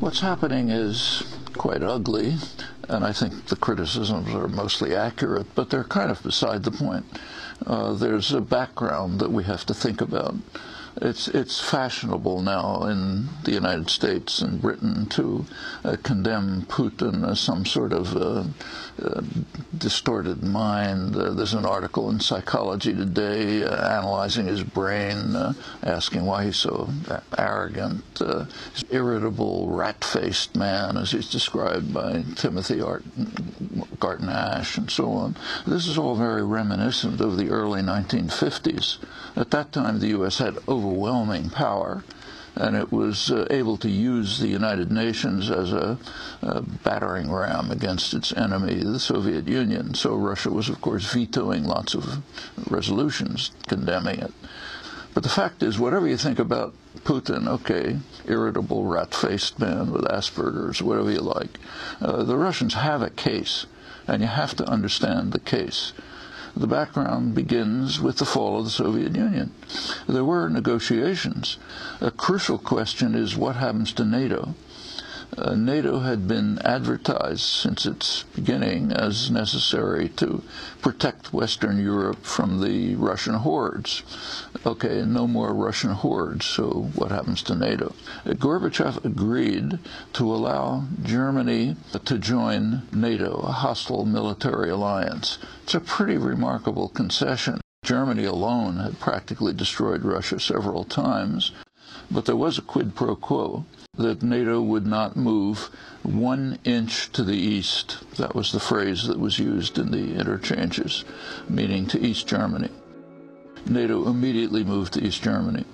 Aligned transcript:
What's 0.00 0.20
happening 0.20 0.70
is 0.70 1.22
quite 1.52 1.82
ugly, 1.82 2.36
and 2.88 3.04
I 3.04 3.12
think 3.12 3.48
the 3.48 3.56
criticisms 3.56 4.34
are 4.34 4.48
mostly 4.48 4.96
accurate, 4.96 5.54
but 5.54 5.68
they're 5.68 5.84
kind 5.84 6.10
of 6.10 6.22
beside 6.22 6.62
the 6.62 6.70
point. 6.70 7.04
Uh, 7.66 7.92
there's 7.92 8.32
a 8.32 8.40
background 8.40 9.20
that 9.20 9.30
we 9.30 9.44
have 9.44 9.66
to 9.66 9.74
think 9.74 10.00
about 10.00 10.34
it's 10.96 11.28
it's 11.28 11.60
fashionable 11.60 12.42
now 12.42 12.84
in 12.84 13.28
the 13.44 13.52
United 13.52 13.90
States 13.90 14.40
and 14.40 14.60
Britain 14.60 15.06
to 15.06 15.46
uh, 15.84 15.96
condemn 16.02 16.62
Putin 16.62 17.28
as 17.28 17.40
some 17.40 17.64
sort 17.64 17.92
of 17.92 18.16
uh, 18.16 18.44
uh, 19.02 19.22
distorted 19.76 20.42
mind. 20.42 21.16
Uh, 21.16 21.30
there's 21.30 21.54
an 21.54 21.64
article 21.64 22.10
in 22.10 22.20
Psychology 22.20 22.92
Today 22.92 23.62
uh, 23.62 23.98
analyzing 23.98 24.46
his 24.46 24.62
brain, 24.62 25.36
uh, 25.36 25.52
asking 25.82 26.26
why 26.26 26.44
he's 26.44 26.56
so 26.56 26.90
arrogant, 27.38 28.04
irritable, 28.90 29.68
rat-faced 29.68 30.54
man, 30.56 30.96
as 30.96 31.12
he's 31.12 31.30
described 31.30 31.94
by 31.94 32.24
Timothy 32.36 32.80
Art- 32.80 33.04
Garton 34.00 34.28
Ash, 34.28 34.76
and 34.76 34.90
so 34.90 35.10
on. 35.12 35.36
This 35.66 35.86
is 35.86 35.96
all 35.96 36.16
very 36.16 36.44
reminiscent 36.44 37.20
of 37.20 37.36
the 37.36 37.48
early 37.48 37.82
1950s. 37.82 38.98
At 39.36 39.50
that 39.52 39.72
time, 39.72 40.00
the 40.00 40.08
U.S. 40.08 40.38
had 40.38 40.58
overwhelming 40.80 41.50
power, 41.50 42.02
and 42.56 42.74
it 42.74 42.90
was 42.90 43.30
uh, 43.30 43.46
able 43.50 43.76
to 43.76 43.88
use 43.88 44.38
the 44.38 44.48
United 44.48 44.90
Nations 44.90 45.50
as 45.50 45.72
a, 45.72 45.98
a, 46.42 46.62
battering 46.62 47.30
ram 47.30 47.70
against 47.70 48.14
its 48.14 48.32
enemy, 48.32 48.82
the 48.82 48.98
Soviet 48.98 49.46
Union. 49.46 49.94
So 49.94 50.16
Russia 50.16 50.50
was, 50.50 50.68
of 50.68 50.80
course, 50.80 51.12
vetoing 51.12 51.64
lots 51.64 51.94
of 51.94 52.22
resolutions 52.68 53.52
condemning 53.68 54.20
it. 54.20 54.32
But 55.12 55.22
the 55.22 55.28
fact 55.28 55.62
is, 55.62 55.78
whatever 55.78 56.08
you 56.08 56.16
think 56.16 56.38
about 56.38 56.74
Putin, 57.04 57.46
okay, 57.46 57.98
irritable, 58.26 58.84
rat 58.84 59.14
faced 59.14 59.58
man 59.58 59.92
with 59.92 60.04
Asperger's, 60.04 60.82
whatever 60.82 61.10
you 61.10 61.20
like, 61.20 61.58
uh, 62.00 62.22
the 62.22 62.36
Russians 62.36 62.74
have 62.74 63.02
a 63.02 63.10
case, 63.10 63.66
and 64.06 64.22
you 64.22 64.28
have 64.28 64.54
to 64.56 64.64
understand 64.64 65.32
the 65.32 65.40
case. 65.40 65.92
The 66.56 66.66
background 66.66 67.34
begins 67.34 68.00
with 68.00 68.18
the 68.18 68.24
fall 68.24 68.58
of 68.58 68.64
the 68.64 68.70
Soviet 68.70 69.14
Union. 69.14 69.52
There 70.08 70.24
were 70.24 70.48
negotiations. 70.48 71.58
A 72.00 72.10
crucial 72.10 72.58
question 72.58 73.14
is 73.14 73.36
what 73.36 73.56
happens 73.56 73.92
to 73.94 74.04
NATO? 74.04 74.54
Uh, 75.38 75.54
NATO 75.54 76.00
had 76.00 76.26
been 76.26 76.58
advertised 76.64 77.42
since 77.42 77.86
its 77.86 78.24
beginning 78.34 78.92
as 78.92 79.30
necessary 79.30 80.08
to 80.16 80.42
protect 80.82 81.32
Western 81.32 81.78
Europe 81.78 82.24
from 82.24 82.60
the 82.60 82.96
Russian 82.96 83.34
hordes. 83.34 84.02
Okay, 84.66 85.02
no 85.06 85.28
more 85.28 85.54
Russian 85.54 85.92
hordes, 85.92 86.46
so 86.46 86.90
what 86.96 87.12
happens 87.12 87.42
to 87.44 87.54
NATO? 87.54 87.94
Uh, 88.26 88.30
Gorbachev 88.30 89.04
agreed 89.04 89.78
to 90.14 90.34
allow 90.34 90.86
Germany 91.02 91.76
to 92.04 92.18
join 92.18 92.82
NATO, 92.92 93.36
a 93.38 93.52
hostile 93.52 94.04
military 94.04 94.68
alliance. 94.68 95.38
It's 95.62 95.74
a 95.74 95.80
pretty 95.80 96.16
remarkable 96.16 96.88
concession. 96.88 97.60
Germany 97.84 98.24
alone 98.24 98.78
had 98.78 98.98
practically 98.98 99.52
destroyed 99.52 100.02
Russia 100.02 100.40
several 100.40 100.84
times, 100.84 101.52
but 102.10 102.24
there 102.24 102.36
was 102.36 102.58
a 102.58 102.62
quid 102.62 102.96
pro 102.96 103.14
quo 103.14 103.64
that 104.00 104.22
NATO 104.22 104.62
would 104.62 104.86
not 104.86 105.14
move 105.14 105.68
one 106.02 106.58
inch 106.64 107.12
to 107.12 107.22
the 107.22 107.36
east. 107.36 107.98
That 108.16 108.34
was 108.34 108.50
the 108.50 108.60
phrase 108.60 109.06
that 109.06 109.20
was 109.20 109.38
used 109.38 109.78
in 109.78 109.90
the 109.90 110.14
interchanges, 110.14 111.04
meaning 111.48 111.86
to 111.88 112.00
East 112.00 112.26
Germany. 112.26 112.70
NATO 113.66 114.08
immediately 114.08 114.64
moved 114.64 114.94
to 114.94 115.04
East 115.04 115.22
Germany. 115.22 115.66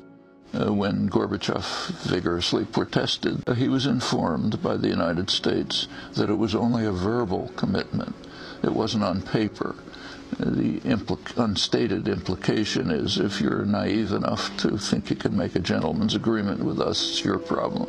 Uh, 0.53 0.73
when 0.73 1.09
Gorbachev 1.09 1.89
vigorously 2.03 2.65
protested, 2.65 3.49
uh, 3.49 3.55
he 3.55 3.69
was 3.69 3.87
informed 3.87 4.61
by 4.61 4.77
the 4.77 4.89
United 4.89 5.31
States 5.31 5.87
that 6.15 6.31
it 6.31 6.39
was 6.39 6.55
only 6.55 6.85
a 6.85 6.93
verbal 6.93 7.53
commitment. 7.57 8.15
It 8.63 8.73
wasn't 8.73 9.05
on 9.05 9.23
paper. 9.23 9.77
Uh, 10.41 10.51
the 10.51 10.81
unstated 11.37 12.09
implication 12.09 12.91
is 12.91 13.19
if 13.19 13.41
you're 13.41 13.65
naive 13.65 14.11
enough 14.11 14.57
to 14.57 14.77
think 14.79 15.11
you 15.11 15.17
can 15.17 15.37
make 15.37 15.55
a 15.55 15.61
gentleman's 15.61 16.17
agreement 16.17 16.65
with 16.65 16.81
us, 16.81 17.11
it's 17.11 17.25
your 17.25 17.39
problem 17.39 17.89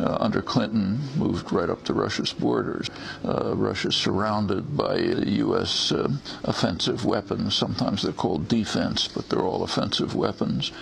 uh, 0.00 0.16
under 0.20 0.42
Clinton 0.42 1.00
moved 1.16 1.52
right 1.52 1.70
up 1.70 1.84
to 1.84 1.94
Russia's 1.94 2.32
borders. 2.32 2.88
Uh, 3.24 3.54
Russia's 3.56 3.96
surrounded 3.96 4.76
by 4.76 4.96
U.S. 4.96 5.92
Uh, 5.92 6.10
offensive 6.44 7.04
weapons. 7.04 7.54
Sometimes 7.54 8.02
they're 8.02 8.12
called 8.12 8.48
defense, 8.48 9.08
but 9.08 9.28
they're 9.28 9.42
all 9.42 9.62
offensive 9.62 10.14
weapons. 10.14 10.72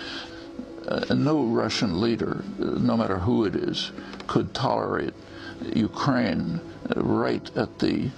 Uh, 0.87 1.13
no 1.13 1.43
Russian 1.43 2.01
leader, 2.01 2.43
uh, 2.59 2.65
no 2.65 2.97
matter 2.97 3.19
who 3.19 3.45
it 3.45 3.55
is, 3.55 3.91
could 4.27 4.53
tolerate 4.53 5.13
Ukraine 5.75 6.59
uh, 6.95 7.01
right 7.01 7.49
at 7.55 7.79
the 7.79 8.09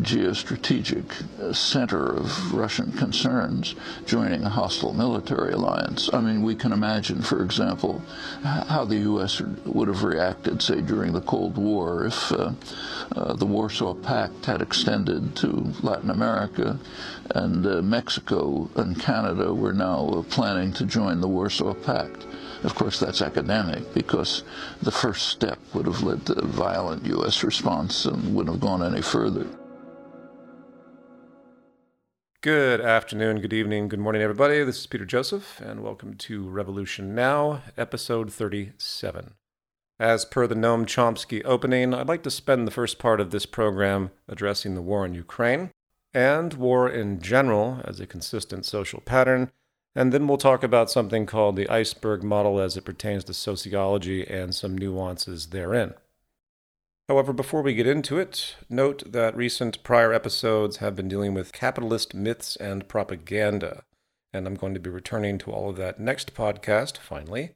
geostrategic 0.00 1.54
center 1.54 2.06
of 2.06 2.52
Russian 2.52 2.92
concerns 2.92 3.74
joining 4.06 4.44
a 4.44 4.48
hostile 4.48 4.92
military 4.92 5.52
alliance. 5.52 6.10
I 6.12 6.20
mean, 6.20 6.42
we 6.42 6.54
can 6.54 6.72
imagine, 6.72 7.22
for 7.22 7.42
example, 7.42 8.02
how 8.42 8.84
the 8.84 8.96
U.S. 8.96 9.40
would 9.64 9.88
have 9.88 10.02
reacted, 10.02 10.62
say, 10.62 10.80
during 10.80 11.12
the 11.12 11.20
Cold 11.20 11.56
War 11.56 12.06
if 12.06 12.32
uh, 12.32 12.52
uh, 13.14 13.34
the 13.34 13.46
Warsaw 13.46 13.94
Pact 13.94 14.46
had 14.46 14.62
extended 14.62 15.36
to 15.36 15.72
Latin 15.82 16.10
America 16.10 16.78
and 17.30 17.66
uh, 17.66 17.82
Mexico 17.82 18.70
and 18.76 19.00
Canada 19.00 19.52
were 19.52 19.72
now 19.72 20.24
planning 20.30 20.72
to 20.74 20.86
join 20.86 21.20
the 21.20 21.28
Warsaw 21.28 21.74
Pact. 21.74 22.26
Of 22.62 22.74
course, 22.74 22.98
that's 22.98 23.22
academic 23.22 23.92
because 23.94 24.42
the 24.82 24.90
first 24.90 25.28
step 25.28 25.58
would 25.74 25.86
have 25.86 26.02
led 26.02 26.26
to 26.26 26.38
a 26.38 26.46
violent 26.46 27.04
U.S. 27.06 27.44
response 27.44 28.06
and 28.06 28.34
wouldn't 28.34 28.56
have 28.56 28.60
gone 28.60 28.82
any 28.82 29.02
further. 29.02 29.46
Good 32.46 32.80
afternoon, 32.80 33.40
good 33.40 33.52
evening, 33.52 33.88
good 33.88 33.98
morning, 33.98 34.22
everybody. 34.22 34.62
This 34.62 34.78
is 34.78 34.86
Peter 34.86 35.04
Joseph, 35.04 35.60
and 35.60 35.82
welcome 35.82 36.14
to 36.14 36.48
Revolution 36.48 37.12
Now, 37.12 37.62
episode 37.76 38.32
37. 38.32 39.34
As 39.98 40.24
per 40.24 40.46
the 40.46 40.54
Noam 40.54 40.86
Chomsky 40.86 41.42
opening, 41.44 41.92
I'd 41.92 42.06
like 42.06 42.22
to 42.22 42.30
spend 42.30 42.64
the 42.64 42.70
first 42.70 43.00
part 43.00 43.20
of 43.20 43.32
this 43.32 43.46
program 43.46 44.12
addressing 44.28 44.76
the 44.76 44.80
war 44.80 45.04
in 45.04 45.12
Ukraine 45.12 45.72
and 46.14 46.54
war 46.54 46.88
in 46.88 47.20
general 47.20 47.80
as 47.82 47.98
a 47.98 48.06
consistent 48.06 48.64
social 48.64 49.00
pattern, 49.00 49.50
and 49.96 50.12
then 50.12 50.28
we'll 50.28 50.38
talk 50.38 50.62
about 50.62 50.88
something 50.88 51.26
called 51.26 51.56
the 51.56 51.68
iceberg 51.68 52.22
model 52.22 52.60
as 52.60 52.76
it 52.76 52.84
pertains 52.84 53.24
to 53.24 53.34
sociology 53.34 54.24
and 54.24 54.54
some 54.54 54.78
nuances 54.78 55.48
therein. 55.48 55.94
However, 57.08 57.32
before 57.32 57.62
we 57.62 57.74
get 57.74 57.86
into 57.86 58.18
it, 58.18 58.56
note 58.68 59.04
that 59.12 59.36
recent 59.36 59.82
prior 59.84 60.12
episodes 60.12 60.78
have 60.78 60.96
been 60.96 61.08
dealing 61.08 61.34
with 61.34 61.52
capitalist 61.52 62.14
myths 62.14 62.56
and 62.56 62.88
propaganda, 62.88 63.84
and 64.32 64.44
I'm 64.46 64.56
going 64.56 64.74
to 64.74 64.80
be 64.80 64.90
returning 64.90 65.38
to 65.38 65.52
all 65.52 65.70
of 65.70 65.76
that 65.76 66.00
next 66.00 66.34
podcast, 66.34 66.98
finally. 66.98 67.52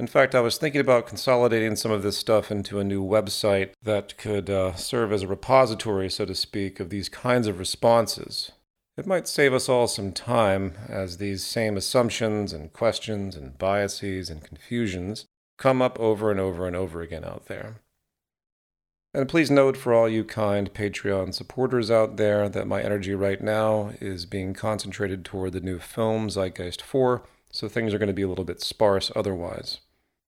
In 0.00 0.08
fact, 0.08 0.34
I 0.34 0.40
was 0.40 0.58
thinking 0.58 0.80
about 0.80 1.06
consolidating 1.06 1.76
some 1.76 1.92
of 1.92 2.02
this 2.02 2.18
stuff 2.18 2.50
into 2.50 2.80
a 2.80 2.84
new 2.84 3.04
website 3.04 3.70
that 3.82 4.16
could 4.18 4.50
uh, 4.50 4.74
serve 4.74 5.12
as 5.12 5.22
a 5.22 5.28
repository, 5.28 6.10
so 6.10 6.24
to 6.24 6.34
speak, 6.34 6.80
of 6.80 6.90
these 6.90 7.08
kinds 7.08 7.46
of 7.46 7.60
responses. 7.60 8.50
It 8.96 9.06
might 9.06 9.28
save 9.28 9.54
us 9.54 9.68
all 9.68 9.86
some 9.86 10.10
time, 10.10 10.74
as 10.88 11.18
these 11.18 11.44
same 11.44 11.76
assumptions 11.76 12.52
and 12.52 12.72
questions 12.72 13.36
and 13.36 13.56
biases 13.58 14.28
and 14.28 14.42
confusions 14.42 15.26
come 15.56 15.80
up 15.82 16.00
over 16.00 16.32
and 16.32 16.40
over 16.40 16.66
and 16.66 16.74
over 16.74 17.00
again 17.00 17.24
out 17.24 17.46
there. 17.46 17.80
And 19.14 19.26
please 19.26 19.50
note 19.50 19.78
for 19.78 19.94
all 19.94 20.06
you 20.06 20.22
kind 20.22 20.72
Patreon 20.74 21.32
supporters 21.32 21.90
out 21.90 22.18
there 22.18 22.46
that 22.46 22.66
my 22.66 22.82
energy 22.82 23.14
right 23.14 23.40
now 23.40 23.92
is 24.02 24.26
being 24.26 24.52
concentrated 24.52 25.24
toward 25.24 25.54
the 25.54 25.60
new 25.60 25.78
film 25.78 26.28
Zeitgeist 26.28 26.82
4, 26.82 27.22
so 27.50 27.68
things 27.68 27.94
are 27.94 27.98
going 27.98 28.08
to 28.08 28.12
be 28.12 28.22
a 28.22 28.28
little 28.28 28.44
bit 28.44 28.60
sparse 28.60 29.10
otherwise. 29.16 29.78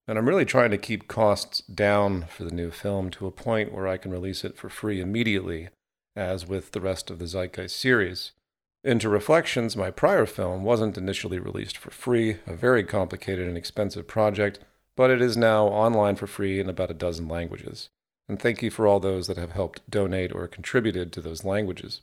And 0.09 0.19
I'm 0.19 0.27
really 0.27 0.47
trying 0.47 0.71
to 0.71 0.79
keep 0.79 1.09
costs 1.09 1.61
down 1.61 2.25
for 2.35 2.45
the 2.45 2.55
new 2.55 2.71
film 2.71 3.11
to 3.11 3.27
a 3.27 3.31
point 3.31 3.71
where 3.73 3.87
I 3.87 3.99
can 3.99 4.11
release 4.11 4.45
it 4.45 4.57
for 4.57 4.71
free 4.71 4.99
immediately, 4.99 5.69
as 6.17 6.49
with 6.49 6.73
the 6.73 6.81
rest 6.81 7.11
of 7.11 7.19
the 7.19 7.27
Zeitgeist 7.27 7.79
series. 7.79 8.33
InterReflections, 8.85 9.77
my 9.77 9.91
prior 9.91 10.25
film, 10.25 10.65
wasn't 10.65 10.97
initially 10.97 11.39
released 11.39 11.77
for 11.77 11.91
free, 11.91 12.39
a 12.47 12.55
very 12.55 12.83
complicated 12.83 13.47
and 13.47 13.59
expensive 13.59 14.09
project, 14.09 14.59
but 14.97 15.11
it 15.11 15.21
is 15.21 15.37
now 15.37 15.67
online 15.67 16.17
for 16.17 16.27
free 16.27 16.59
in 16.59 16.71
about 16.71 16.91
a 16.91 16.95
dozen 16.95 17.29
languages 17.29 17.91
and 18.31 18.41
thank 18.41 18.63
you 18.63 18.71
for 18.71 18.87
all 18.87 19.01
those 19.01 19.27
that 19.27 19.37
have 19.37 19.51
helped 19.51 19.91
donate 19.91 20.33
or 20.33 20.47
contributed 20.47 21.13
to 21.13 21.21
those 21.21 21.45
languages. 21.45 22.01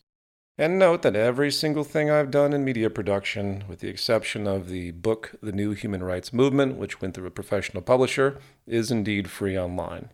And 0.58 0.78
note 0.78 1.02
that 1.04 1.16
every 1.16 1.50
single 1.50 1.86
thing 1.86 2.12
I've 2.12 2.32
done 2.32 2.52
in 2.52 2.66
media 2.66 2.90
production, 2.90 3.64
with 3.70 3.80
the 3.80 3.88
exception 3.88 4.46
of 4.46 4.68
the 4.68 4.92
book 4.92 5.36
The 5.42 5.54
New 5.54 5.72
Human 5.72 6.04
Rights 6.04 6.34
Movement, 6.34 6.76
which 6.76 7.00
went 7.00 7.14
through 7.14 7.28
a 7.28 7.32
professional 7.32 7.82
publisher, 7.82 8.40
is 8.66 8.92
indeed 8.92 9.30
free 9.30 9.58
online. 9.58 10.10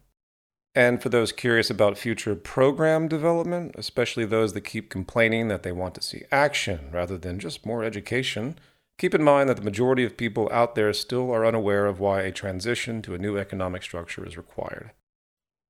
And 0.75 1.01
for 1.01 1.09
those 1.09 1.31
curious 1.31 1.71
about 1.71 1.97
future 1.97 2.35
program 2.35 3.07
development, 3.07 3.73
especially 3.75 4.25
those 4.25 4.53
that 4.53 4.61
keep 4.61 4.91
complaining 4.91 5.47
that 5.47 5.63
they 5.63 5.71
want 5.71 5.95
to 5.95 6.03
see 6.03 6.25
action 6.31 6.89
rather 6.91 7.17
than 7.17 7.39
just 7.39 7.65
more 7.65 7.83
education, 7.83 8.59
keep 8.99 9.15
in 9.15 9.23
mind 9.23 9.49
that 9.49 9.57
the 9.57 9.63
majority 9.63 10.03
of 10.03 10.15
people 10.15 10.47
out 10.51 10.75
there 10.75 10.93
still 10.93 11.31
are 11.31 11.43
unaware 11.43 11.87
of 11.87 11.99
why 11.99 12.21
a 12.21 12.31
transition 12.31 13.01
to 13.01 13.15
a 13.15 13.19
new 13.19 13.35
economic 13.35 13.81
structure 13.81 14.23
is 14.27 14.37
required. 14.37 14.91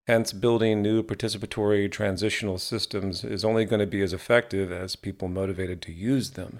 Hence, 0.07 0.33
building 0.33 0.81
new 0.81 1.01
participatory 1.01 1.89
transitional 1.89 2.57
systems 2.57 3.23
is 3.23 3.45
only 3.45 3.63
going 3.63 3.79
to 3.79 3.88
be 3.88 4.01
as 4.01 4.11
effective 4.11 4.71
as 4.71 4.97
people 4.97 5.29
motivated 5.29 5.81
to 5.83 5.94
use 5.94 6.31
them. 6.31 6.59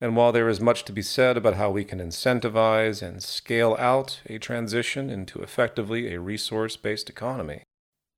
And 0.00 0.14
while 0.14 0.32
there 0.32 0.48
is 0.48 0.60
much 0.60 0.84
to 0.84 0.92
be 0.92 1.02
said 1.02 1.36
about 1.36 1.54
how 1.54 1.70
we 1.70 1.84
can 1.84 1.98
incentivize 1.98 3.02
and 3.02 3.22
scale 3.22 3.74
out 3.78 4.20
a 4.26 4.38
transition 4.38 5.10
into 5.10 5.42
effectively 5.42 6.12
a 6.12 6.20
resource 6.20 6.76
based 6.76 7.08
economy, 7.08 7.62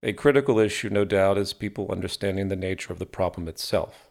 a 0.02 0.12
critical 0.12 0.58
issue, 0.58 0.90
no 0.90 1.04
doubt, 1.04 1.38
is 1.38 1.52
people 1.52 1.90
understanding 1.90 2.48
the 2.48 2.56
nature 2.56 2.92
of 2.92 2.98
the 2.98 3.06
problem 3.06 3.48
itself. 3.48 4.08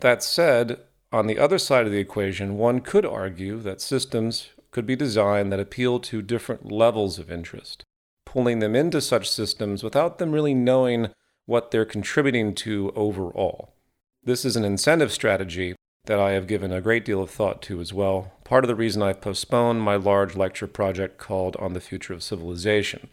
That 0.00 0.22
said, 0.22 0.80
on 1.12 1.26
the 1.26 1.38
other 1.38 1.58
side 1.58 1.86
of 1.86 1.92
the 1.92 1.98
equation, 1.98 2.58
one 2.58 2.80
could 2.80 3.06
argue 3.06 3.58
that 3.60 3.80
systems 3.80 4.48
could 4.70 4.86
be 4.86 4.96
designed 4.96 5.52
that 5.52 5.60
appeal 5.60 6.00
to 6.00 6.20
different 6.20 6.70
levels 6.70 7.18
of 7.18 7.30
interest, 7.30 7.84
pulling 8.32 8.58
them 8.58 8.76
into 8.76 9.00
such 9.00 9.30
systems 9.30 9.82
without 9.82 10.18
them 10.18 10.32
really 10.32 10.52
knowing 10.52 11.08
what 11.46 11.70
they're 11.70 11.86
contributing 11.86 12.54
to 12.54 12.92
overall. 12.94 13.74
This 14.22 14.44
is 14.44 14.54
an 14.54 14.66
incentive 14.66 15.10
strategy 15.10 15.74
that 16.04 16.20
I 16.20 16.32
have 16.32 16.46
given 16.46 16.70
a 16.70 16.82
great 16.82 17.06
deal 17.06 17.22
of 17.22 17.30
thought 17.30 17.62
to 17.62 17.80
as 17.80 17.94
well. 17.94 18.32
Part 18.44 18.64
of 18.64 18.68
the 18.68 18.74
reason 18.74 19.00
I've 19.02 19.22
postponed 19.22 19.80
my 19.80 19.96
large 19.96 20.36
lecture 20.36 20.66
project 20.66 21.16
called 21.16 21.56
On 21.56 21.72
the 21.72 21.80
Future 21.80 22.12
of 22.12 22.22
Civilization. 22.22 23.08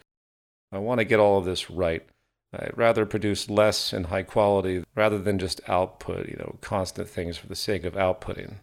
I 0.70 0.78
want 0.78 0.98
to 0.98 1.04
get 1.06 1.18
all 1.18 1.38
of 1.38 1.46
this 1.46 1.70
right. 1.70 2.04
I'd 2.52 2.76
rather 2.76 3.06
produce 3.06 3.48
less 3.48 3.94
and 3.94 4.06
high 4.06 4.22
quality 4.22 4.84
rather 4.94 5.18
than 5.18 5.38
just 5.38 5.66
output, 5.66 6.28
you 6.28 6.36
know, 6.36 6.58
constant 6.60 7.08
things 7.08 7.38
for 7.38 7.46
the 7.46 7.56
sake 7.56 7.84
of 7.84 7.94
outputting. 7.94 8.56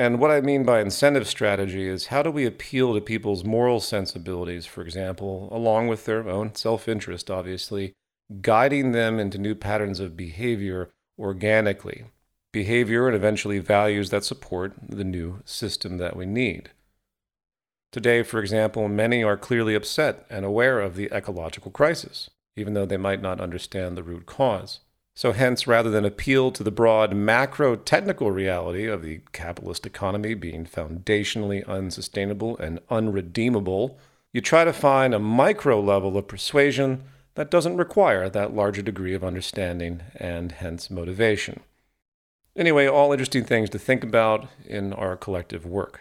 And 0.00 0.18
what 0.18 0.30
I 0.30 0.40
mean 0.40 0.64
by 0.64 0.80
incentive 0.80 1.28
strategy 1.28 1.86
is 1.86 2.06
how 2.06 2.22
do 2.22 2.30
we 2.30 2.46
appeal 2.46 2.94
to 2.94 3.02
people's 3.02 3.44
moral 3.44 3.80
sensibilities, 3.80 4.64
for 4.64 4.80
example, 4.80 5.50
along 5.52 5.88
with 5.88 6.06
their 6.06 6.26
own 6.26 6.54
self 6.54 6.88
interest, 6.88 7.30
obviously, 7.30 7.92
guiding 8.40 8.92
them 8.92 9.18
into 9.18 9.36
new 9.36 9.54
patterns 9.54 10.00
of 10.00 10.16
behavior 10.16 10.88
organically, 11.18 12.04
behavior 12.50 13.08
and 13.08 13.14
eventually 13.14 13.58
values 13.58 14.08
that 14.08 14.24
support 14.24 14.72
the 14.88 15.04
new 15.04 15.42
system 15.44 15.98
that 15.98 16.16
we 16.16 16.24
need. 16.24 16.70
Today, 17.92 18.22
for 18.22 18.40
example, 18.40 18.88
many 18.88 19.22
are 19.22 19.36
clearly 19.36 19.74
upset 19.74 20.24
and 20.30 20.46
aware 20.46 20.80
of 20.80 20.96
the 20.96 21.10
ecological 21.12 21.70
crisis 21.70 22.30
even 22.56 22.74
though 22.74 22.86
they 22.86 22.96
might 22.96 23.22
not 23.22 23.40
understand 23.40 23.96
the 23.96 24.02
root 24.02 24.26
cause. 24.26 24.80
So, 25.20 25.32
hence, 25.32 25.66
rather 25.66 25.90
than 25.90 26.06
appeal 26.06 26.50
to 26.50 26.62
the 26.62 26.70
broad 26.70 27.14
macro 27.14 27.76
technical 27.76 28.30
reality 28.30 28.86
of 28.86 29.02
the 29.02 29.20
capitalist 29.32 29.84
economy 29.84 30.32
being 30.32 30.64
foundationally 30.64 31.62
unsustainable 31.68 32.56
and 32.56 32.80
unredeemable, 32.88 33.98
you 34.32 34.40
try 34.40 34.64
to 34.64 34.72
find 34.72 35.12
a 35.12 35.18
micro 35.18 35.78
level 35.78 36.16
of 36.16 36.26
persuasion 36.26 37.04
that 37.34 37.50
doesn't 37.50 37.76
require 37.76 38.30
that 38.30 38.54
larger 38.56 38.80
degree 38.80 39.12
of 39.12 39.22
understanding 39.22 40.00
and 40.16 40.52
hence 40.52 40.88
motivation. 40.88 41.60
Anyway, 42.56 42.86
all 42.86 43.12
interesting 43.12 43.44
things 43.44 43.68
to 43.68 43.78
think 43.78 44.02
about 44.02 44.48
in 44.64 44.94
our 44.94 45.18
collective 45.18 45.66
work. 45.66 46.00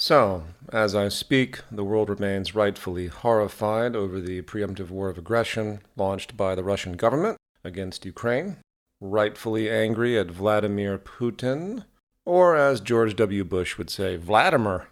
So, 0.00 0.44
as 0.72 0.94
I 0.94 1.10
speak, 1.10 1.58
the 1.70 1.84
world 1.84 2.08
remains 2.08 2.54
rightfully 2.54 3.08
horrified 3.08 3.94
over 3.94 4.18
the 4.18 4.40
preemptive 4.40 4.88
war 4.88 5.10
of 5.10 5.18
aggression 5.18 5.82
launched 5.94 6.38
by 6.38 6.54
the 6.54 6.64
Russian 6.64 6.94
government 6.94 7.36
against 7.64 8.06
Ukraine, 8.06 8.56
rightfully 8.98 9.68
angry 9.68 10.18
at 10.18 10.30
Vladimir 10.30 10.96
Putin, 10.96 11.84
or 12.24 12.56
as 12.56 12.80
George 12.80 13.14
W. 13.16 13.44
Bush 13.44 13.76
would 13.76 13.90
say, 13.90 14.16
Vladimir. 14.16 14.88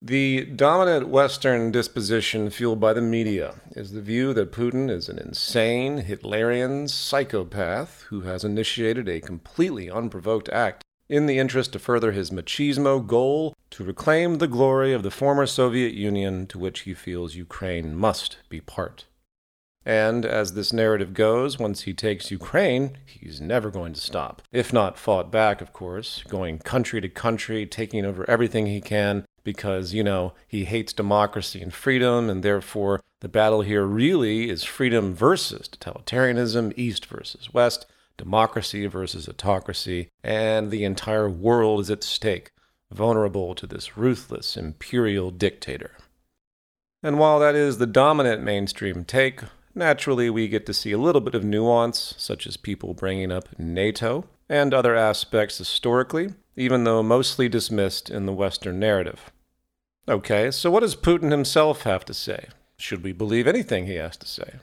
The 0.00 0.46
dominant 0.46 1.08
Western 1.08 1.70
disposition 1.70 2.48
fueled 2.48 2.80
by 2.80 2.94
the 2.94 3.02
media 3.02 3.56
is 3.72 3.92
the 3.92 4.00
view 4.00 4.32
that 4.32 4.52
Putin 4.52 4.88
is 4.88 5.10
an 5.10 5.18
insane, 5.18 6.00
Hitlerian 6.00 6.88
psychopath 6.88 8.06
who 8.08 8.22
has 8.22 8.42
initiated 8.42 9.06
a 9.06 9.20
completely 9.20 9.90
unprovoked 9.90 10.48
act 10.48 10.82
in 11.08 11.26
the 11.26 11.38
interest 11.38 11.72
to 11.72 11.78
further 11.78 12.12
his 12.12 12.30
machismo 12.30 13.06
goal 13.06 13.54
to 13.70 13.84
reclaim 13.84 14.38
the 14.38 14.48
glory 14.48 14.92
of 14.92 15.02
the 15.02 15.10
former 15.10 15.46
Soviet 15.46 15.94
Union 15.94 16.46
to 16.48 16.58
which 16.58 16.80
he 16.80 16.94
feels 16.94 17.34
Ukraine 17.34 17.94
must 17.94 18.38
be 18.48 18.60
part. 18.60 19.06
And 19.84 20.26
as 20.26 20.54
this 20.54 20.72
narrative 20.72 21.14
goes, 21.14 21.58
once 21.58 21.82
he 21.82 21.94
takes 21.94 22.32
Ukraine, 22.32 22.98
he's 23.04 23.40
never 23.40 23.70
going 23.70 23.92
to 23.92 24.00
stop. 24.00 24.42
If 24.50 24.72
not 24.72 24.98
fought 24.98 25.30
back, 25.30 25.60
of 25.60 25.72
course, 25.72 26.24
going 26.28 26.58
country 26.58 27.00
to 27.00 27.08
country, 27.08 27.66
taking 27.66 28.04
over 28.04 28.28
everything 28.28 28.66
he 28.66 28.80
can, 28.80 29.24
because, 29.44 29.94
you 29.94 30.02
know, 30.02 30.32
he 30.48 30.64
hates 30.64 30.92
democracy 30.92 31.62
and 31.62 31.72
freedom, 31.72 32.28
and 32.28 32.42
therefore 32.42 33.00
the 33.20 33.28
battle 33.28 33.62
here 33.62 33.84
really 33.84 34.50
is 34.50 34.64
freedom 34.64 35.14
versus 35.14 35.68
totalitarianism, 35.68 36.72
East 36.76 37.06
versus 37.06 37.54
West 37.54 37.86
democracy 38.16 38.86
versus 38.86 39.28
autocracy, 39.28 40.10
and 40.22 40.70
the 40.70 40.84
entire 40.84 41.28
world 41.28 41.80
is 41.80 41.90
at 41.90 42.02
stake, 42.02 42.50
vulnerable 42.90 43.54
to 43.54 43.66
this 43.66 43.96
ruthless 43.96 44.56
imperial 44.56 45.30
dictator. 45.30 45.92
And 47.02 47.18
while 47.18 47.38
that 47.40 47.54
is 47.54 47.78
the 47.78 47.86
dominant 47.86 48.42
mainstream 48.42 49.04
take, 49.04 49.40
naturally 49.74 50.30
we 50.30 50.48
get 50.48 50.66
to 50.66 50.74
see 50.74 50.92
a 50.92 50.98
little 50.98 51.20
bit 51.20 51.34
of 51.34 51.44
nuance, 51.44 52.14
such 52.16 52.46
as 52.46 52.56
people 52.56 52.94
bringing 52.94 53.30
up 53.30 53.58
NATO 53.58 54.24
and 54.48 54.72
other 54.72 54.94
aspects 54.94 55.58
historically, 55.58 56.34
even 56.56 56.84
though 56.84 57.02
mostly 57.02 57.48
dismissed 57.48 58.10
in 58.10 58.26
the 58.26 58.32
Western 58.32 58.78
narrative. 58.78 59.30
Okay, 60.08 60.50
so 60.50 60.70
what 60.70 60.80
does 60.80 60.96
Putin 60.96 61.30
himself 61.30 61.82
have 61.82 62.04
to 62.04 62.14
say? 62.14 62.48
Should 62.78 63.02
we 63.02 63.12
believe 63.12 63.46
anything 63.46 63.86
he 63.86 63.94
has 63.94 64.16
to 64.18 64.26
say? 64.26 64.60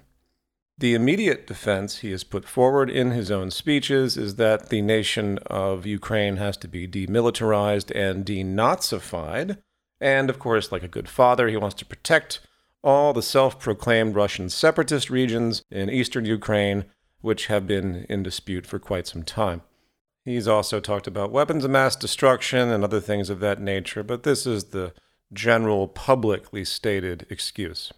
The 0.78 0.96
immediate 0.96 1.46
defense 1.46 2.00
he 2.00 2.12
has 2.12 2.24
put 2.24 2.46
forward 2.46 2.90
in 2.90 3.12
his 3.12 3.30
own 3.30 3.52
speeches 3.52 4.18
is 4.18 4.36
that 4.36 4.70
the 4.70 4.81
nation 4.81 5.38
of 5.46 5.86
Ukraine 5.86 6.38
has 6.38 6.58
to 6.58 6.68
be 6.68 6.88
demilitarized 6.88 7.92
and 7.96 8.25
denazified. 8.25 9.60
And 10.02 10.30
of 10.30 10.40
course, 10.40 10.72
like 10.72 10.84
a 10.84 10.88
good 10.88 11.08
father, 11.08 11.48
he 11.48 11.58
wants 11.58 11.75
to 11.75 11.86
protect 11.86 12.40
all 12.84 13.14
the 13.14 13.22
self 13.22 13.60
proclaimed 13.60 14.16
Russian 14.16 14.50
separatist 14.50 15.10
regions 15.10 15.64
in 15.70 15.90
eastern 15.90 16.25
Ukraine, 16.25 16.86
which 17.22 17.48
have 17.48 17.68
been 17.68 18.06
in 18.10 18.24
dispute 18.24 18.66
for 18.66 18.80
quite 18.80 19.08
some 19.08 19.24
time. 19.24 19.62
He's 20.25 20.48
also 20.48 20.80
talked 20.80 21.08
about 21.08 21.31
weapons 21.31 21.64
of 21.64 21.72
mass 21.72 21.96
destruction 21.96 22.70
and 22.70 22.84
other 22.84 23.00
things 23.00 23.30
of 23.30 23.40
that 23.42 23.62
nature, 23.62 24.03
but 24.03 24.24
this 24.24 24.46
is 24.46 24.65
the 24.65 24.94
general 25.32 25.88
publicly 25.88 26.65
stated 26.65 27.25
excuse. 27.30 27.92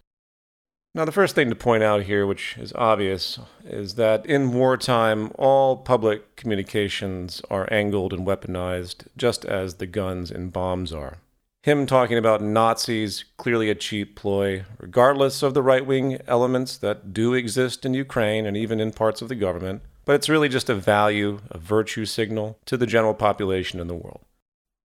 Now, 0.96 1.04
the 1.04 1.12
first 1.12 1.34
thing 1.34 1.50
to 1.50 1.54
point 1.54 1.82
out 1.82 2.04
here, 2.04 2.26
which 2.26 2.56
is 2.56 2.72
obvious, 2.72 3.38
is 3.66 3.96
that 3.96 4.24
in 4.24 4.54
wartime, 4.54 5.30
all 5.34 5.76
public 5.76 6.36
communications 6.36 7.42
are 7.50 7.68
angled 7.70 8.14
and 8.14 8.26
weaponized, 8.26 9.06
just 9.14 9.44
as 9.44 9.74
the 9.74 9.86
guns 9.86 10.30
and 10.30 10.50
bombs 10.50 10.94
are. 10.94 11.18
Him 11.64 11.84
talking 11.84 12.16
about 12.16 12.40
Nazis, 12.40 13.26
clearly 13.36 13.68
a 13.68 13.74
cheap 13.74 14.16
ploy, 14.16 14.64
regardless 14.78 15.42
of 15.42 15.52
the 15.52 15.62
right 15.62 15.84
wing 15.84 16.18
elements 16.26 16.78
that 16.78 17.12
do 17.12 17.34
exist 17.34 17.84
in 17.84 17.92
Ukraine 17.92 18.46
and 18.46 18.56
even 18.56 18.80
in 18.80 18.90
parts 18.90 19.20
of 19.20 19.28
the 19.28 19.34
government, 19.34 19.82
but 20.06 20.14
it's 20.14 20.30
really 20.30 20.48
just 20.48 20.70
a 20.70 20.74
value, 20.74 21.40
a 21.50 21.58
virtue 21.58 22.06
signal 22.06 22.58
to 22.64 22.78
the 22.78 22.86
general 22.86 23.12
population 23.12 23.80
in 23.80 23.86
the 23.86 23.94
world 23.94 24.22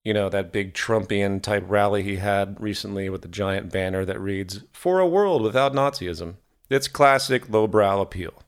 you 0.04 0.14
know, 0.14 0.30
that 0.30 0.52
big 0.52 0.74
Trumpian 0.74 1.42
type 1.42 1.64
rally 1.68 2.04
he 2.04 2.18
had 2.18 2.60
recently 2.60 3.10
with 3.10 3.22
the 3.22 3.28
giant 3.28 3.72
banner 3.72 4.04
that 4.06 4.20
reads, 4.20 4.62
For 4.74 5.00
a 5.00 5.08
World 5.08 5.42
Without 5.42 5.74
Nazism. 5.74 6.36
It's 6.70 6.88
classic 6.88 7.50
lowbrow 7.50 8.02
appeal. 8.02 8.44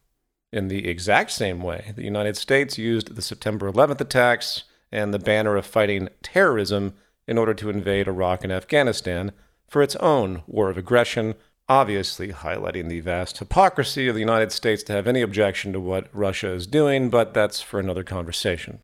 In 0.51 0.67
the 0.67 0.87
exact 0.87 1.31
same 1.31 1.61
way, 1.61 1.93
the 1.95 2.03
United 2.03 2.37
States 2.37 2.77
used 2.77 3.15
the 3.15 3.21
September 3.21 3.71
11th 3.71 4.01
attacks 4.01 4.63
and 4.91 5.13
the 5.13 5.19
banner 5.19 5.55
of 5.55 5.65
fighting 5.65 6.09
terrorism 6.21 6.93
in 7.27 7.37
order 7.37 7.53
to 7.55 7.69
invade 7.69 8.07
Iraq 8.07 8.43
and 8.43 8.53
Afghanistan 8.53 9.31
for 9.67 9.81
its 9.81 9.95
own 9.97 10.43
war 10.45 10.69
of 10.69 10.77
aggression, 10.77 11.33
obviously 11.67 12.29
highlighting 12.29 12.89
the 12.89 12.99
vast 12.99 13.39
hypocrisy 13.39 14.07
of 14.07 14.13
the 14.13 14.21
United 14.21 14.51
States 14.51 14.83
to 14.83 14.93
have 14.93 15.07
any 15.07 15.21
objection 15.21 15.73
to 15.73 15.79
what 15.79 16.09
Russia 16.13 16.51
is 16.51 16.67
doing, 16.67 17.09
but 17.09 17.33
that's 17.33 17.61
for 17.61 17.79
another 17.79 18.03
conversation. 18.03 18.79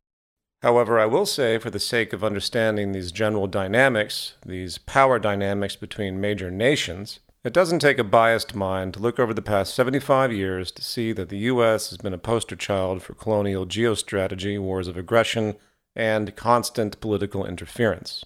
However, 0.62 0.98
I 0.98 1.06
will 1.06 1.24
say, 1.24 1.56
for 1.56 1.70
the 1.70 1.80
sake 1.80 2.12
of 2.12 2.22
understanding 2.22 2.92
these 2.92 3.12
general 3.12 3.46
dynamics, 3.46 4.34
these 4.44 4.76
power 4.76 5.18
dynamics 5.18 5.74
between 5.74 6.20
major 6.20 6.50
nations, 6.50 7.20
it 7.42 7.54
doesn't 7.54 7.78
take 7.78 7.98
a 7.98 8.04
biased 8.04 8.54
mind 8.54 8.92
to 8.94 9.00
look 9.00 9.18
over 9.18 9.32
the 9.32 9.40
past 9.40 9.74
75 9.74 10.30
years 10.30 10.70
to 10.72 10.82
see 10.82 11.12
that 11.12 11.30
the 11.30 11.38
U.S. 11.38 11.88
has 11.88 11.96
been 11.96 12.12
a 12.12 12.18
poster 12.18 12.56
child 12.56 13.02
for 13.02 13.14
colonial 13.14 13.66
geostrategy, 13.66 14.60
wars 14.60 14.86
of 14.86 14.98
aggression, 14.98 15.56
and 15.96 16.36
constant 16.36 17.00
political 17.00 17.46
interference, 17.46 18.22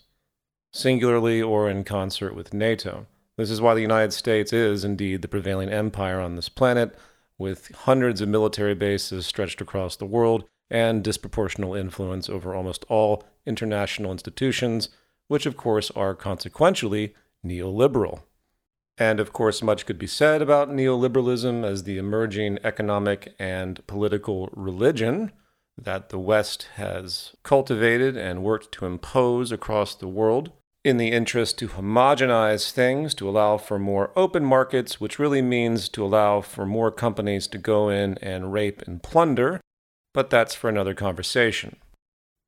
singularly 0.73 1.41
or 1.41 1.71
in 1.71 1.85
concert 1.85 2.35
with 2.35 2.53
NATO. 2.53 3.07
This 3.37 3.51
is 3.51 3.61
why 3.61 3.75
the 3.75 3.81
United 3.81 4.13
States 4.13 4.53
is 4.53 4.85
indeed 4.85 5.23
the 5.23 5.29
prevailing 5.29 5.69
empire 5.69 6.21
on 6.21 6.35
this 6.35 6.49
planet, 6.49 6.97
with 7.39 7.73
hundreds 7.75 8.21
of 8.21 8.29
military 8.29 8.75
bases 8.75 9.25
stretched 9.25 9.61
across 9.61 9.95
the 9.95 10.07
world 10.07 10.45
and 10.71 11.05
disproportional 11.05 11.79
influence 11.79 12.29
over 12.29 12.55
almost 12.55 12.85
all 12.89 13.25
international 13.47 14.13
institutions, 14.13 14.89
which 15.29 15.47
of 15.47 15.57
course 15.57 15.91
are 15.93 16.15
consequentially 16.15 17.15
neoliberal. 17.45 18.23
And 18.97 19.19
of 19.19 19.33
course, 19.33 19.63
much 19.63 19.87
could 19.87 19.99
be 19.99 20.07
said 20.07 20.41
about 20.41 20.71
neoliberalism 20.71 21.65
as 21.65 21.83
the 21.83 21.99
emerging 21.99 22.59
economic 22.63 23.35
and 23.39 23.85
political 23.87 24.49
religion 24.53 25.33
that 25.77 26.11
the 26.11 26.19
West 26.19 26.69
has 26.77 27.35
cultivated 27.43 28.17
and 28.17 28.45
worked 28.45 28.71
to 28.73 28.87
impose 28.87 29.51
across 29.51 29.95
the 29.97 30.07
world 30.07 30.53
in 30.85 30.99
the 30.99 31.11
interest 31.11 31.59
to 31.59 31.69
homogenize 31.69 32.71
things, 32.71 33.15
to 33.15 33.29
allow 33.29 33.57
for 33.57 33.79
more 33.79 34.13
open 34.15 34.45
markets, 34.45 35.01
which 35.01 35.19
really 35.19 35.43
means 35.43 35.89
to 35.89 36.05
allow 36.05 36.41
for 36.43 36.67
more 36.67 36.93
companies 36.93 37.47
to 37.49 37.59
go 37.59 37.89
in 37.89 38.19
and 38.19 38.53
rape 38.53 38.83
and 38.83 39.03
plunder. 39.03 39.61
But 40.15 40.31
that's 40.31 40.55
for 40.55 40.71
another 40.71 40.95
conversation. 40.95 41.77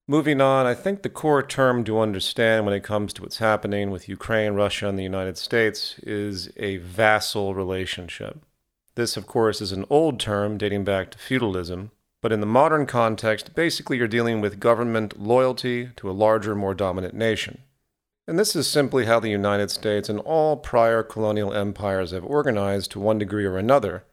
Moving 0.08 0.40
on, 0.40 0.66
I 0.66 0.74
think 0.74 1.02
the 1.02 1.10
core 1.10 1.42
term 1.42 1.82
to 1.84 1.98
understand 1.98 2.64
when 2.64 2.74
it 2.74 2.84
comes 2.84 3.12
to 3.14 3.22
what's 3.22 3.38
happening 3.38 3.90
with 3.90 4.08
Ukraine, 4.08 4.54
Russia, 4.54 4.88
and 4.88 4.96
the 4.96 5.02
United 5.02 5.36
States 5.36 5.98
is 5.98 6.48
a 6.56 6.76
vassal 6.76 7.56
relationship. 7.56 8.38
This, 8.94 9.16
of 9.16 9.26
course, 9.26 9.60
is 9.60 9.72
an 9.72 9.84
old 9.90 10.20
term 10.20 10.58
dating 10.58 10.84
back 10.84 11.10
to 11.10 11.18
feudalism, 11.18 11.90
but 12.22 12.30
in 12.30 12.38
the 12.38 12.46
modern 12.46 12.86
context, 12.86 13.56
basically 13.56 13.98
you're 13.98 14.06
dealing 14.06 14.40
with 14.40 14.60
government 14.60 15.20
loyalty 15.20 15.90
to 15.96 16.08
a 16.08 16.12
larger, 16.12 16.54
more 16.54 16.72
dominant 16.72 17.14
nation. 17.14 17.58
And 18.28 18.38
this 18.38 18.54
is 18.54 18.68
simply 18.68 19.06
how 19.06 19.18
the 19.18 19.28
United 19.28 19.72
States 19.72 20.08
and 20.08 20.20
all 20.20 20.56
prior 20.56 21.02
colonial 21.02 21.52
empires 21.52 22.12
have 22.12 22.24
organized 22.24 22.92
to 22.92 23.00
one 23.00 23.18
degree 23.18 23.44
or 23.44 23.58
another, 23.58 24.04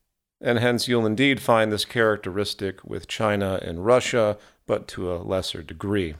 and 0.43 0.59
hence 0.59 0.87
you'll 0.87 1.05
indeed 1.05 1.41
find 1.41 1.71
this 1.71 1.85
characteristic 1.85 2.83
with 2.83 3.07
China 3.07 3.59
and 3.63 3.85
Russia, 3.85 4.37
but 4.67 4.87
to 4.89 5.11
a 5.11 5.23
lesser 5.23 5.63
degree. 5.63 6.15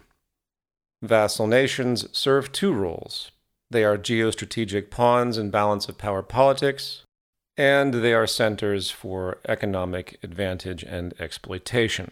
Vassal 1.02 1.46
nations 1.46 2.08
serve 2.18 2.52
two 2.52 2.74
roles. 2.74 3.32
They 3.70 3.84
are 3.84 3.98
geostrategic 3.98 4.90
pawns 4.90 5.38
in 5.38 5.50
balance 5.50 5.90
of 5.90 5.98
power 5.98 6.24
politics, 6.24 7.04
and 7.58 7.96
they 7.96 8.14
are 8.14 8.26
centers 8.26 8.90
for 8.90 9.40
economic 9.48 10.18
advantage 10.24 10.84
and 10.84 11.14
exploitation. 11.20 12.12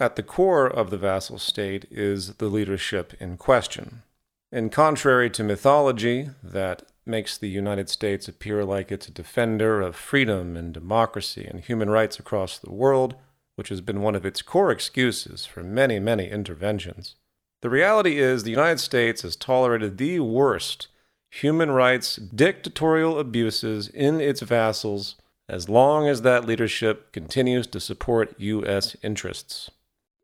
At 0.00 0.16
the 0.16 0.22
core 0.22 0.66
of 0.66 0.90
the 0.90 0.98
vassal 0.98 1.38
state 1.38 1.86
is 1.90 2.34
the 2.34 2.48
leadership 2.48 3.14
in 3.20 3.36
question. 3.36 4.02
And 4.50 4.72
contrary 4.72 5.30
to 5.30 5.44
mythology 5.44 6.30
that 6.42 6.82
makes 7.08 7.36
the 7.36 7.48
United 7.48 7.88
States 7.88 8.28
appear 8.28 8.64
like 8.64 8.92
it's 8.92 9.08
a 9.08 9.12
defender 9.12 9.80
of 9.80 9.96
freedom 9.96 10.56
and 10.56 10.72
democracy 10.72 11.44
and 11.44 11.60
human 11.60 11.90
rights 11.90 12.18
across 12.18 12.58
the 12.58 12.72
world, 12.72 13.14
which 13.56 13.70
has 13.70 13.80
been 13.80 14.02
one 14.02 14.14
of 14.14 14.26
its 14.26 14.42
core 14.42 14.70
excuses 14.70 15.46
for 15.46 15.62
many, 15.62 15.98
many 15.98 16.28
interventions. 16.30 17.16
The 17.62 17.70
reality 17.70 18.18
is 18.18 18.44
the 18.44 18.50
United 18.50 18.78
States 18.78 19.22
has 19.22 19.34
tolerated 19.34 19.98
the 19.98 20.20
worst 20.20 20.88
human 21.30 21.70
rights 21.70 22.16
dictatorial 22.16 23.18
abuses 23.18 23.88
in 23.88 24.20
its 24.20 24.40
vassals 24.40 25.16
as 25.48 25.68
long 25.68 26.06
as 26.06 26.22
that 26.22 26.44
leadership 26.44 27.10
continues 27.12 27.66
to 27.66 27.80
support 27.80 28.34
U.S. 28.38 28.96
interests. 29.02 29.70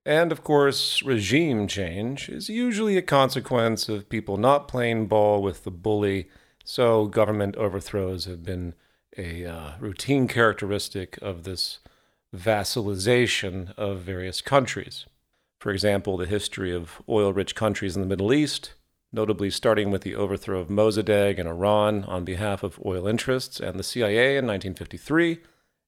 And 0.07 0.31
of 0.31 0.45
course, 0.45 1.03
regime 1.03 1.67
change 1.67 2.29
is 2.29 2.51
usually 2.51 2.99
a 2.99 3.03
consequence 3.03 3.89
of 3.89 4.11
people 4.11 4.37
not 4.37 4.69
playing 4.69 5.07
ball 5.07 5.43
with 5.43 5.65
the 5.65 5.71
bully, 5.71 6.29
so 6.65 7.07
government 7.07 7.57
overthrows 7.57 8.25
have 8.25 8.43
been 8.43 8.75
a 9.17 9.45
uh, 9.45 9.73
routine 9.79 10.27
characteristic 10.27 11.19
of 11.23 11.45
this 11.45 11.79
vassalization 12.35 13.73
of 13.79 14.01
various 14.01 14.41
countries. 14.41 15.07
For 15.61 15.71
example, 15.71 16.17
the 16.17 16.27
history 16.27 16.75
of 16.75 17.01
oil 17.09 17.33
rich 17.33 17.55
countries 17.55 17.95
in 17.95 18.03
the 18.03 18.09
Middle 18.09 18.33
East, 18.33 18.75
notably 19.13 19.51
starting 19.51 19.91
with 19.91 20.03
the 20.03 20.15
overthrow 20.15 20.59
of 20.59 20.69
Mossadegh 20.69 21.39
in 21.39 21.47
Iran 21.47 22.05
on 22.05 22.25
behalf 22.25 22.63
of 22.63 22.81
oil 22.85 23.07
interests 23.07 23.61
and 23.61 23.79
the 23.79 23.85
CIA 23.85 24.37
in 24.37 24.47
1953, 24.47 25.39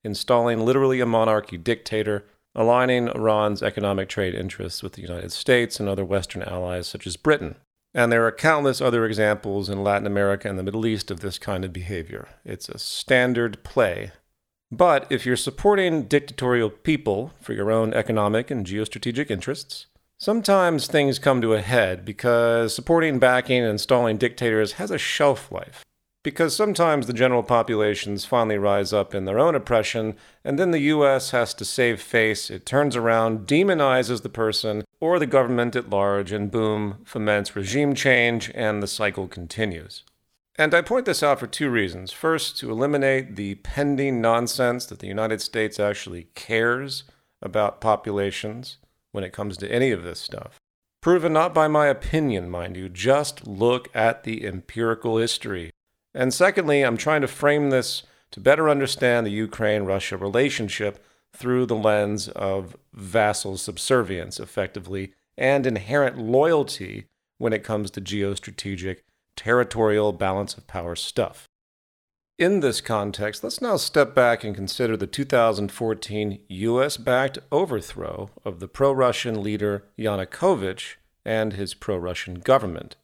installing 0.05 0.65
literally 0.65 1.01
a 1.01 1.07
monarchy 1.07 1.57
dictator, 1.57 2.25
aligning 2.55 3.09
Iran's 3.09 3.63
economic 3.63 4.09
trade 4.09 4.35
interests 4.35 4.83
with 4.83 4.93
the 4.93 5.03
United 5.03 5.33
States 5.33 5.81
and 5.81 5.89
other 5.89 6.05
Western 6.05 6.43
allies 6.43 6.87
such 6.87 7.07
as 7.07 7.17
Britain. 7.17 7.57
And 7.97 8.13
there 8.13 8.25
are 8.25 8.33
countless 8.33 8.81
other 8.81 9.05
examples 9.05 9.69
in 9.69 9.83
Latin 9.83 10.07
America 10.07 10.49
and 10.49 10.57
the 10.57 10.63
Middle 10.63 10.87
East 10.87 11.11
of 11.11 11.19
this 11.19 11.39
kind 11.39 11.65
of 11.65 11.73
behavior. 11.73 12.29
It's 12.45 12.69
a 12.69 12.79
standard 12.79 13.65
play 13.65 14.13
but 14.71 15.07
if 15.11 15.25
you're 15.25 15.37
supporting 15.37 16.05
dictatorial 16.05 16.71
people 16.71 17.33
for 17.41 17.53
your 17.53 17.71
own 17.71 17.95
economic 17.95 18.51
and 18.51 18.67
geostrategic 18.67 19.31
interests, 19.31 19.87
sometimes 20.19 20.87
things 20.87 21.21
come 21.21 21.41
to 21.41 21.55
a 21.55 21.63
head 21.63 22.05
because 22.05 22.75
supporting, 22.75 23.21
backing, 23.21 23.61
and 23.61 23.71
installing 23.71 24.17
dictators 24.17 24.73
has 24.73 24.91
a 24.91 24.99
shelf 24.99 25.53
life. 25.53 25.85
Because 26.25 26.57
sometimes 26.57 27.07
the 27.07 27.13
general 27.13 27.45
populations 27.45 28.25
finally 28.25 28.59
rise 28.59 28.93
up 28.93 29.15
in 29.15 29.27
their 29.27 29.39
own 29.39 29.55
oppression, 29.55 30.17
and 30.45 30.59
then 30.59 30.73
the 30.73 30.81
US 30.81 31.31
has 31.31 31.55
to 31.55 31.65
save 31.65 32.01
face. 32.01 32.51
It 32.51 32.67
turns 32.67 32.97
around, 32.97 33.47
demonizes 33.47 34.23
the 34.23 34.29
person 34.29 34.85
or 35.01 35.19
the 35.19 35.27
government 35.27 35.77
at 35.77 35.91
large, 35.91 36.33
and 36.33 36.51
boom, 36.51 36.99
foments 37.05 37.55
regime 37.55 37.95
change, 37.95 38.51
and 38.55 38.83
the 38.83 38.87
cycle 38.87 39.29
continues. 39.29 40.05
And 40.59 40.75
I 40.75 40.81
point 40.81 41.05
this 41.05 41.23
out 41.23 41.39
for 41.39 41.47
two 41.47 41.69
reasons. 41.69 42.13
First, 42.13 42.59
to 42.59 42.71
eliminate 42.71 43.37
the 43.37 43.57
pending 43.57 44.21
nonsense 44.23 44.87
that 44.87 45.01
the 45.01 45.07
United 45.07 45.43
States 45.43 45.79
actually 45.79 46.29
cares 46.35 47.05
about 47.43 47.81
populations 47.81 48.79
when 49.13 49.23
it 49.23 49.35
comes 49.35 49.57
to 49.59 49.71
any 49.71 49.91
of 49.91 50.03
this 50.03 50.19
stuff. 50.19 50.59
Proven 51.03 51.33
not 51.33 51.55
by 51.55 51.69
my 51.69 51.87
opinion, 51.87 52.51
mind 52.51 52.77
you, 52.77 52.89
just 52.89 53.47
look 53.47 53.95
at 53.95 54.25
the 54.25 54.47
empirical 54.47 55.19
history. 55.19 55.71
And 56.15 56.33
secondly, 56.33 56.83
I'm 56.83 56.97
trying 56.97 57.21
to 57.21 57.29
frame 57.29 57.69
this 57.69 58.03
to 58.31 58.41
better 58.41 58.69
understand 58.69 59.27
the 59.27 59.31
Ukraine 59.31 59.85
Russia 59.85 60.17
relationship 60.17 61.05
through 61.37 61.67
the 61.67 61.77
lens 61.77 62.29
of 62.29 62.77
vassal 62.93 63.57
subservience, 63.57 64.41
effectively, 64.41 65.13
and 65.37 65.67
inherent 65.67 66.19
loyalty 66.19 67.07
when 67.39 67.53
it 67.53 67.65
comes 67.65 67.91
to 67.91 68.01
geostrategic 68.01 68.99
territorial 69.37 70.13
balance 70.13 70.57
of 70.57 70.67
power 70.67 70.97
stuff. 70.97 71.47
In 72.39 72.61
this 72.61 72.81
context, 72.81 73.43
let's 73.43 73.63
now 73.63 73.77
step 73.77 74.15
back 74.15 74.45
and 74.45 74.55
consider 74.55 74.97
the 74.97 75.07
2014 75.07 76.41
US 76.49 76.97
backed 76.97 77.39
overthrow 77.51 78.31
of 78.45 78.61
the 78.61 78.69
pro 78.69 78.93
Russian 78.93 79.43
leader 79.43 79.85
Yanukovych 79.99 80.97
and 81.25 81.55
his 81.55 81.73
pro 81.73 81.97
Russian 81.97 82.35
government. 82.35 82.97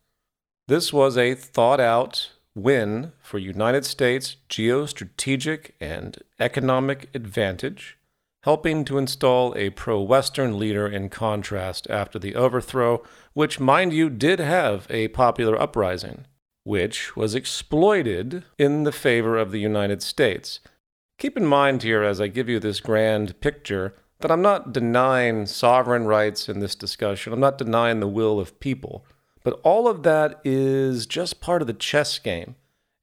This 0.69 0.93
was 0.93 1.17
a 1.17 1.35
thought 1.35 1.81
out 1.81 2.31
win 2.55 3.13
for 3.23 3.39
United 3.39 3.87
States 3.87 4.37
geostrategic 4.51 5.71
and 5.81 6.19
economic 6.39 7.09
advantage, 7.15 7.97
helping 8.43 8.85
to 8.85 8.99
install 8.99 9.57
a 9.57 9.71
pro 9.71 10.01
Western 10.01 10.59
leader 10.59 10.87
in 10.87 11.09
contrast 11.09 11.87
after 11.89 12.19
the 12.19 12.35
overthrow, 12.35 13.03
which, 13.33 13.61
mind 13.61 13.93
you, 13.93 14.11
did 14.11 14.39
have 14.39 14.87
a 14.91 15.09
popular 15.09 15.61
uprising, 15.61 16.27
which 16.65 17.17
was 17.17 17.35
exploited 17.35 18.45
in 18.59 18.83
the 18.83 18.93
favor 18.93 19.39
of 19.39 19.53
the 19.53 19.61
United 19.61 20.03
States. 20.03 20.61
Keep 21.19 21.37
in 21.37 21.47
mind 21.47 21.83
here, 21.83 22.03
as 22.03 22.21
I 22.21 22.27
give 22.27 22.49
you 22.49 22.59
this 22.59 22.81
grand 22.81 23.41
picture, 23.41 23.95
that 24.21 24.31
I'm 24.31 24.43
not 24.43 24.73
denying 24.73 25.47
sovereign 25.47 26.07
rights 26.07 26.49
in 26.49 26.61
this 26.61 26.75
discussion. 26.75 27.33
I'm 27.33 27.41
not 27.41 27.59
denying 27.59 28.01
the 28.01 28.09
will 28.09 28.41
of 28.41 28.59
people. 28.61 29.05
But 29.45 29.61
all 29.63 29.89
of 29.89 30.03
that 30.05 30.41
is 30.45 31.07
just 31.07 31.41
part 31.41 31.63
of 31.63 31.67
the 31.67 31.75
chess 31.75 32.19
game. 32.19 32.55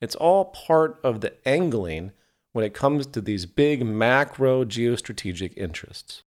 It's 0.02 0.16
all 0.16 0.46
part 0.46 1.00
of 1.04 1.22
the 1.22 1.34
angling 1.48 2.12
when 2.52 2.66
it 2.66 2.74
comes 2.74 3.06
to 3.08 3.22
these 3.22 3.46
big 3.46 3.86
macro 3.86 4.66
geostrategic 4.66 5.54
interests. 5.56 6.24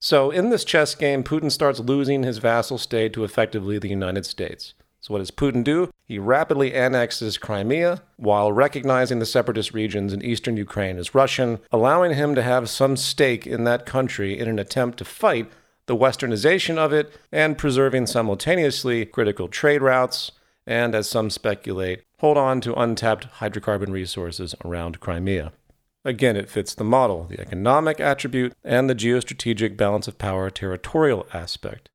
So, 0.00 0.30
in 0.30 0.50
this 0.50 0.64
chess 0.64 0.94
game, 0.94 1.24
Putin 1.24 1.50
starts 1.50 1.80
losing 1.80 2.22
his 2.22 2.38
vassal 2.38 2.76
state 2.76 3.14
to 3.14 3.24
effectively 3.24 3.78
the 3.78 3.88
United 3.88 4.26
States. 4.26 4.74
So, 5.00 5.14
what 5.14 5.20
does 5.20 5.30
Putin 5.30 5.64
do? 5.64 5.90
He 6.04 6.18
rapidly 6.18 6.74
annexes 6.74 7.38
Crimea 7.38 8.02
while 8.16 8.52
recognizing 8.52 9.18
the 9.18 9.26
separatist 9.26 9.72
regions 9.72 10.12
in 10.12 10.22
eastern 10.22 10.56
Ukraine 10.56 10.98
as 10.98 11.14
Russian, 11.14 11.58
allowing 11.72 12.14
him 12.14 12.34
to 12.34 12.42
have 12.42 12.68
some 12.68 12.96
stake 12.96 13.46
in 13.46 13.64
that 13.64 13.86
country 13.86 14.38
in 14.38 14.48
an 14.48 14.58
attempt 14.58 14.98
to 14.98 15.04
fight 15.04 15.50
the 15.86 15.96
westernization 15.96 16.76
of 16.78 16.92
it 16.92 17.12
and 17.30 17.58
preserving 17.58 18.06
simultaneously 18.06 19.04
critical 19.04 19.48
trade 19.48 19.82
routes 19.82 20.32
and, 20.66 20.94
as 20.94 21.08
some 21.08 21.30
speculate, 21.30 22.02
hold 22.18 22.36
on 22.36 22.60
to 22.60 22.74
untapped 22.74 23.28
hydrocarbon 23.38 23.90
resources 23.90 24.54
around 24.64 25.00
Crimea. 25.00 25.52
Again, 26.04 26.36
it 26.36 26.50
fits 26.50 26.74
the 26.74 26.84
model, 26.84 27.24
the 27.24 27.40
economic 27.40 28.00
attribute, 28.00 28.54
and 28.62 28.88
the 28.88 28.94
geostrategic 28.94 29.76
balance 29.76 30.06
of 30.06 30.18
power 30.18 30.50
territorial 30.50 31.26
aspect. 31.32 31.88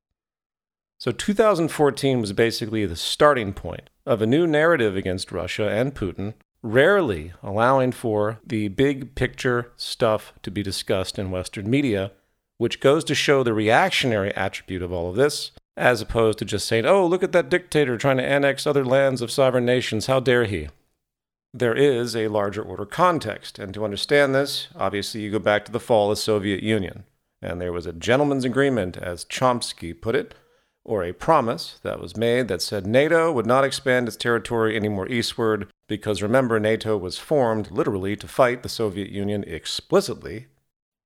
So 0.98 1.12
2014 1.12 2.20
was 2.20 2.34
basically 2.34 2.86
the 2.86 2.96
starting 2.96 3.54
point 3.54 3.90
of 4.06 4.22
a 4.22 4.28
new 4.28 4.46
narrative 4.46 4.96
against 4.96 5.32
Russia 5.32 5.70
and 5.70 5.96
Putin, 5.96 6.34
rarely 6.62 7.34
allowing 7.42 7.92
for 7.92 8.40
the 8.46 8.68
big 8.68 9.16
picture 9.16 9.72
stuff 9.78 10.34
to 10.42 10.52
be 10.52 10.62
discussed 10.62 11.18
in 11.18 11.32
Western 11.32 11.70
media 11.70 12.12
which 12.60 12.82
goes 12.82 13.06
to 13.06 13.16
show 13.16 13.42
the 13.42 13.54
reactionary 13.54 14.36
attribute 14.36 14.84
of 14.84 14.92
all 14.92 15.10
of 15.10 15.16
this, 15.16 15.52
as 15.80 16.02
opposed 16.02 16.38
to 16.38 16.46
just 16.46 16.68
saying, 16.68 16.86
oh, 16.86 17.08
look 17.08 17.24
at 17.24 17.32
that 17.32 17.50
dictator 17.50 17.98
trying 17.98 18.18
to 18.18 18.26
annex 18.26 18.68
other 18.68 18.84
lands 18.84 19.22
of 19.22 19.32
sovereign 19.32 19.66
nations, 19.66 20.08
how 20.08 20.20
dare 20.20 20.44
he? 20.44 20.68
There 21.54 21.74
is 21.74 22.16
a 22.16 22.28
larger 22.28 22.62
order 22.62 22.86
context, 22.86 23.58
and 23.58 23.74
to 23.74 23.86
understand 23.86 24.36
this, 24.36 24.68
obviously 24.76 25.22
you 25.22 25.32
go 25.32 25.40
back 25.40 25.66
to 25.66 25.72
the 25.72 25.80
fall 25.80 26.12
of 26.12 26.18
the 26.18 26.22
Soviet 26.22 26.62
Union, 26.62 27.06
and 27.42 27.62
there 27.62 27.72
was 27.72 27.86
a 27.86 27.94
gentleman's 27.94 28.46
agreement, 28.46 28.98
as 28.98 29.26
Chomsky 29.26 30.00
put 30.00 30.16
it, 30.16 30.36
or 30.84 31.04
a 31.04 31.14
promise 31.14 31.80
that 31.84 32.02
was 32.02 32.18
made 32.18 32.50
that 32.50 32.62
said 32.62 32.86
NATO 32.86 33.32
would 33.32 33.46
not 33.46 33.64
expand 33.64 34.08
its 34.08 34.18
territory 34.18 34.76
any 34.76 34.90
more 34.90 35.08
eastward, 35.08 35.68
because 35.88 36.22
remember, 36.22 36.60
NATO 36.60 36.98
was 36.98 37.18
formed 37.18 37.72
literally 37.72 38.16
to 38.18 38.28
fight 38.28 38.64
the 38.64 38.70
Soviet 38.70 39.10
Union 39.10 39.44
explicitly 39.48 40.48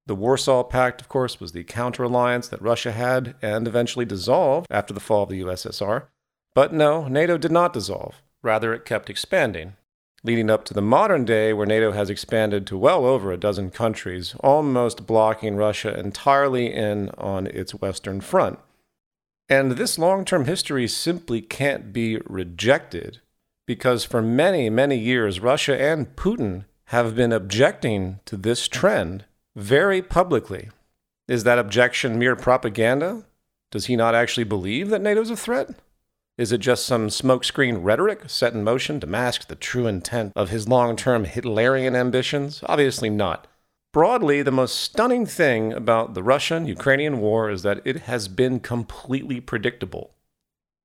the 0.05 0.15
Warsaw 0.15 0.63
Pact, 0.63 0.99
of 0.99 1.07
course, 1.07 1.39
was 1.39 1.53
the 1.53 1.63
counter 1.63 2.03
alliance 2.03 2.47
that 2.49 2.61
Russia 2.61 2.91
had 2.91 3.35
and 3.41 3.67
eventually 3.67 4.05
dissolved 4.05 4.67
after 4.69 4.93
the 4.93 4.99
fall 4.99 5.23
of 5.23 5.29
the 5.29 5.41
USSR. 5.41 6.07
But 6.53 6.73
no, 6.73 7.07
NATO 7.07 7.37
did 7.37 7.51
not 7.51 7.73
dissolve. 7.73 8.21
Rather, 8.41 8.73
it 8.73 8.85
kept 8.85 9.09
expanding, 9.09 9.73
leading 10.23 10.49
up 10.49 10.65
to 10.65 10.73
the 10.73 10.81
modern 10.81 11.23
day 11.23 11.53
where 11.53 11.65
NATO 11.65 11.93
has 11.93 12.09
expanded 12.09 12.67
to 12.67 12.77
well 12.77 13.05
over 13.05 13.31
a 13.31 13.37
dozen 13.37 13.71
countries, 13.71 14.35
almost 14.41 15.07
blocking 15.07 15.55
Russia 15.55 15.97
entirely 15.97 16.73
in 16.73 17.09
on 17.17 17.47
its 17.47 17.73
western 17.73 18.19
front. 18.19 18.59
And 19.47 19.73
this 19.73 19.97
long 19.97 20.25
term 20.25 20.45
history 20.45 20.87
simply 20.87 21.41
can't 21.41 21.93
be 21.93 22.17
rejected 22.25 23.21
because 23.65 24.03
for 24.03 24.21
many, 24.21 24.69
many 24.69 24.97
years, 24.97 25.39
Russia 25.39 25.81
and 25.81 26.15
Putin 26.15 26.65
have 26.85 27.15
been 27.15 27.31
objecting 27.31 28.19
to 28.25 28.35
this 28.35 28.67
trend 28.67 29.25
very 29.55 30.01
publicly. 30.01 30.69
Is 31.27 31.43
that 31.43 31.59
objection 31.59 32.19
mere 32.19 32.35
propaganda? 32.35 33.25
Does 33.71 33.85
he 33.85 33.95
not 33.95 34.15
actually 34.15 34.43
believe 34.43 34.89
that 34.89 35.01
NATO's 35.01 35.29
a 35.29 35.37
threat? 35.37 35.69
Is 36.37 36.51
it 36.51 36.59
just 36.59 36.85
some 36.85 37.09
smokescreen 37.09 37.83
rhetoric 37.83 38.23
set 38.27 38.53
in 38.53 38.63
motion 38.63 38.99
to 38.99 39.07
mask 39.07 39.47
the 39.47 39.55
true 39.55 39.85
intent 39.85 40.33
of 40.35 40.49
his 40.49 40.67
long 40.67 40.95
term 40.95 41.25
Hitlerian 41.25 41.95
ambitions? 41.95 42.63
Obviously 42.65 43.09
not. 43.09 43.47
Broadly, 43.91 44.41
the 44.41 44.51
most 44.51 44.79
stunning 44.79 45.27
thing 45.27 45.71
about 45.71 46.15
the 46.15 46.23
Russian 46.23 46.65
Ukrainian 46.65 47.19
war 47.19 47.51
is 47.51 47.61
that 47.61 47.81
it 47.85 48.01
has 48.01 48.27
been 48.27 48.59
completely 48.59 49.39
predictable. 49.39 50.15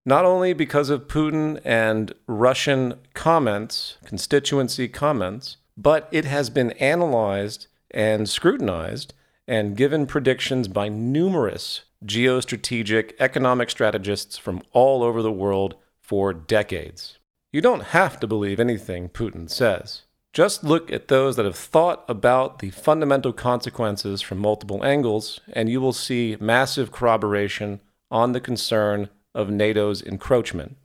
Not 0.04 0.26
only 0.26 0.52
because 0.52 0.90
of 0.90 1.08
Putin 1.08 1.58
and 1.64 2.12
Russian 2.26 2.94
comments, 3.14 3.96
constituency 4.04 4.88
comments, 4.88 5.56
but 5.78 6.08
it 6.12 6.26
has 6.26 6.50
been 6.50 6.72
analyzed 6.72 7.67
and 7.90 8.28
scrutinized 8.28 9.14
and 9.46 9.76
given 9.76 10.06
predictions 10.06 10.68
by 10.68 10.88
numerous 10.88 11.82
geostrategic 12.04 13.12
economic 13.18 13.70
strategists 13.70 14.36
from 14.36 14.62
all 14.72 15.02
over 15.02 15.22
the 15.22 15.32
world 15.32 15.74
for 16.00 16.32
decades. 16.32 17.18
You 17.52 17.60
don't 17.60 17.84
have 17.84 18.20
to 18.20 18.26
believe 18.26 18.60
anything 18.60 19.08
Putin 19.08 19.48
says. 19.48 20.02
Just 20.34 20.62
look 20.62 20.92
at 20.92 21.08
those 21.08 21.36
that 21.36 21.46
have 21.46 21.56
thought 21.56 22.04
about 22.08 22.58
the 22.58 22.70
fundamental 22.70 23.32
consequences 23.32 24.20
from 24.20 24.38
multiple 24.38 24.84
angles, 24.84 25.40
and 25.52 25.68
you 25.68 25.80
will 25.80 25.94
see 25.94 26.36
massive 26.38 26.92
corroboration 26.92 27.80
on 28.10 28.32
the 28.32 28.40
concern 28.40 29.08
of 29.34 29.50
NATO's 29.50 30.02
encroachment. 30.02 30.76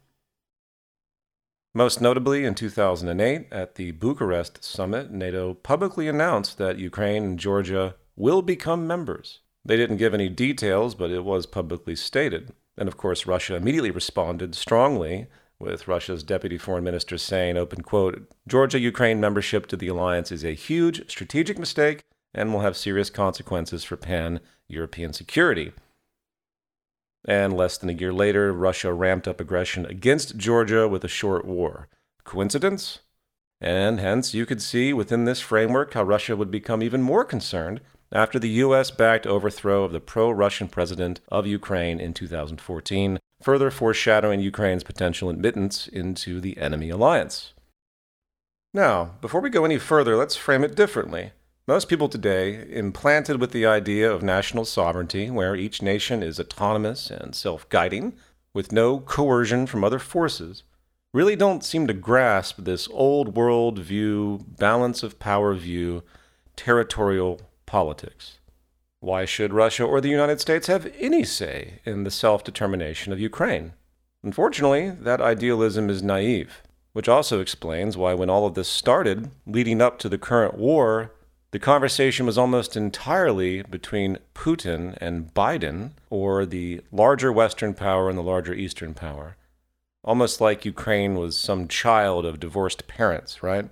Most 1.75 1.99
notably, 2.01 2.45
in 2.45 2.53
2008, 2.53 3.47
at 3.51 3.75
the 3.75 3.91
Bucharest 3.91 4.63
summit, 4.63 5.09
NATO 5.09 5.55
publicly 5.55 6.07
announced 6.07 6.59
that 6.59 6.77
Ukraine 6.77 7.23
and 7.23 7.39
Georgia 7.39 7.95
will 8.15 8.43
become 8.43 8.85
members. 8.85 9.39
They 9.65 9.75
didn't 9.75 9.97
give 9.97 10.13
any 10.13 10.29
details, 10.29 10.93
but 10.93 11.09
it 11.09 11.23
was 11.23 11.47
publicly 11.47 11.95
stated. 11.95 12.53
And 12.77 12.87
of 12.87 12.97
course, 12.97 13.25
Russia 13.25 13.55
immediately 13.55 13.89
responded 13.89 14.53
strongly, 14.53 15.25
with 15.57 15.87
Russia's 15.87 16.21
deputy 16.21 16.59
foreign 16.59 16.83
minister 16.83 17.17
saying, 17.17 17.57
open 17.57 17.81
quote, 17.81 18.29
Georgia 18.47 18.79
Ukraine 18.79 19.19
membership 19.19 19.65
to 19.67 19.77
the 19.77 19.88
alliance 19.88 20.31
is 20.31 20.43
a 20.43 20.53
huge 20.53 21.09
strategic 21.09 21.57
mistake 21.57 22.03
and 22.36 22.53
will 22.53 22.62
have 22.62 22.77
serious 22.77 23.09
consequences 23.09 23.83
for 23.83 23.95
pan 23.95 24.41
European 24.67 25.13
security. 25.13 25.71
And 27.25 27.55
less 27.55 27.77
than 27.77 27.89
a 27.89 27.93
year 27.93 28.13
later, 28.13 28.51
Russia 28.51 28.93
ramped 28.93 29.27
up 29.27 29.39
aggression 29.39 29.86
against 29.86 30.38
Georgia 30.38 30.88
with 30.88 31.03
a 31.03 31.07
short 31.07 31.45
war. 31.45 31.88
Coincidence? 32.23 32.99
And 33.62 33.99
hence, 33.99 34.33
you 34.33 34.45
could 34.45 34.62
see 34.62 34.91
within 34.91 35.23
this 35.23 35.39
framework 35.39 35.93
how 35.93 36.03
Russia 36.03 36.36
would 36.36 36.51
become 36.51 36.83
even 36.83 37.01
more 37.01 37.23
concerned 37.23 37.79
after 38.12 38.38
the 38.38 38.49
US 38.49 38.91
backed 38.91 39.25
overthrow 39.25 39.83
of 39.83 39.91
the 39.91 39.99
pro 39.99 40.29
Russian 40.29 40.67
president 40.67 41.21
of 41.29 41.47
Ukraine 41.47 41.99
in 41.99 42.13
2014, 42.13 43.19
further 43.41 43.71
foreshadowing 43.71 44.39
Ukraine's 44.39 44.83
potential 44.83 45.29
admittance 45.29 45.88
into 45.88 46.39
the 46.39 46.57
enemy 46.57 46.89
alliance. 46.89 47.53
Now, 48.73 49.15
before 49.21 49.41
we 49.41 49.49
go 49.49 49.65
any 49.65 49.77
further, 49.77 50.15
let's 50.15 50.36
frame 50.36 50.63
it 50.63 50.75
differently. 50.75 51.31
Most 51.65 51.88
people 51.88 52.10
today, 52.10 52.67
implanted 52.71 53.39
with 53.39 53.52
the 53.52 53.65
idea 53.65 54.12
of 54.12 54.21
national 54.21 54.65
sovereignty, 54.65 55.30
where 55.30 55.56
each 55.56 55.82
nation 55.82 56.21
is 56.21 56.38
autonomous 56.38 57.10
and 57.10 57.34
self 57.34 57.69
guiding, 57.69 58.13
with 58.54 58.73
no 58.73 58.99
coercion 58.99 59.65
from 59.65 59.82
other 59.82 59.97
forces, 59.97 60.63
really 61.13 61.38
don't 61.38 61.63
seem 61.63 61.88
to 61.88 61.93
grasp 61.93 62.58
this 62.60 62.89
old 62.91 63.38
world 63.38 63.80
view, 63.80 64.45
balance 64.60 65.04
of 65.04 65.19
power 65.19 65.54
view, 65.54 66.04
territorial 66.58 67.39
politics. 67.65 68.39
Why 68.99 69.23
should 69.23 69.54
Russia 69.54 69.86
or 69.86 70.02
the 70.02 70.10
United 70.10 70.41
States 70.41 70.67
have 70.67 70.91
any 70.99 71.23
say 71.23 71.80
in 71.86 72.04
the 72.04 72.12
self 72.12 72.43
determination 72.43 73.13
of 73.13 73.21
Ukraine? 73.21 73.71
Unfortunately, 74.21 74.89
that 74.89 75.21
idealism 75.21 75.89
is 75.89 76.04
naive, 76.04 76.62
which 76.91 77.08
also 77.08 77.39
explains 77.39 77.95
why, 77.95 78.13
when 78.13 78.30
all 78.30 78.45
of 78.45 78.54
this 78.54 78.67
started, 78.67 79.32
leading 79.47 79.82
up 79.82 79.97
to 79.99 80.10
the 80.10 80.17
current 80.17 80.56
war, 80.56 81.13
the 81.53 81.59
conversation 81.59 82.25
was 82.25 82.35
almost 82.35 82.75
entirely 82.75 83.61
between 83.61 84.17
Putin 84.33 84.97
and 84.99 85.31
Biden, 85.35 85.91
or 86.09 86.47
the 86.47 86.81
larger 86.91 87.31
Western 87.31 87.75
power 87.75 88.09
and 88.09 88.17
the 88.17 88.23
larger 88.23 88.55
Eastern 88.55 88.95
power. 88.95 89.37
Almost 90.03 90.41
like 90.41 90.65
Ukraine 90.65 91.13
was 91.13 91.37
some 91.37 91.67
child 91.67 92.25
of 92.25 92.39
divorced 92.39 92.87
parents, 92.87 93.43
right? 93.43 93.69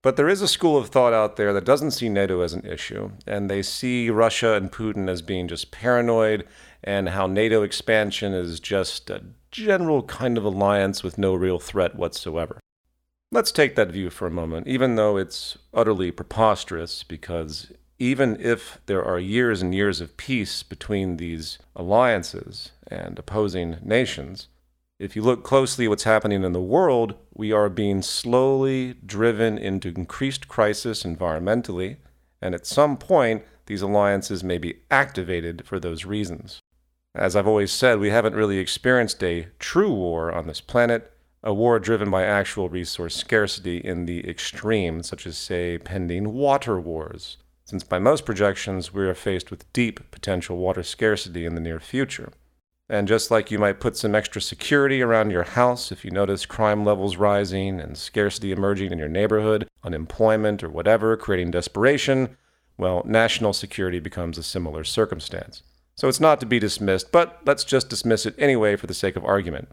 But 0.00 0.14
there 0.14 0.28
is 0.28 0.42
a 0.42 0.46
school 0.46 0.76
of 0.76 0.90
thought 0.90 1.12
out 1.12 1.34
there 1.34 1.52
that 1.54 1.64
doesn't 1.64 1.90
see 1.90 2.08
NATO 2.08 2.40
as 2.40 2.52
an 2.52 2.64
issue, 2.64 3.10
and 3.26 3.50
they 3.50 3.62
see 3.62 4.10
Russia 4.10 4.52
and 4.52 4.70
Putin 4.70 5.08
as 5.08 5.20
being 5.20 5.48
just 5.48 5.72
paranoid, 5.72 6.46
and 6.84 7.08
how 7.08 7.26
NATO 7.26 7.64
expansion 7.64 8.32
is 8.32 8.60
just 8.60 9.10
a 9.10 9.24
general 9.50 10.04
kind 10.04 10.38
of 10.38 10.44
alliance 10.44 11.02
with 11.02 11.18
no 11.18 11.34
real 11.34 11.58
threat 11.58 11.96
whatsoever. 11.96 12.60
Let's 13.30 13.52
take 13.52 13.74
that 13.74 13.92
view 13.92 14.08
for 14.08 14.26
a 14.26 14.30
moment, 14.30 14.66
even 14.66 14.94
though 14.94 15.18
it's 15.18 15.58
utterly 15.74 16.10
preposterous, 16.10 17.04
because 17.04 17.70
even 17.98 18.40
if 18.40 18.80
there 18.86 19.04
are 19.04 19.18
years 19.18 19.60
and 19.60 19.74
years 19.74 20.00
of 20.00 20.16
peace 20.16 20.62
between 20.62 21.18
these 21.18 21.58
alliances 21.76 22.72
and 22.90 23.18
opposing 23.18 23.76
nations, 23.82 24.48
if 24.98 25.14
you 25.14 25.20
look 25.20 25.44
closely 25.44 25.84
at 25.84 25.88
what's 25.90 26.04
happening 26.04 26.42
in 26.42 26.52
the 26.52 26.60
world, 26.60 27.16
we 27.34 27.52
are 27.52 27.68
being 27.68 28.00
slowly 28.00 28.94
driven 29.04 29.58
into 29.58 29.88
increased 29.88 30.48
crisis 30.48 31.02
environmentally, 31.02 31.98
and 32.40 32.54
at 32.54 32.66
some 32.66 32.96
point, 32.96 33.44
these 33.66 33.82
alliances 33.82 34.42
may 34.42 34.56
be 34.56 34.76
activated 34.90 35.66
for 35.66 35.78
those 35.78 36.06
reasons. 36.06 36.60
As 37.14 37.36
I've 37.36 37.46
always 37.46 37.72
said, 37.72 37.98
we 37.98 38.10
haven't 38.10 38.34
really 38.34 38.58
experienced 38.58 39.22
a 39.22 39.48
true 39.58 39.92
war 39.92 40.32
on 40.32 40.46
this 40.46 40.62
planet, 40.62 41.12
a 41.42 41.54
war 41.54 41.78
driven 41.78 42.10
by 42.10 42.24
actual 42.24 42.68
resource 42.68 43.14
scarcity 43.14 43.78
in 43.78 44.06
the 44.06 44.28
extreme, 44.28 45.02
such 45.02 45.26
as, 45.26 45.38
say, 45.38 45.78
pending 45.78 46.32
water 46.32 46.80
wars, 46.80 47.36
since 47.64 47.84
by 47.84 47.98
most 47.98 48.24
projections 48.24 48.92
we 48.92 49.06
are 49.06 49.14
faced 49.14 49.50
with 49.50 49.72
deep 49.72 50.10
potential 50.10 50.56
water 50.56 50.82
scarcity 50.82 51.44
in 51.44 51.54
the 51.54 51.60
near 51.60 51.78
future. 51.78 52.32
And 52.90 53.06
just 53.06 53.30
like 53.30 53.50
you 53.50 53.58
might 53.58 53.80
put 53.80 53.96
some 53.96 54.14
extra 54.14 54.40
security 54.40 55.02
around 55.02 55.30
your 55.30 55.42
house 55.42 55.92
if 55.92 56.04
you 56.04 56.10
notice 56.10 56.46
crime 56.46 56.84
levels 56.84 57.16
rising 57.16 57.80
and 57.80 57.98
scarcity 57.98 58.50
emerging 58.50 58.92
in 58.92 58.98
your 58.98 59.08
neighborhood, 59.08 59.68
unemployment 59.84 60.64
or 60.64 60.70
whatever, 60.70 61.16
creating 61.16 61.50
desperation, 61.50 62.36
well, 62.78 63.02
national 63.04 63.52
security 63.52 64.00
becomes 64.00 64.38
a 64.38 64.42
similar 64.42 64.84
circumstance. 64.84 65.62
So 65.96 66.08
it's 66.08 66.20
not 66.20 66.40
to 66.40 66.46
be 66.46 66.58
dismissed, 66.58 67.12
but 67.12 67.40
let's 67.44 67.64
just 67.64 67.90
dismiss 67.90 68.24
it 68.24 68.34
anyway 68.38 68.76
for 68.76 68.86
the 68.86 68.94
sake 68.94 69.16
of 69.16 69.24
argument. 69.24 69.68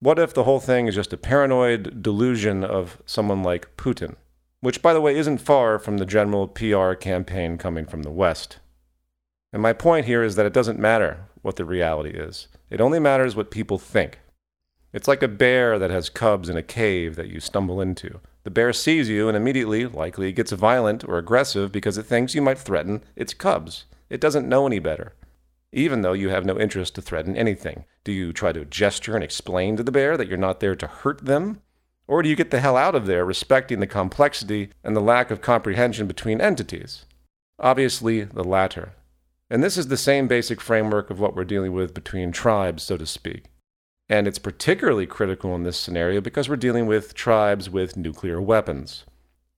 What 0.00 0.20
if 0.20 0.32
the 0.32 0.44
whole 0.44 0.60
thing 0.60 0.86
is 0.86 0.94
just 0.94 1.12
a 1.12 1.16
paranoid 1.16 2.04
delusion 2.04 2.62
of 2.62 3.02
someone 3.04 3.42
like 3.42 3.76
Putin? 3.76 4.14
Which, 4.60 4.80
by 4.80 4.92
the 4.92 5.00
way, 5.00 5.16
isn't 5.16 5.38
far 5.38 5.80
from 5.80 5.98
the 5.98 6.06
general 6.06 6.46
PR 6.46 6.92
campaign 6.92 7.58
coming 7.58 7.84
from 7.84 8.04
the 8.04 8.10
West. 8.10 8.58
And 9.52 9.60
my 9.60 9.72
point 9.72 10.06
here 10.06 10.22
is 10.22 10.36
that 10.36 10.46
it 10.46 10.52
doesn't 10.52 10.78
matter 10.78 11.24
what 11.42 11.56
the 11.56 11.64
reality 11.64 12.10
is, 12.10 12.46
it 12.70 12.80
only 12.80 13.00
matters 13.00 13.34
what 13.34 13.50
people 13.50 13.76
think. 13.76 14.20
It's 14.92 15.08
like 15.08 15.22
a 15.22 15.28
bear 15.28 15.80
that 15.80 15.90
has 15.90 16.08
cubs 16.08 16.48
in 16.48 16.56
a 16.56 16.62
cave 16.62 17.16
that 17.16 17.28
you 17.28 17.40
stumble 17.40 17.80
into. 17.80 18.20
The 18.44 18.50
bear 18.50 18.72
sees 18.72 19.08
you 19.08 19.26
and 19.26 19.36
immediately, 19.36 19.84
likely, 19.86 20.30
gets 20.30 20.52
violent 20.52 21.02
or 21.02 21.18
aggressive 21.18 21.72
because 21.72 21.98
it 21.98 22.06
thinks 22.06 22.36
you 22.36 22.42
might 22.42 22.58
threaten 22.58 23.02
its 23.16 23.34
cubs. 23.34 23.84
It 24.08 24.20
doesn't 24.20 24.48
know 24.48 24.64
any 24.64 24.78
better. 24.78 25.14
Even 25.72 26.00
though 26.00 26.14
you 26.14 26.30
have 26.30 26.46
no 26.46 26.58
interest 26.58 26.94
to 26.94 27.02
threaten 27.02 27.36
anything, 27.36 27.84
do 28.02 28.12
you 28.12 28.32
try 28.32 28.52
to 28.52 28.64
gesture 28.64 29.14
and 29.14 29.22
explain 29.22 29.76
to 29.76 29.82
the 29.82 29.92
bear 29.92 30.16
that 30.16 30.28
you're 30.28 30.38
not 30.38 30.60
there 30.60 30.74
to 30.74 30.86
hurt 30.86 31.24
them? 31.24 31.60
Or 32.06 32.22
do 32.22 32.28
you 32.28 32.36
get 32.36 32.50
the 32.50 32.60
hell 32.60 32.76
out 32.76 32.94
of 32.94 33.04
there 33.06 33.24
respecting 33.24 33.80
the 33.80 33.86
complexity 33.86 34.70
and 34.82 34.96
the 34.96 35.00
lack 35.00 35.30
of 35.30 35.42
comprehension 35.42 36.06
between 36.06 36.40
entities? 36.40 37.04
Obviously, 37.58 38.22
the 38.24 38.44
latter. 38.44 38.94
And 39.50 39.62
this 39.62 39.76
is 39.76 39.88
the 39.88 39.96
same 39.98 40.26
basic 40.26 40.60
framework 40.60 41.10
of 41.10 41.20
what 41.20 41.36
we're 41.36 41.44
dealing 41.44 41.72
with 41.72 41.92
between 41.92 42.32
tribes, 42.32 42.82
so 42.82 42.96
to 42.96 43.06
speak. 43.06 43.44
And 44.08 44.26
it's 44.26 44.38
particularly 44.38 45.06
critical 45.06 45.54
in 45.54 45.64
this 45.64 45.76
scenario 45.76 46.22
because 46.22 46.48
we're 46.48 46.56
dealing 46.56 46.86
with 46.86 47.12
tribes 47.12 47.68
with 47.68 47.96
nuclear 47.96 48.40
weapons. 48.40 49.04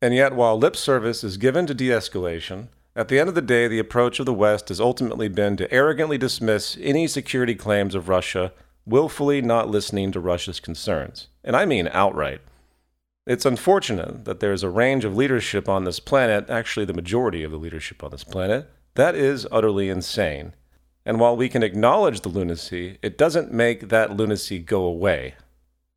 And 0.02 0.12
yet, 0.12 0.34
while 0.34 0.58
lip 0.58 0.74
service 0.74 1.22
is 1.22 1.36
given 1.36 1.66
to 1.66 1.74
de 1.74 1.88
escalation, 1.88 2.68
at 3.00 3.08
the 3.08 3.18
end 3.18 3.30
of 3.30 3.34
the 3.34 3.40
day, 3.40 3.66
the 3.66 3.78
approach 3.78 4.20
of 4.20 4.26
the 4.26 4.34
West 4.34 4.68
has 4.68 4.78
ultimately 4.78 5.26
been 5.26 5.56
to 5.56 5.72
arrogantly 5.72 6.18
dismiss 6.18 6.76
any 6.82 7.06
security 7.06 7.54
claims 7.54 7.94
of 7.94 8.10
Russia, 8.10 8.52
willfully 8.84 9.40
not 9.40 9.70
listening 9.70 10.12
to 10.12 10.20
Russia's 10.20 10.60
concerns. 10.60 11.28
And 11.42 11.56
I 11.56 11.64
mean 11.64 11.88
outright. 11.94 12.42
It's 13.26 13.46
unfortunate 13.46 14.26
that 14.26 14.40
there 14.40 14.52
is 14.52 14.62
a 14.62 14.68
range 14.68 15.06
of 15.06 15.16
leadership 15.16 15.66
on 15.66 15.84
this 15.84 15.98
planet, 15.98 16.50
actually, 16.50 16.84
the 16.84 16.92
majority 16.92 17.42
of 17.42 17.50
the 17.50 17.56
leadership 17.56 18.04
on 18.04 18.10
this 18.10 18.22
planet, 18.22 18.70
that 18.96 19.14
is 19.14 19.48
utterly 19.50 19.88
insane. 19.88 20.52
And 21.06 21.18
while 21.18 21.38
we 21.38 21.48
can 21.48 21.62
acknowledge 21.62 22.20
the 22.20 22.28
lunacy, 22.28 22.98
it 23.00 23.16
doesn't 23.16 23.50
make 23.50 23.88
that 23.88 24.14
lunacy 24.14 24.58
go 24.58 24.82
away. 24.82 25.36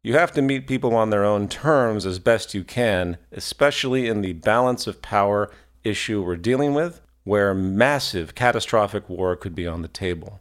You 0.03 0.13
have 0.13 0.31
to 0.33 0.41
meet 0.41 0.67
people 0.67 0.95
on 0.95 1.09
their 1.09 1.25
own 1.25 1.49
terms 1.49 2.05
as 2.05 2.19
best 2.19 2.53
you 2.53 2.63
can, 2.63 3.17
especially 3.33 4.07
in 4.07 4.21
the 4.21 4.33
balance 4.33 4.87
of 4.87 5.01
power 5.01 5.49
issue 5.83 6.23
we're 6.23 6.35
dealing 6.35 6.73
with, 6.73 7.01
where 7.23 7.53
massive 7.53 8.35
catastrophic 8.35 9.09
war 9.09 9.35
could 9.35 9.55
be 9.55 9.67
on 9.67 9.81
the 9.81 9.87
table. 9.87 10.39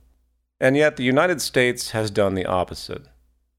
And 0.60 0.76
yet, 0.76 0.96
the 0.96 1.04
United 1.04 1.40
States 1.40 1.90
has 1.90 2.10
done 2.10 2.34
the 2.34 2.46
opposite. 2.46 3.06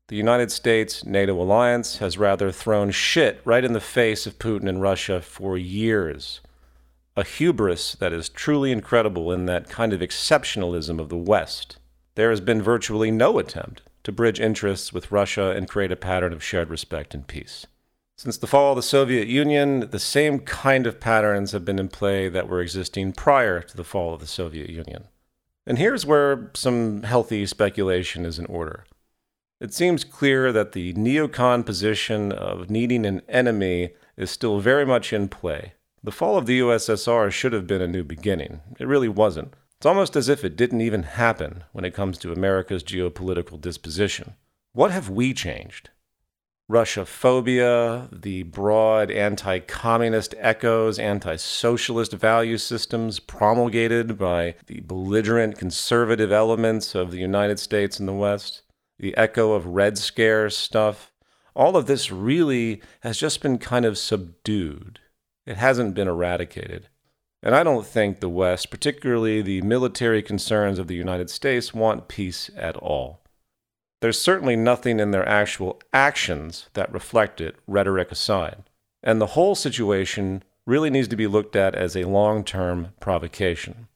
The 0.07 0.15
United 0.15 0.51
States 0.51 1.05
NATO 1.05 1.41
alliance 1.41 1.97
has 1.97 2.17
rather 2.17 2.51
thrown 2.51 2.91
shit 2.91 3.41
right 3.45 3.63
in 3.63 3.73
the 3.73 3.79
face 3.79 4.27
of 4.27 4.39
Putin 4.39 4.67
and 4.67 4.81
Russia 4.81 5.21
for 5.21 5.57
years. 5.57 6.41
A 7.15 7.23
hubris 7.23 7.95
that 7.95 8.11
is 8.11 8.27
truly 8.29 8.71
incredible 8.71 9.31
in 9.31 9.45
that 9.45 9.69
kind 9.69 9.93
of 9.93 10.01
exceptionalism 10.01 10.99
of 10.99 11.09
the 11.09 11.17
West. 11.17 11.77
There 12.15 12.29
has 12.29 12.41
been 12.41 12.61
virtually 12.61 13.11
no 13.11 13.39
attempt 13.39 13.81
to 14.03 14.11
bridge 14.11 14.39
interests 14.39 14.91
with 14.91 15.11
Russia 15.11 15.51
and 15.51 15.69
create 15.69 15.91
a 15.91 15.95
pattern 15.95 16.33
of 16.33 16.43
shared 16.43 16.69
respect 16.69 17.13
and 17.13 17.25
peace. 17.25 17.65
Since 18.23 18.37
the 18.37 18.47
fall 18.47 18.71
of 18.71 18.77
the 18.77 18.83
Soviet 18.83 19.27
Union, 19.27 19.89
the 19.89 19.99
same 19.99 20.39
kind 20.39 20.87
of 20.87 21.01
patterns 21.01 21.51
have 21.51 21.65
been 21.65 21.77
in 21.77 21.89
play 21.89 22.29
that 22.29 22.47
were 22.47 22.61
existing 22.61 23.11
prior 23.11 23.61
to 23.61 23.75
the 23.75 23.83
fall 23.83 24.13
of 24.13 24.21
the 24.21 24.27
Soviet 24.27 24.69
Union. 24.69 25.09
And 25.67 25.77
here's 25.77 26.05
where 26.05 26.49
some 26.53 27.03
healthy 27.03 27.45
speculation 27.45 28.23
is 28.25 28.39
in 28.39 28.45
order. 28.45 28.85
It 29.59 29.73
seems 29.73 30.05
clear 30.05 30.53
that 30.53 30.71
the 30.71 30.93
neocon 30.93 31.65
position 31.65 32.31
of 32.31 32.69
needing 32.69 33.05
an 33.05 33.23
enemy 33.27 33.89
is 34.15 34.31
still 34.31 34.61
very 34.61 34.85
much 34.85 35.11
in 35.11 35.27
play. 35.27 35.73
The 36.01 36.13
fall 36.13 36.37
of 36.37 36.45
the 36.45 36.61
USSR 36.61 37.29
should 37.29 37.51
have 37.51 37.67
been 37.67 37.81
a 37.81 37.87
new 37.87 38.05
beginning. 38.05 38.61
It 38.79 38.87
really 38.87 39.09
wasn't. 39.09 39.53
It's 39.79 39.85
almost 39.85 40.15
as 40.15 40.29
if 40.29 40.45
it 40.45 40.55
didn't 40.55 40.79
even 40.79 41.03
happen 41.03 41.65
when 41.73 41.83
it 41.83 41.93
comes 41.93 42.17
to 42.19 42.31
America's 42.31 42.85
geopolitical 42.85 43.59
disposition. 43.59 44.35
What 44.71 44.91
have 44.91 45.09
we 45.09 45.33
changed? 45.33 45.89
Russia 46.69 47.05
phobia, 47.05 48.07
the 48.11 48.43
broad 48.43 49.11
anti 49.11 49.59
communist 49.59 50.33
echoes, 50.37 50.97
anti 50.97 51.35
socialist 51.35 52.13
value 52.13 52.57
systems 52.57 53.19
promulgated 53.19 54.17
by 54.17 54.55
the 54.67 54.79
belligerent 54.81 55.57
conservative 55.57 56.31
elements 56.31 56.95
of 56.95 57.11
the 57.11 57.19
United 57.19 57.59
States 57.59 57.99
and 57.99 58.07
the 58.07 58.13
West, 58.13 58.61
the 58.97 59.15
echo 59.17 59.51
of 59.51 59.65
Red 59.65 59.97
Scare 59.97 60.49
stuff, 60.49 61.11
all 61.55 61.75
of 61.75 61.85
this 61.85 62.11
really 62.11 62.81
has 63.01 63.17
just 63.17 63.41
been 63.41 63.57
kind 63.57 63.85
of 63.85 63.97
subdued. 63.97 64.99
It 65.45 65.57
hasn't 65.57 65.93
been 65.93 66.07
eradicated. 66.07 66.87
And 67.41 67.53
I 67.53 67.63
don't 67.63 67.85
think 67.85 68.19
the 68.19 68.29
West, 68.29 68.71
particularly 68.71 69.41
the 69.41 69.61
military 69.61 70.23
concerns 70.23 70.79
of 70.79 70.87
the 70.87 70.95
United 70.95 71.29
States, 71.29 71.73
want 71.73 72.07
peace 72.07 72.49
at 72.55 72.77
all. 72.77 73.22
There's 74.03 74.19
certainly 74.19 74.57
nothing 74.57 74.99
in 74.99 75.11
their 75.11 75.25
actual 75.25 75.79
actions 75.93 76.67
that 76.73 76.91
reflect 76.91 77.39
it, 77.39 77.55
rhetoric 77.67 78.11
aside. 78.11 78.63
And 79.01 79.21
the 79.21 79.27
whole 79.27 79.55
situation 79.55 80.43
really 80.65 80.89
needs 80.89 81.07
to 81.07 81.15
be 81.15 81.25
looked 81.25 81.55
at 81.55 81.73
as 81.73 81.95
a 81.95 82.03
long 82.03 82.43
term 82.43 82.89
provocation. 82.99 83.87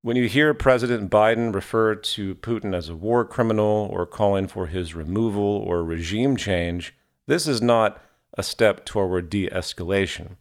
When 0.00 0.16
you 0.16 0.28
hear 0.28 0.54
President 0.54 1.10
Biden 1.10 1.54
refer 1.54 1.94
to 1.94 2.36
Putin 2.36 2.74
as 2.74 2.88
a 2.88 2.96
war 2.96 3.22
criminal 3.26 3.90
or 3.92 4.06
calling 4.06 4.48
for 4.48 4.68
his 4.68 4.94
removal 4.94 5.44
or 5.44 5.84
regime 5.84 6.34
change, 6.34 6.94
this 7.26 7.46
is 7.46 7.60
not 7.60 8.02
a 8.32 8.42
step 8.42 8.86
toward 8.86 9.28
de 9.28 9.50
escalation. 9.50 10.36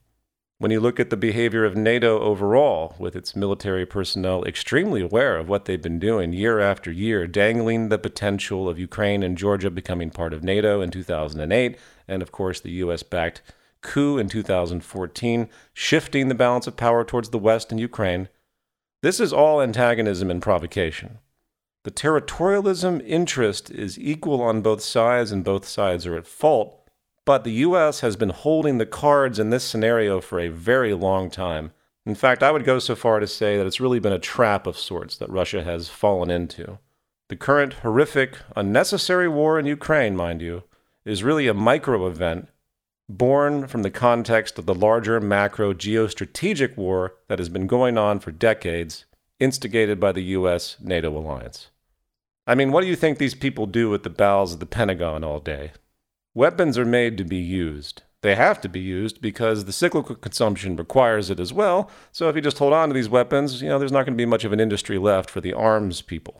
When 0.60 0.72
you 0.72 0.80
look 0.80 1.00
at 1.00 1.12
the 1.12 1.18
behavior 1.18 1.66
of 1.66 1.76
NATO 1.76 2.20
overall, 2.20 2.96
with 2.98 3.16
its 3.16 3.36
military 3.36 3.86
personnel 3.86 4.44
extremely 4.44 5.02
aware 5.02 5.38
of 5.38 5.48
what 5.48 5.66
they've 5.66 5.80
been 5.80 6.00
doing 6.00 6.34
year 6.34 6.60
after 6.60 6.92
year, 6.92 7.28
dangling 7.28 7.90
the 7.90 8.00
potential 8.00 8.68
of 8.68 8.80
Ukraine 8.80 9.22
and 9.22 9.38
Georgia 9.38 9.70
becoming 9.70 10.10
part 10.10 10.34
of 10.34 10.44
NATO 10.44 10.82
in 10.82 10.90
2008, 10.90 11.78
and 12.08 12.24
of 12.24 12.32
course 12.32 12.60
the 12.60 12.72
US 12.72 13.04
backed 13.04 13.44
coup 13.82 14.18
in 14.18 14.30
2014, 14.30 15.48
shifting 15.76 16.28
the 16.28 16.34
balance 16.34 16.66
of 16.66 16.76
power 16.76 17.04
towards 17.04 17.30
the 17.30 17.38
West 17.38 17.72
and 17.72 17.80
Ukraine, 17.80 18.28
this 19.04 19.20
is 19.20 19.32
all 19.32 19.62
antagonism 19.62 20.32
and 20.32 20.42
provocation. 20.42 21.20
The 21.84 21.92
territorialism 21.92 23.06
interest 23.06 23.70
is 23.70 24.00
equal 24.00 24.42
on 24.42 24.64
both 24.64 24.82
sides, 24.82 25.32
and 25.32 25.44
both 25.44 25.68
sides 25.68 26.08
are 26.08 26.18
at 26.18 26.26
fault 26.26 26.87
but 27.28 27.44
the 27.44 27.52
U.S. 27.52 28.00
has 28.00 28.16
been 28.16 28.30
holding 28.30 28.78
the 28.78 28.86
cards 28.86 29.38
in 29.38 29.50
this 29.50 29.66
scenario 29.66 30.22
for 30.22 30.40
a 30.40 30.48
very 30.48 30.94
long 30.94 31.30
time. 31.30 31.74
In 32.06 32.16
fact, 32.16 32.42
I 32.42 32.52
would 32.52 32.64
go 32.64 32.80
so 32.80 32.96
far 32.96 33.20
to 33.20 33.28
say 33.28 33.58
that 33.58 33.68
it's 33.68 33.82
really 33.82 34.00
been 34.00 34.14
a 34.14 34.18
trap 34.18 34.66
of 34.66 34.78
sorts 34.78 35.18
that 35.18 35.30
Russia 35.30 35.62
has 35.62 35.90
fallen 35.90 36.32
into. 36.32 36.80
The 37.28 37.36
current 37.36 37.74
horrific, 37.84 38.38
unnecessary 38.56 39.28
war 39.28 39.60
in 39.60 39.66
Ukraine, 39.66 40.16
mind 40.16 40.42
you, 40.42 40.64
is 41.04 41.22
really 41.22 41.50
a 41.50 41.54
micro 41.54 42.08
event 42.08 42.48
born 43.10 43.68
from 43.68 43.84
the 43.84 43.92
context 43.92 44.58
of 44.58 44.66
the 44.66 44.74
larger 44.74 45.20
macro 45.20 45.74
geostrategic 45.74 46.78
war 46.78 47.16
that 47.28 47.40
has 47.40 47.50
been 47.50 47.68
going 47.68 47.98
on 47.98 48.22
for 48.22 48.32
decades, 48.32 49.04
instigated 49.38 50.00
by 50.00 50.14
the 50.14 50.24
US 50.38 50.78
NATO 50.80 51.10
alliance. 51.18 51.72
I 52.48 52.56
mean, 52.56 52.72
what 52.72 52.80
do 52.80 52.88
you 52.88 52.96
think 52.96 53.18
these 53.18 53.36
people 53.36 53.66
do 53.66 53.94
at 53.94 54.04
the 54.04 54.10
bowels 54.10 54.54
of 54.54 54.62
the 54.62 54.66
Pentagon 54.66 55.26
all 55.26 55.42
day? 55.42 55.74
Weapons 56.38 56.78
are 56.78 56.86
made 56.86 57.18
to 57.18 57.24
be 57.24 57.38
used. 57.38 58.04
They 58.22 58.36
have 58.36 58.62
to 58.62 58.70
be 58.70 58.80
used 58.80 59.22
because 59.22 59.66
the 59.66 59.74
cyclical 59.74 60.14
consumption 60.14 60.76
requires 60.76 61.32
it 61.32 61.40
as 61.40 61.52
well. 61.52 61.90
So 62.12 62.30
if 62.30 62.36
you 62.36 62.44
just 62.44 62.60
hold 62.60 62.74
on 62.74 62.90
to 62.90 62.94
these 62.94 63.10
weapons, 63.10 63.60
you 63.60 63.70
know, 63.70 63.80
there's 63.80 63.92
not 63.92 64.06
going 64.06 64.14
to 64.16 64.22
be 64.22 64.28
much 64.28 64.44
of 64.44 64.54
an 64.54 64.60
industry 64.60 65.00
left 65.00 65.32
for 65.32 65.42
the 65.42 65.54
arms 65.54 66.04
people. 66.04 66.38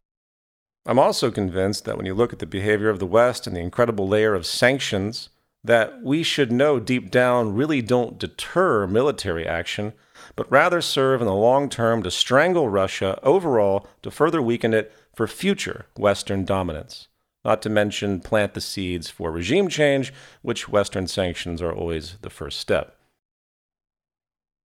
I'm 0.86 1.00
also 1.00 1.32
convinced 1.32 1.86
that 1.86 1.98
when 1.98 2.06
you 2.06 2.14
look 2.14 2.32
at 2.32 2.38
the 2.38 2.46
behavior 2.46 2.90
of 2.90 3.00
the 3.00 3.08
West 3.08 3.48
and 3.48 3.56
the 3.56 3.60
incredible 3.60 4.08
layer 4.08 4.36
of 4.36 4.46
sanctions 4.46 5.30
that 5.64 6.04
we 6.04 6.22
should 6.22 6.52
know 6.52 6.80
deep 6.80 7.10
down 7.10 7.56
really 7.56 7.82
don't 7.82 8.20
deter 8.20 8.86
military 8.86 9.48
action, 9.48 9.94
but 10.36 10.52
rather 10.52 10.80
serve 10.80 11.22
in 11.22 11.28
the 11.28 11.34
long 11.34 11.70
term 11.70 12.04
to 12.04 12.12
strangle 12.12 12.70
Russia 12.70 13.20
overall 13.24 13.88
to 14.04 14.12
further 14.12 14.44
weaken 14.44 14.76
it 14.76 14.94
for 15.16 15.26
future 15.26 15.88
Western 15.98 16.46
dominance 16.46 17.08
not 17.48 17.62
to 17.62 17.70
mention 17.70 18.20
plant 18.20 18.54
the 18.54 18.60
seeds 18.60 19.10
for 19.10 19.32
regime 19.32 19.70
change, 19.70 20.14
which 20.42 20.68
Western 20.68 21.08
sanctions 21.08 21.62
are 21.62 21.74
always 21.74 22.18
the 22.22 22.30
first 22.30 22.60
step. 22.60 22.98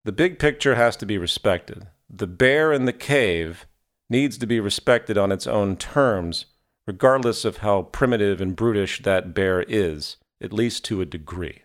The 0.04 0.10
big 0.10 0.40
picture 0.40 0.74
has 0.74 0.96
to 0.96 1.06
be 1.06 1.16
respected. 1.16 1.86
The 2.10 2.26
bear 2.26 2.72
in 2.72 2.86
the 2.86 2.92
cave 2.92 3.66
needs 4.10 4.36
to 4.38 4.48
be 4.48 4.58
respected 4.58 5.16
on 5.16 5.30
its 5.30 5.46
own 5.46 5.76
terms, 5.76 6.46
regardless 6.84 7.44
of 7.44 7.58
how 7.58 7.82
primitive 7.82 8.40
and 8.40 8.56
brutish 8.56 9.00
that 9.04 9.32
bear 9.32 9.62
is, 9.68 10.16
at 10.40 10.52
least 10.52 10.84
to 10.86 11.00
a 11.00 11.06
degree. 11.06 11.62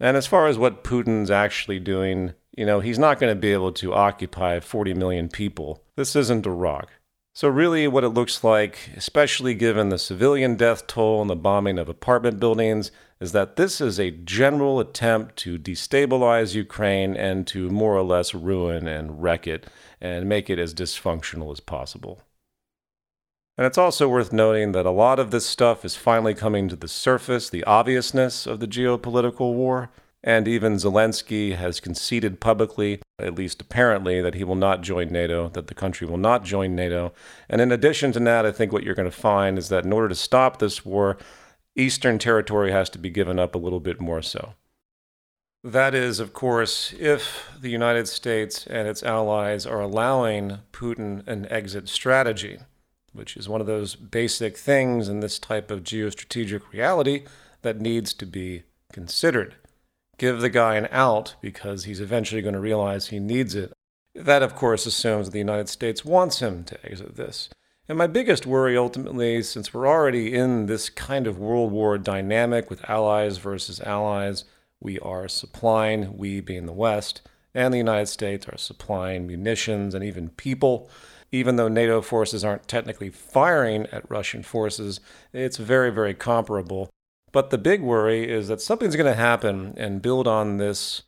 And 0.00 0.16
as 0.16 0.26
far 0.26 0.46
as 0.46 0.56
what 0.56 0.82
Putin's 0.82 1.30
actually 1.30 1.78
doing, 1.78 2.32
you 2.56 2.64
know, 2.64 2.80
he's 2.80 2.98
not 2.98 3.20
going 3.20 3.30
to 3.30 3.38
be 3.38 3.52
able 3.52 3.72
to 3.72 3.92
occupy 3.92 4.60
40 4.60 4.94
million 4.94 5.28
people. 5.28 5.84
This 5.94 6.16
isn't 6.16 6.46
Iraq. 6.46 6.88
So, 7.36 7.48
really, 7.48 7.88
what 7.88 8.04
it 8.04 8.10
looks 8.10 8.44
like, 8.44 8.90
especially 8.96 9.54
given 9.54 9.88
the 9.88 9.98
civilian 9.98 10.54
death 10.54 10.86
toll 10.86 11.20
and 11.20 11.28
the 11.28 11.34
bombing 11.34 11.80
of 11.80 11.88
apartment 11.88 12.38
buildings, 12.38 12.92
is 13.18 13.32
that 13.32 13.56
this 13.56 13.80
is 13.80 13.98
a 13.98 14.12
general 14.12 14.78
attempt 14.78 15.34
to 15.38 15.58
destabilize 15.58 16.54
Ukraine 16.54 17.16
and 17.16 17.44
to 17.48 17.70
more 17.70 17.96
or 17.96 18.04
less 18.04 18.34
ruin 18.34 18.86
and 18.86 19.20
wreck 19.20 19.48
it 19.48 19.66
and 20.00 20.28
make 20.28 20.48
it 20.48 20.60
as 20.60 20.72
dysfunctional 20.72 21.50
as 21.50 21.58
possible. 21.58 22.20
And 23.58 23.66
it's 23.66 23.78
also 23.78 24.08
worth 24.08 24.32
noting 24.32 24.70
that 24.70 24.86
a 24.86 24.90
lot 24.90 25.18
of 25.18 25.32
this 25.32 25.46
stuff 25.46 25.84
is 25.84 25.96
finally 25.96 26.34
coming 26.34 26.68
to 26.68 26.76
the 26.76 26.88
surface, 26.88 27.50
the 27.50 27.64
obviousness 27.64 28.46
of 28.46 28.60
the 28.60 28.68
geopolitical 28.68 29.54
war. 29.54 29.90
And 30.26 30.48
even 30.48 30.76
Zelensky 30.76 31.54
has 31.54 31.80
conceded 31.80 32.40
publicly, 32.40 33.02
at 33.18 33.34
least 33.34 33.60
apparently, 33.60 34.22
that 34.22 34.34
he 34.34 34.42
will 34.42 34.54
not 34.54 34.80
join 34.80 35.08
NATO, 35.08 35.50
that 35.50 35.66
the 35.66 35.74
country 35.74 36.06
will 36.06 36.16
not 36.16 36.44
join 36.44 36.74
NATO. 36.74 37.12
And 37.46 37.60
in 37.60 37.70
addition 37.70 38.10
to 38.12 38.20
that, 38.20 38.46
I 38.46 38.50
think 38.50 38.72
what 38.72 38.84
you're 38.84 38.94
going 38.94 39.10
to 39.10 39.14
find 39.14 39.58
is 39.58 39.68
that 39.68 39.84
in 39.84 39.92
order 39.92 40.08
to 40.08 40.14
stop 40.14 40.58
this 40.58 40.82
war, 40.82 41.18
Eastern 41.76 42.18
territory 42.18 42.72
has 42.72 42.88
to 42.90 42.98
be 42.98 43.10
given 43.10 43.38
up 43.38 43.54
a 43.54 43.58
little 43.58 43.80
bit 43.80 44.00
more 44.00 44.22
so. 44.22 44.54
That 45.62 45.94
is, 45.94 46.20
of 46.20 46.32
course, 46.32 46.94
if 46.98 47.50
the 47.60 47.70
United 47.70 48.08
States 48.08 48.66
and 48.66 48.88
its 48.88 49.02
allies 49.02 49.66
are 49.66 49.80
allowing 49.80 50.60
Putin 50.72 51.26
an 51.28 51.46
exit 51.50 51.86
strategy, 51.90 52.60
which 53.12 53.36
is 53.36 53.46
one 53.46 53.60
of 53.60 53.66
those 53.66 53.94
basic 53.94 54.56
things 54.56 55.06
in 55.10 55.20
this 55.20 55.38
type 55.38 55.70
of 55.70 55.82
geostrategic 55.82 56.62
reality 56.72 57.24
that 57.60 57.78
needs 57.78 58.14
to 58.14 58.24
be 58.24 58.62
considered. 58.90 59.56
Give 60.16 60.40
the 60.40 60.50
guy 60.50 60.76
an 60.76 60.88
out 60.90 61.34
because 61.40 61.84
he's 61.84 62.00
eventually 62.00 62.42
going 62.42 62.54
to 62.54 62.60
realize 62.60 63.08
he 63.08 63.18
needs 63.18 63.54
it. 63.54 63.72
That, 64.14 64.42
of 64.42 64.54
course, 64.54 64.86
assumes 64.86 65.26
that 65.26 65.32
the 65.32 65.38
United 65.38 65.68
States 65.68 66.04
wants 66.04 66.38
him 66.38 66.64
to 66.64 66.86
exit 66.86 67.16
this. 67.16 67.48
And 67.88 67.98
my 67.98 68.06
biggest 68.06 68.46
worry 68.46 68.76
ultimately, 68.76 69.42
since 69.42 69.74
we're 69.74 69.86
already 69.86 70.34
in 70.34 70.66
this 70.66 70.88
kind 70.88 71.26
of 71.26 71.38
World 71.38 71.72
War 71.72 71.98
dynamic 71.98 72.70
with 72.70 72.88
allies 72.88 73.38
versus 73.38 73.80
allies, 73.80 74.44
we 74.80 74.98
are 75.00 75.28
supplying, 75.28 76.16
we 76.16 76.40
being 76.40 76.66
the 76.66 76.72
West, 76.72 77.20
and 77.52 77.74
the 77.74 77.78
United 77.78 78.06
States 78.06 78.46
are 78.48 78.56
supplying 78.56 79.26
munitions 79.26 79.94
and 79.94 80.02
even 80.02 80.30
people. 80.30 80.88
Even 81.30 81.56
though 81.56 81.68
NATO 81.68 82.00
forces 82.00 82.44
aren't 82.44 82.68
technically 82.68 83.10
firing 83.10 83.86
at 83.92 84.08
Russian 84.08 84.42
forces, 84.42 85.00
it's 85.32 85.56
very, 85.56 85.90
very 85.90 86.14
comparable. 86.14 86.88
But 87.34 87.50
the 87.50 87.58
big 87.58 87.82
worry 87.82 88.30
is 88.30 88.46
that 88.46 88.60
something's 88.60 88.94
going 88.94 89.10
to 89.10 89.18
happen 89.18 89.74
and 89.76 90.00
build 90.00 90.28
on 90.28 90.58
this 90.58 91.02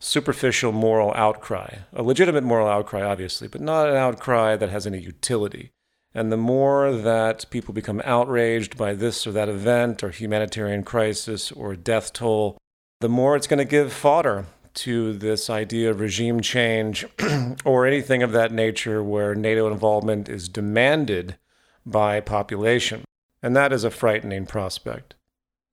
superficial 0.00 0.72
moral 0.72 1.14
outcry. 1.14 1.76
A 1.92 2.02
legitimate 2.02 2.42
moral 2.42 2.66
outcry, 2.66 3.04
obviously, 3.04 3.46
but 3.46 3.60
not 3.60 3.88
an 3.88 3.94
outcry 3.94 4.56
that 4.56 4.70
has 4.70 4.88
any 4.88 4.98
utility. 4.98 5.70
And 6.12 6.32
the 6.32 6.36
more 6.36 6.90
that 6.90 7.48
people 7.50 7.72
become 7.72 8.02
outraged 8.04 8.76
by 8.76 8.94
this 8.94 9.24
or 9.24 9.30
that 9.30 9.48
event 9.48 10.02
or 10.02 10.10
humanitarian 10.10 10.82
crisis 10.82 11.52
or 11.52 11.76
death 11.76 12.12
toll, 12.12 12.58
the 12.98 13.08
more 13.08 13.36
it's 13.36 13.46
going 13.46 13.58
to 13.58 13.64
give 13.64 13.92
fodder 13.92 14.46
to 14.74 15.12
this 15.12 15.48
idea 15.48 15.92
of 15.92 16.00
regime 16.00 16.40
change 16.40 17.06
or 17.64 17.86
anything 17.86 18.24
of 18.24 18.32
that 18.32 18.50
nature 18.50 19.00
where 19.00 19.36
NATO 19.36 19.70
involvement 19.70 20.28
is 20.28 20.48
demanded 20.48 21.38
by 21.86 22.18
population. 22.18 23.04
And 23.44 23.54
that 23.54 23.72
is 23.72 23.84
a 23.84 23.92
frightening 23.92 24.44
prospect 24.44 25.14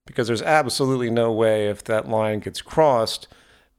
because 0.06 0.28
there's 0.28 0.42
absolutely 0.42 1.10
no 1.10 1.32
way 1.32 1.68
if 1.68 1.84
that 1.86 2.08
line 2.08 2.40
gets 2.40 2.62
crossed, 2.62 3.28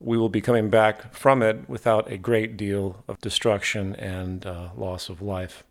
we 0.01 0.19
will 0.19 0.29
be 0.29 0.41
coming 0.41 0.69
back 0.69 1.15
from 1.15 1.43
it 1.43 1.69
without 1.69 2.11
a 2.11 2.19
great 2.19 2.57
deal 2.57 3.05
of 3.09 3.19
destruction 3.21 3.95
and 3.97 4.45
uh, 4.45 4.69
loss 4.77 5.09
of 5.09 5.23
life. 5.23 5.65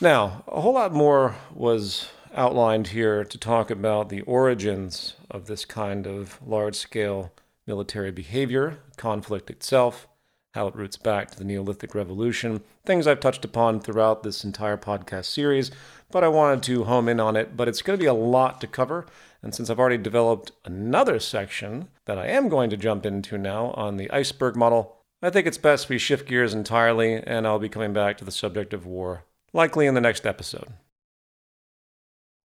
Now, 0.00 0.44
a 0.46 0.60
whole 0.60 0.74
lot 0.74 0.92
more 0.92 1.36
was 1.52 2.08
outlined 2.34 2.88
here 2.88 3.24
to 3.24 3.38
talk 3.38 3.70
about 3.70 4.10
the 4.10 4.20
origins 4.22 5.14
of 5.30 5.46
this 5.46 5.64
kind 5.64 6.06
of 6.06 6.40
large 6.46 6.76
scale 6.76 7.32
military 7.66 8.12
behavior, 8.12 8.78
conflict 8.96 9.50
itself, 9.50 10.06
how 10.54 10.66
it 10.66 10.74
roots 10.76 10.96
back 10.96 11.30
to 11.30 11.38
the 11.38 11.44
Neolithic 11.44 11.94
Revolution, 11.94 12.62
things 12.84 13.06
I've 13.06 13.20
touched 13.20 13.44
upon 13.44 13.80
throughout 13.80 14.22
this 14.22 14.44
entire 14.44 14.76
podcast 14.76 15.26
series, 15.26 15.70
but 16.10 16.24
I 16.24 16.28
wanted 16.28 16.62
to 16.64 16.84
home 16.84 17.08
in 17.08 17.20
on 17.20 17.36
it. 17.36 17.56
But 17.56 17.68
it's 17.68 17.82
going 17.82 17.98
to 17.98 18.02
be 18.02 18.08
a 18.08 18.14
lot 18.14 18.60
to 18.60 18.66
cover. 18.66 19.06
And 19.42 19.54
since 19.54 19.70
I've 19.70 19.78
already 19.78 19.98
developed 19.98 20.52
another 20.64 21.18
section 21.18 21.88
that 22.06 22.18
I 22.18 22.26
am 22.26 22.48
going 22.48 22.70
to 22.70 22.76
jump 22.76 23.06
into 23.06 23.38
now 23.38 23.70
on 23.72 23.96
the 23.96 24.10
iceberg 24.10 24.56
model, 24.56 24.96
I 25.22 25.30
think 25.30 25.46
it's 25.46 25.58
best 25.58 25.88
we 25.88 25.98
shift 25.98 26.28
gears 26.28 26.54
entirely, 26.54 27.14
and 27.14 27.46
I'll 27.46 27.58
be 27.58 27.68
coming 27.68 27.92
back 27.92 28.18
to 28.18 28.24
the 28.24 28.30
subject 28.30 28.72
of 28.72 28.86
war, 28.86 29.24
likely 29.52 29.86
in 29.86 29.94
the 29.94 30.00
next 30.00 30.26
episode. 30.26 30.74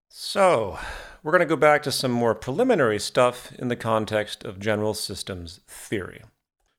So, 0.09 0.79
we're 1.21 1.31
going 1.31 1.39
to 1.39 1.45
go 1.45 1.55
back 1.55 1.83
to 1.83 1.91
some 1.91 2.11
more 2.11 2.33
preliminary 2.35 2.99
stuff 2.99 3.51
in 3.59 3.67
the 3.67 3.75
context 3.75 4.43
of 4.43 4.59
general 4.59 4.93
systems 4.93 5.59
theory. 5.67 6.21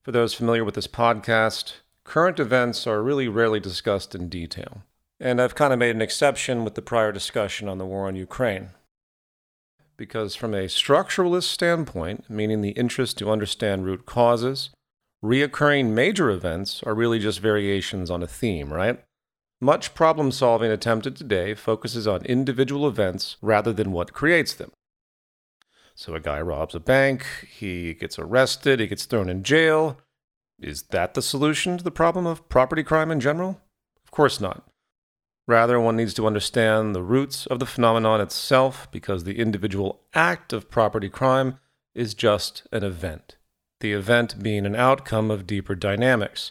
For 0.02 0.12
those 0.12 0.34
familiar 0.34 0.64
with 0.64 0.74
this 0.74 0.86
podcast, 0.86 1.74
current 2.04 2.38
events 2.38 2.86
are 2.86 3.02
really 3.02 3.28
rarely 3.28 3.60
discussed 3.60 4.14
in 4.14 4.28
detail. 4.28 4.82
And 5.20 5.40
I've 5.40 5.54
kind 5.54 5.72
of 5.72 5.78
made 5.78 5.94
an 5.94 6.02
exception 6.02 6.64
with 6.64 6.74
the 6.74 6.82
prior 6.82 7.12
discussion 7.12 7.68
on 7.68 7.78
the 7.78 7.86
war 7.86 8.06
on 8.06 8.16
Ukraine. 8.16 8.70
Because, 9.96 10.34
from 10.34 10.54
a 10.54 10.66
structuralist 10.66 11.44
standpoint, 11.44 12.28
meaning 12.28 12.60
the 12.60 12.70
interest 12.70 13.16
to 13.18 13.30
understand 13.30 13.84
root 13.84 14.06
causes, 14.06 14.70
reoccurring 15.24 15.90
major 15.90 16.30
events 16.30 16.82
are 16.82 16.94
really 16.94 17.20
just 17.20 17.38
variations 17.38 18.10
on 18.10 18.22
a 18.22 18.26
theme, 18.26 18.72
right? 18.72 19.02
Much 19.60 19.94
problem 19.94 20.32
solving 20.32 20.70
attempted 20.70 21.16
today 21.16 21.54
focuses 21.54 22.08
on 22.08 22.22
individual 22.24 22.88
events 22.88 23.36
rather 23.40 23.72
than 23.72 23.92
what 23.92 24.12
creates 24.12 24.52
them. 24.52 24.72
So 25.94 26.14
a 26.14 26.20
guy 26.20 26.40
robs 26.40 26.74
a 26.74 26.80
bank, 26.80 27.24
he 27.48 27.94
gets 27.94 28.18
arrested, 28.18 28.80
he 28.80 28.88
gets 28.88 29.04
thrown 29.04 29.28
in 29.28 29.44
jail. 29.44 29.98
Is 30.60 30.82
that 30.90 31.14
the 31.14 31.22
solution 31.22 31.78
to 31.78 31.84
the 31.84 31.92
problem 31.92 32.26
of 32.26 32.48
property 32.48 32.82
crime 32.82 33.12
in 33.12 33.20
general? 33.20 33.60
Of 34.04 34.10
course 34.10 34.40
not. 34.40 34.68
Rather, 35.46 35.78
one 35.78 35.96
needs 35.96 36.14
to 36.14 36.26
understand 36.26 36.94
the 36.94 37.02
roots 37.02 37.46
of 37.46 37.58
the 37.58 37.66
phenomenon 37.66 38.20
itself 38.20 38.88
because 38.90 39.24
the 39.24 39.38
individual 39.38 40.00
act 40.14 40.52
of 40.52 40.70
property 40.70 41.10
crime 41.10 41.58
is 41.94 42.14
just 42.14 42.66
an 42.72 42.82
event, 42.82 43.36
the 43.80 43.92
event 43.92 44.42
being 44.42 44.64
an 44.64 44.74
outcome 44.74 45.30
of 45.30 45.46
deeper 45.46 45.74
dynamics. 45.74 46.50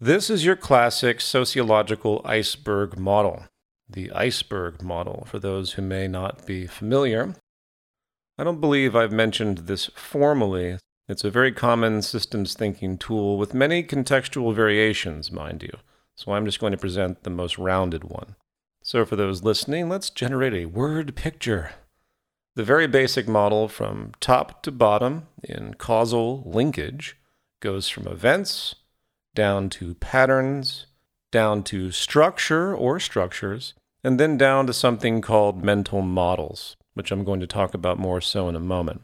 This 0.00 0.28
is 0.28 0.44
your 0.44 0.56
classic 0.56 1.20
sociological 1.20 2.20
iceberg 2.24 2.98
model. 2.98 3.44
The 3.88 4.10
iceberg 4.10 4.82
model, 4.82 5.24
for 5.30 5.38
those 5.38 5.72
who 5.72 5.82
may 5.82 6.08
not 6.08 6.44
be 6.46 6.66
familiar. 6.66 7.34
I 8.36 8.42
don't 8.42 8.60
believe 8.60 8.96
I've 8.96 9.12
mentioned 9.12 9.58
this 9.58 9.86
formally. 9.94 10.78
It's 11.08 11.22
a 11.22 11.30
very 11.30 11.52
common 11.52 12.02
systems 12.02 12.54
thinking 12.54 12.98
tool 12.98 13.38
with 13.38 13.54
many 13.54 13.84
contextual 13.84 14.54
variations, 14.54 15.30
mind 15.30 15.62
you. 15.62 15.76
So 16.16 16.32
I'm 16.32 16.44
just 16.44 16.60
going 16.60 16.72
to 16.72 16.78
present 16.78 17.22
the 17.22 17.30
most 17.30 17.58
rounded 17.58 18.04
one. 18.04 18.36
So 18.82 19.04
for 19.04 19.16
those 19.16 19.42
listening, 19.42 19.88
let's 19.88 20.10
generate 20.10 20.54
a 20.54 20.66
word 20.66 21.16
picture. 21.16 21.72
The 22.54 22.64
very 22.64 22.86
basic 22.86 23.26
model 23.26 23.66
from 23.66 24.12
top 24.20 24.62
to 24.62 24.70
bottom 24.70 25.26
in 25.42 25.74
causal 25.74 26.42
linkage 26.46 27.16
goes 27.60 27.88
from 27.88 28.06
events 28.06 28.76
down 29.34 29.68
to 29.70 29.94
patterns, 29.94 30.86
down 31.32 31.64
to 31.64 31.90
structure 31.90 32.74
or 32.74 33.00
structures, 33.00 33.74
and 34.04 34.20
then 34.20 34.38
down 34.38 34.66
to 34.66 34.72
something 34.72 35.20
called 35.20 35.64
mental 35.64 36.02
models, 36.02 36.76
which 36.92 37.10
I'm 37.10 37.24
going 37.24 37.40
to 37.40 37.46
talk 37.46 37.74
about 37.74 37.98
more 37.98 38.20
so 38.20 38.48
in 38.48 38.54
a 38.54 38.60
moment. 38.60 39.02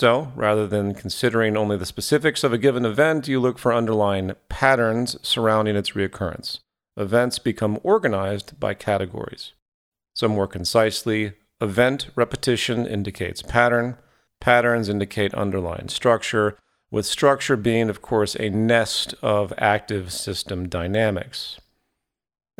So, 0.00 0.30
rather 0.36 0.64
than 0.64 0.94
considering 0.94 1.56
only 1.56 1.76
the 1.76 1.84
specifics 1.84 2.44
of 2.44 2.52
a 2.52 2.56
given 2.56 2.86
event, 2.86 3.26
you 3.26 3.40
look 3.40 3.58
for 3.58 3.74
underlying 3.74 4.30
patterns 4.48 5.16
surrounding 5.26 5.74
its 5.74 5.90
reoccurrence. 5.90 6.60
Events 6.96 7.40
become 7.40 7.80
organized 7.82 8.60
by 8.60 8.74
categories. 8.74 9.54
So, 10.14 10.28
more 10.28 10.46
concisely, 10.46 11.32
event 11.60 12.10
repetition 12.14 12.86
indicates 12.86 13.42
pattern, 13.42 13.96
patterns 14.38 14.88
indicate 14.88 15.34
underlying 15.34 15.88
structure, 15.88 16.56
with 16.92 17.04
structure 17.04 17.56
being, 17.56 17.90
of 17.90 18.00
course, 18.00 18.36
a 18.36 18.50
nest 18.50 19.16
of 19.20 19.52
active 19.58 20.12
system 20.12 20.68
dynamics. 20.68 21.58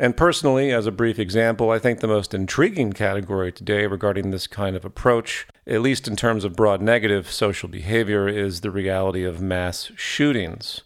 And 0.01 0.15
personally, 0.15 0.71
as 0.71 0.87
a 0.87 0.93
brief 0.93 1.19
example, 1.19 1.71
I 1.71 1.77
think 1.77 1.99
the 1.99 2.07
most 2.07 2.33
intriguing 2.33 2.93
category 2.93 3.51
today 3.51 3.85
regarding 3.85 4.31
this 4.31 4.47
kind 4.47 4.77
of 4.77 4.85
approach, 4.85 5.45
at 5.67 5.81
least 5.81 6.07
in 6.07 6.15
terms 6.15 6.45
of 6.45 6.55
broad 6.55 6.81
negative 6.81 7.29
social 7.29 7.67
behavior, 7.67 8.29
is 8.29 8.61
the 8.61 8.71
reality 8.71 9.25
of 9.25 9.41
mass 9.41 9.91
shootings. 9.97 10.83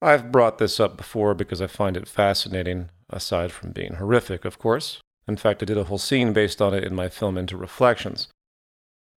I've 0.00 0.30
brought 0.30 0.58
this 0.58 0.78
up 0.78 0.96
before 0.96 1.34
because 1.34 1.60
I 1.60 1.66
find 1.66 1.96
it 1.96 2.06
fascinating, 2.06 2.90
aside 3.10 3.50
from 3.50 3.72
being 3.72 3.94
horrific, 3.94 4.44
of 4.44 4.60
course. 4.60 5.00
In 5.26 5.36
fact, 5.36 5.60
I 5.62 5.66
did 5.66 5.78
a 5.78 5.84
whole 5.84 5.98
scene 5.98 6.32
based 6.32 6.62
on 6.62 6.72
it 6.72 6.84
in 6.84 6.94
my 6.94 7.08
film 7.08 7.34
InterReflections. 7.34 8.28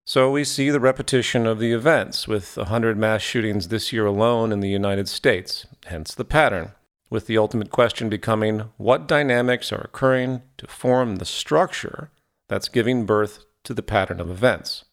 So 0.08 0.32
we 0.32 0.44
see 0.44 0.72
the 0.72 0.80
repetition 0.80 1.46
of 1.46 1.60
the 1.60 1.72
events, 1.72 2.28
with 2.28 2.58
100 2.58 2.98
mass 2.98 3.22
shootings 3.22 3.68
this 3.68 3.94
year 3.94 4.08
alone 4.08 4.52
in 4.52 4.60
the 4.60 4.70
United 4.70 5.08
States, 5.08 5.68
hence 5.86 6.16
the 6.16 6.26
pattern, 6.26 6.72
with 7.16 7.28
the 7.28 7.38
ultimate 7.38 7.72
question 7.72 8.10
becoming 8.10 8.70
what 8.76 9.08
dynamics 9.08 9.72
are 9.72 9.80
occurring 9.80 10.42
to 10.58 10.68
form 10.68 11.16
the 11.16 11.26
structure 11.26 12.12
that's 12.50 12.68
giving 12.68 13.06
birth 13.06 13.46
to 13.64 13.74
the 13.74 13.82
pattern 13.82 14.20
of 14.20 14.30
events. 14.30 14.84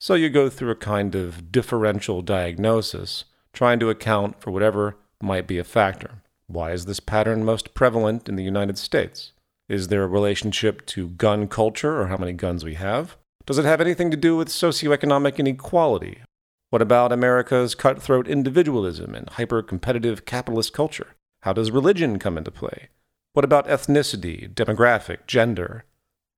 So 0.00 0.14
you 0.14 0.28
go 0.28 0.50
through 0.50 0.72
a 0.72 0.74
kind 0.74 1.14
of 1.14 1.52
differential 1.52 2.20
diagnosis, 2.20 3.26
trying 3.52 3.78
to 3.78 3.90
account 3.90 4.40
for 4.40 4.50
whatever 4.50 4.96
might 5.22 5.46
be 5.46 5.58
a 5.58 5.64
factor. 5.64 6.22
Why 6.48 6.72
is 6.72 6.86
this 6.86 6.98
pattern 6.98 7.44
most 7.44 7.74
prevalent 7.74 8.28
in 8.28 8.34
the 8.34 8.42
United 8.42 8.76
States? 8.76 9.32
Is 9.68 9.86
there 9.86 10.02
a 10.02 10.08
relationship 10.08 10.84
to 10.86 11.10
gun 11.10 11.46
culture 11.46 12.00
or 12.00 12.08
how 12.08 12.16
many 12.16 12.32
guns 12.32 12.64
we 12.64 12.74
have? 12.74 13.16
Does 13.46 13.56
it 13.56 13.64
have 13.64 13.80
anything 13.80 14.10
to 14.10 14.16
do 14.16 14.36
with 14.36 14.48
socioeconomic 14.48 15.38
inequality? 15.38 16.22
What 16.70 16.82
about 16.82 17.12
America's 17.12 17.76
cutthroat 17.76 18.26
individualism 18.26 19.14
and 19.14 19.28
hyper 19.28 19.62
competitive 19.62 20.24
capitalist 20.24 20.72
culture? 20.72 21.14
How 21.42 21.52
does 21.52 21.70
religion 21.70 22.18
come 22.18 22.36
into 22.36 22.50
play? 22.50 22.88
What 23.32 23.44
about 23.44 23.68
ethnicity, 23.68 24.52
demographic, 24.52 25.26
gender? 25.26 25.84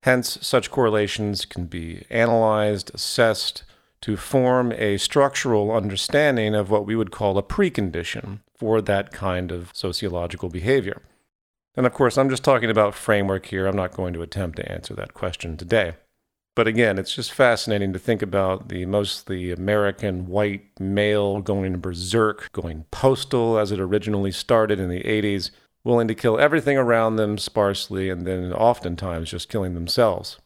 Hence, 0.03 0.39
such 0.41 0.71
correlations 0.71 1.45
can 1.45 1.67
be 1.67 2.05
analyzed, 2.11 2.91
assessed, 2.95 3.65
to 4.03 4.17
form 4.17 4.73
a 4.73 4.99
structural 4.99 5.73
understanding 5.73 6.55
of 6.55 6.71
what 6.71 6.85
we 6.85 6.97
would 6.97 7.11
call 7.11 7.39
a 7.39 7.43
precondition 7.43 8.41
for 8.55 8.81
that 8.81 9.13
kind 9.13 9.51
of 9.51 9.71
sociological 9.73 10.49
behavior. 10.49 11.03
And 11.77 11.87
of 11.87 11.95
course, 11.95 12.19
I'm 12.19 12.29
just 12.29 12.45
talking 12.45 12.71
about 12.71 12.95
framework 12.95 13.47
here. 13.47 13.67
I'm 13.67 13.77
not 13.77 13.95
going 13.95 14.13
to 14.15 14.23
attempt 14.23 14.57
to 14.57 14.71
answer 14.71 14.95
that 14.95 15.15
question 15.15 15.57
today. 15.57 15.95
But 16.55 16.67
again, 16.67 16.99
it's 16.99 17.15
just 17.15 17.33
fascinating 17.33 17.93
to 17.95 17.99
think 17.99 18.21
about 18.21 18.69
the 18.69 18.85
mostly 18.85 19.51
American 19.51 20.27
white 20.27 20.79
male 20.79 21.41
going 21.41 21.81
berserk, 21.81 22.53
going 22.53 22.85
postal 22.91 23.59
as 23.59 23.73
it 23.73 23.81
originally 23.81 24.33
started 24.33 24.79
in 24.79 24.91
the 24.91 25.03
80s, 25.03 25.51
willing 25.83 26.09
to 26.09 26.15
kill 26.15 26.39
everything 26.39 26.77
around 26.77 27.17
them 27.17 27.39
sparsely 27.39 28.11
and 28.11 28.27
then 28.27 28.53
oftentimes 28.53 29.31
just 29.31 29.49
killing 29.49 29.75
themselves. 29.75 30.39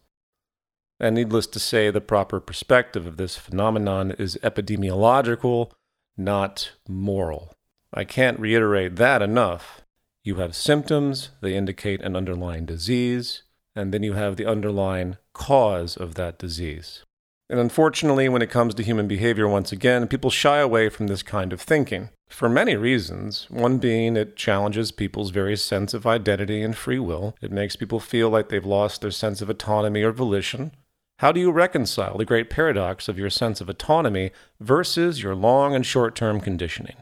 And 0.99 1.15
needless 1.15 1.45
to 1.47 1.59
say, 1.59 1.91
the 1.91 2.01
proper 2.01 2.39
perspective 2.39 3.05
of 3.05 3.17
this 3.17 3.35
phenomenon 3.35 4.11
is 4.11 4.39
epidemiological, 4.41 5.71
not 6.15 6.71
moral. 6.87 7.53
I 7.93 8.03
can't 8.03 8.39
reiterate 8.39 8.95
that 8.95 9.21
enough. 9.21 9.81
You 10.23 10.35
have 10.35 10.55
symptoms, 10.55 11.29
they 11.41 11.53
indicate 11.53 12.01
an 12.01 12.15
underlying 12.15 12.65
disease, 12.65 13.43
and 13.75 13.93
then 13.93 14.03
you 14.03 14.13
have 14.13 14.37
the 14.37 14.45
underlying 14.45 15.17
cause 15.37 15.95
of 15.95 16.15
that 16.15 16.39
disease. 16.39 17.03
And 17.49 17.59
unfortunately, 17.59 18.27
when 18.27 18.41
it 18.41 18.49
comes 18.49 18.75
to 18.75 18.83
human 18.83 19.07
behavior, 19.07 19.47
once 19.47 19.71
again, 19.71 20.07
people 20.07 20.29
shy 20.29 20.57
away 20.57 20.89
from 20.89 21.07
this 21.07 21.23
kind 21.23 21.53
of 21.53 21.61
thinking 21.61 22.09
for 22.27 22.49
many 22.49 22.75
reasons. 22.75 23.47
One 23.49 23.77
being 23.77 24.17
it 24.17 24.35
challenges 24.35 24.91
people's 24.91 25.29
very 25.29 25.55
sense 25.55 25.93
of 25.93 26.05
identity 26.05 26.61
and 26.61 26.75
free 26.75 26.99
will. 26.99 27.37
It 27.41 27.51
makes 27.51 27.77
people 27.77 28.01
feel 28.01 28.29
like 28.29 28.49
they've 28.49 28.65
lost 28.65 29.01
their 29.01 29.11
sense 29.11 29.41
of 29.41 29.49
autonomy 29.49 30.03
or 30.03 30.11
volition. 30.11 30.73
How 31.19 31.31
do 31.31 31.39
you 31.39 31.51
reconcile 31.51 32.17
the 32.17 32.25
great 32.25 32.49
paradox 32.49 33.07
of 33.07 33.17
your 33.17 33.29
sense 33.29 33.61
of 33.61 33.69
autonomy 33.69 34.31
versus 34.59 35.23
your 35.23 35.33
long 35.33 35.73
and 35.73 35.85
short 35.85 36.15
term 36.15 36.41
conditioning? 36.41 36.97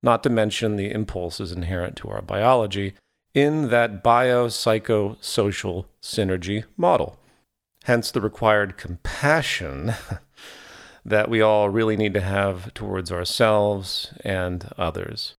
Not 0.00 0.22
to 0.22 0.30
mention 0.30 0.76
the 0.76 0.92
impulses 0.92 1.50
inherent 1.50 1.96
to 1.96 2.08
our 2.08 2.22
biology 2.22 2.94
in 3.34 3.68
that 3.70 4.02
biopsychosocial 4.04 5.86
synergy 6.00 6.64
model. 6.76 7.18
Hence 7.84 8.10
the 8.10 8.20
required 8.20 8.76
compassion 8.76 9.94
that 11.04 11.28
we 11.28 11.40
all 11.40 11.68
really 11.68 11.96
need 11.96 12.14
to 12.14 12.20
have 12.20 12.72
towards 12.74 13.10
ourselves 13.10 14.12
and 14.24 14.70
others. 14.78 15.34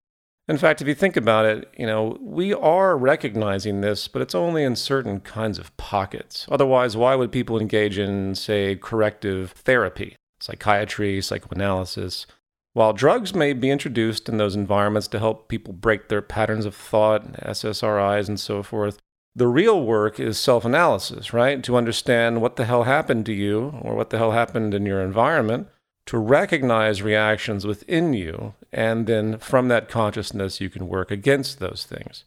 In 0.48 0.58
fact, 0.58 0.82
if 0.82 0.88
you 0.88 0.94
think 0.94 1.16
about 1.16 1.46
it, 1.46 1.72
you 1.78 1.86
know, 1.86 2.18
we 2.20 2.52
are 2.52 2.96
recognizing 2.96 3.80
this, 3.80 4.08
but 4.08 4.20
it's 4.20 4.34
only 4.34 4.64
in 4.64 4.74
certain 4.74 5.20
kinds 5.20 5.58
of 5.58 5.74
pockets. 5.76 6.46
Otherwise, 6.50 6.96
why 6.96 7.14
would 7.14 7.30
people 7.30 7.60
engage 7.60 7.96
in, 7.96 8.34
say, 8.34 8.74
corrective 8.74 9.52
therapy, 9.52 10.16
psychiatry, 10.40 11.22
psychoanalysis, 11.22 12.26
while 12.72 12.92
drugs 12.92 13.34
may 13.34 13.52
be 13.52 13.70
introduced 13.70 14.28
in 14.28 14.38
those 14.38 14.56
environments 14.56 15.06
to 15.08 15.18
help 15.20 15.48
people 15.48 15.72
break 15.72 16.08
their 16.08 16.22
patterns 16.22 16.66
of 16.66 16.74
thought, 16.74 17.34
SSRIs, 17.34 18.28
and 18.28 18.40
so 18.40 18.62
forth, 18.62 18.98
the 19.34 19.48
real 19.48 19.82
work 19.84 20.20
is 20.20 20.38
self 20.38 20.64
analysis, 20.64 21.32
right? 21.32 21.62
To 21.64 21.76
understand 21.76 22.42
what 22.42 22.56
the 22.56 22.64
hell 22.64 22.84
happened 22.84 23.26
to 23.26 23.32
you 23.32 23.78
or 23.82 23.94
what 23.94 24.10
the 24.10 24.18
hell 24.18 24.32
happened 24.32 24.74
in 24.74 24.84
your 24.84 25.00
environment, 25.00 25.68
to 26.06 26.18
recognize 26.18 27.02
reactions 27.02 27.66
within 27.66 28.12
you, 28.12 28.54
and 28.72 29.06
then 29.06 29.38
from 29.38 29.68
that 29.68 29.88
consciousness, 29.88 30.60
you 30.60 30.68
can 30.68 30.88
work 30.88 31.10
against 31.10 31.58
those 31.58 31.86
things. 31.88 32.24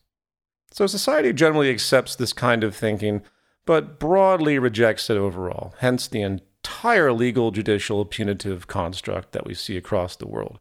So 0.72 0.88
society 0.88 1.34
generally 1.34 1.70
accepts 1.70 2.16
this 2.16 2.34
kind 2.34 2.64
of 2.64 2.76
thinking, 2.76 3.22
but 3.66 4.00
broadly 4.00 4.58
rejects 4.60 5.10
it 5.10 5.18
overall, 5.18 5.74
hence 5.80 6.08
the 6.08 6.22
entire 6.22 7.12
legal, 7.12 7.52
judicial, 7.52 8.06
punitive 8.06 8.68
construct 8.68 9.32
that 9.34 9.46
we 9.46 9.54
see 9.54 9.78
across 9.78 10.16
the 10.16 10.28
world. 10.28 10.60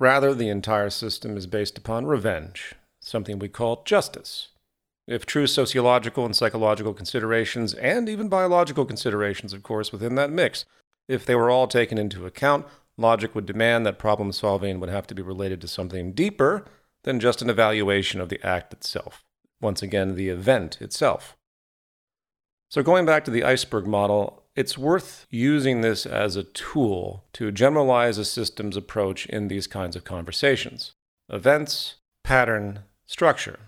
Rather, 0.00 0.34
the 0.34 0.48
entire 0.48 0.90
system 0.90 1.36
is 1.36 1.46
based 1.46 1.78
upon 1.78 2.06
revenge, 2.06 2.74
something 3.00 3.38
we 3.38 3.48
call 3.48 3.82
justice. 3.84 4.48
If 5.06 5.26
true 5.26 5.46
sociological 5.46 6.24
and 6.24 6.34
psychological 6.34 6.94
considerations, 6.94 7.74
and 7.74 8.08
even 8.08 8.28
biological 8.28 8.86
considerations, 8.86 9.52
of 9.52 9.62
course, 9.62 9.92
within 9.92 10.14
that 10.14 10.30
mix, 10.30 10.64
if 11.08 11.26
they 11.26 11.34
were 11.34 11.50
all 11.50 11.66
taken 11.66 11.98
into 11.98 12.24
account, 12.24 12.66
logic 12.96 13.34
would 13.34 13.44
demand 13.44 13.84
that 13.84 13.98
problem 13.98 14.32
solving 14.32 14.80
would 14.80 14.88
have 14.88 15.06
to 15.08 15.14
be 15.14 15.22
related 15.22 15.60
to 15.60 15.68
something 15.68 16.12
deeper 16.12 16.64
than 17.02 17.20
just 17.20 17.42
an 17.42 17.50
evaluation 17.50 18.20
of 18.20 18.30
the 18.30 18.44
act 18.44 18.72
itself. 18.72 19.22
Once 19.60 19.82
again, 19.82 20.14
the 20.14 20.30
event 20.30 20.80
itself. 20.80 21.36
So, 22.70 22.82
going 22.82 23.04
back 23.04 23.24
to 23.24 23.30
the 23.30 23.44
iceberg 23.44 23.86
model, 23.86 24.42
it's 24.56 24.78
worth 24.78 25.26
using 25.30 25.80
this 25.80 26.06
as 26.06 26.36
a 26.36 26.44
tool 26.44 27.24
to 27.34 27.52
generalize 27.52 28.18
a 28.18 28.24
systems 28.24 28.76
approach 28.76 29.26
in 29.26 29.48
these 29.48 29.66
kinds 29.66 29.96
of 29.96 30.04
conversations 30.04 30.92
events, 31.28 31.96
pattern, 32.22 32.80
structure. 33.06 33.58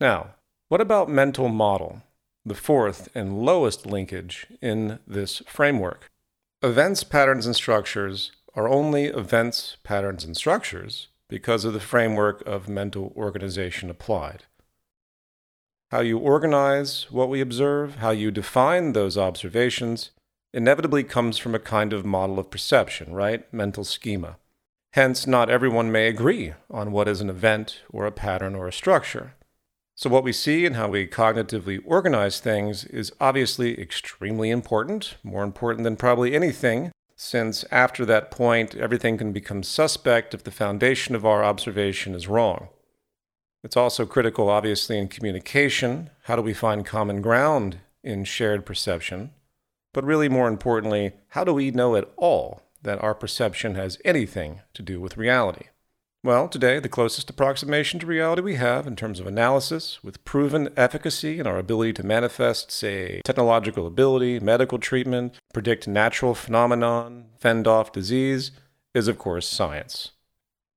Now, 0.00 0.34
what 0.68 0.80
about 0.80 1.08
mental 1.08 1.48
model, 1.48 2.02
the 2.44 2.54
fourth 2.54 3.08
and 3.14 3.44
lowest 3.44 3.86
linkage 3.86 4.46
in 4.60 4.98
this 5.06 5.42
framework? 5.46 6.08
Events, 6.62 7.04
patterns, 7.04 7.46
and 7.46 7.54
structures 7.54 8.32
are 8.54 8.68
only 8.68 9.04
events, 9.04 9.76
patterns, 9.84 10.24
and 10.24 10.36
structures 10.36 11.08
because 11.28 11.64
of 11.64 11.72
the 11.72 11.80
framework 11.80 12.46
of 12.46 12.68
mental 12.68 13.12
organization 13.16 13.90
applied. 13.90 14.44
How 15.90 16.00
you 16.00 16.18
organize 16.18 17.06
what 17.10 17.28
we 17.28 17.40
observe, 17.40 17.96
how 17.96 18.10
you 18.10 18.30
define 18.30 18.92
those 18.92 19.18
observations, 19.18 20.10
inevitably 20.52 21.04
comes 21.04 21.36
from 21.36 21.54
a 21.54 21.58
kind 21.58 21.92
of 21.92 22.04
model 22.04 22.38
of 22.38 22.50
perception, 22.50 23.12
right? 23.12 23.52
Mental 23.52 23.84
schema. 23.84 24.36
Hence, 24.94 25.26
not 25.26 25.50
everyone 25.50 25.90
may 25.92 26.06
agree 26.06 26.54
on 26.70 26.92
what 26.92 27.08
is 27.08 27.20
an 27.20 27.28
event 27.28 27.82
or 27.90 28.06
a 28.06 28.12
pattern 28.12 28.54
or 28.54 28.68
a 28.68 28.72
structure. 28.72 29.34
So, 29.96 30.10
what 30.10 30.24
we 30.24 30.32
see 30.32 30.66
and 30.66 30.74
how 30.74 30.88
we 30.88 31.06
cognitively 31.06 31.80
organize 31.84 32.40
things 32.40 32.84
is 32.84 33.12
obviously 33.20 33.80
extremely 33.80 34.50
important, 34.50 35.16
more 35.22 35.44
important 35.44 35.84
than 35.84 35.94
probably 35.96 36.34
anything, 36.34 36.90
since 37.16 37.64
after 37.70 38.04
that 38.04 38.32
point, 38.32 38.74
everything 38.74 39.16
can 39.16 39.32
become 39.32 39.62
suspect 39.62 40.34
if 40.34 40.42
the 40.42 40.50
foundation 40.50 41.14
of 41.14 41.24
our 41.24 41.44
observation 41.44 42.12
is 42.14 42.26
wrong. 42.26 42.68
It's 43.62 43.76
also 43.76 44.04
critical, 44.04 44.50
obviously, 44.50 44.98
in 44.98 45.08
communication. 45.08 46.10
How 46.24 46.34
do 46.34 46.42
we 46.42 46.54
find 46.54 46.84
common 46.84 47.22
ground 47.22 47.78
in 48.02 48.24
shared 48.24 48.66
perception? 48.66 49.30
But 49.92 50.04
really, 50.04 50.28
more 50.28 50.48
importantly, 50.48 51.12
how 51.28 51.44
do 51.44 51.54
we 51.54 51.70
know 51.70 51.94
at 51.94 52.10
all 52.16 52.62
that 52.82 53.02
our 53.02 53.14
perception 53.14 53.76
has 53.76 53.96
anything 54.04 54.60
to 54.74 54.82
do 54.82 55.00
with 55.00 55.16
reality? 55.16 55.66
Well, 56.24 56.48
today, 56.48 56.78
the 56.78 56.88
closest 56.88 57.28
approximation 57.28 58.00
to 58.00 58.06
reality 58.06 58.40
we 58.40 58.54
have 58.54 58.86
in 58.86 58.96
terms 58.96 59.20
of 59.20 59.26
analysis, 59.26 60.02
with 60.02 60.24
proven 60.24 60.70
efficacy 60.74 61.38
in 61.38 61.46
our 61.46 61.58
ability 61.58 61.92
to 61.92 62.06
manifest, 62.06 62.72
say, 62.72 63.20
technological 63.26 63.86
ability, 63.86 64.40
medical 64.40 64.78
treatment, 64.78 65.34
predict 65.52 65.86
natural 65.86 66.34
phenomenon, 66.34 67.26
fend 67.38 67.68
off 67.68 67.92
disease, 67.92 68.52
is 68.94 69.06
of 69.06 69.18
course 69.18 69.46
science. 69.46 70.12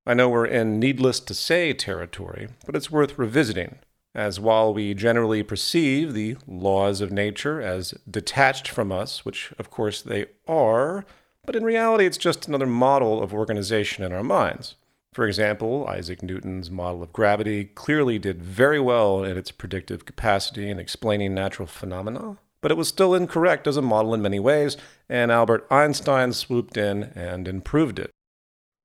I 0.05 0.15
know 0.15 0.27
we're 0.27 0.45
in 0.45 0.81
needless 0.81 1.21
to 1.21 1.33
say 1.33 1.71
territory, 1.71 2.49
but 2.65 2.75
it's 2.75 2.91
worth 2.91 3.17
revisiting, 3.17 3.79
as 4.13 4.41
while 4.41 4.73
we 4.73 4.93
generally 4.93 5.43
perceive 5.43 6.13
the 6.13 6.35
laws 6.45 6.99
of 6.99 7.09
nature 7.09 7.61
as 7.61 7.93
detached 8.11 8.67
from 8.67 8.91
us, 8.91 9.23
which 9.23 9.53
of 9.57 9.71
course 9.71 10.01
they 10.01 10.25
are, 10.45 11.05
but 11.45 11.55
in 11.55 11.63
reality 11.63 12.05
it's 12.05 12.17
just 12.17 12.49
another 12.49 12.67
model 12.67 13.23
of 13.23 13.33
organization 13.33 14.03
in 14.03 14.11
our 14.11 14.23
minds. 14.23 14.75
For 15.17 15.25
example, 15.25 15.87
Isaac 15.87 16.21
Newton's 16.21 16.69
model 16.69 17.01
of 17.01 17.11
gravity 17.11 17.65
clearly 17.65 18.19
did 18.19 18.39
very 18.39 18.79
well 18.79 19.23
in 19.23 19.35
its 19.35 19.49
predictive 19.49 20.05
capacity 20.05 20.69
in 20.69 20.77
explaining 20.77 21.33
natural 21.33 21.67
phenomena, 21.67 22.37
but 22.61 22.69
it 22.69 22.77
was 22.77 22.87
still 22.87 23.15
incorrect 23.15 23.65
as 23.65 23.77
a 23.77 23.81
model 23.81 24.13
in 24.13 24.21
many 24.21 24.39
ways, 24.39 24.77
and 25.09 25.31
Albert 25.31 25.65
Einstein 25.71 26.33
swooped 26.33 26.77
in 26.77 27.05
and 27.15 27.47
improved 27.47 27.97
it. 27.97 28.11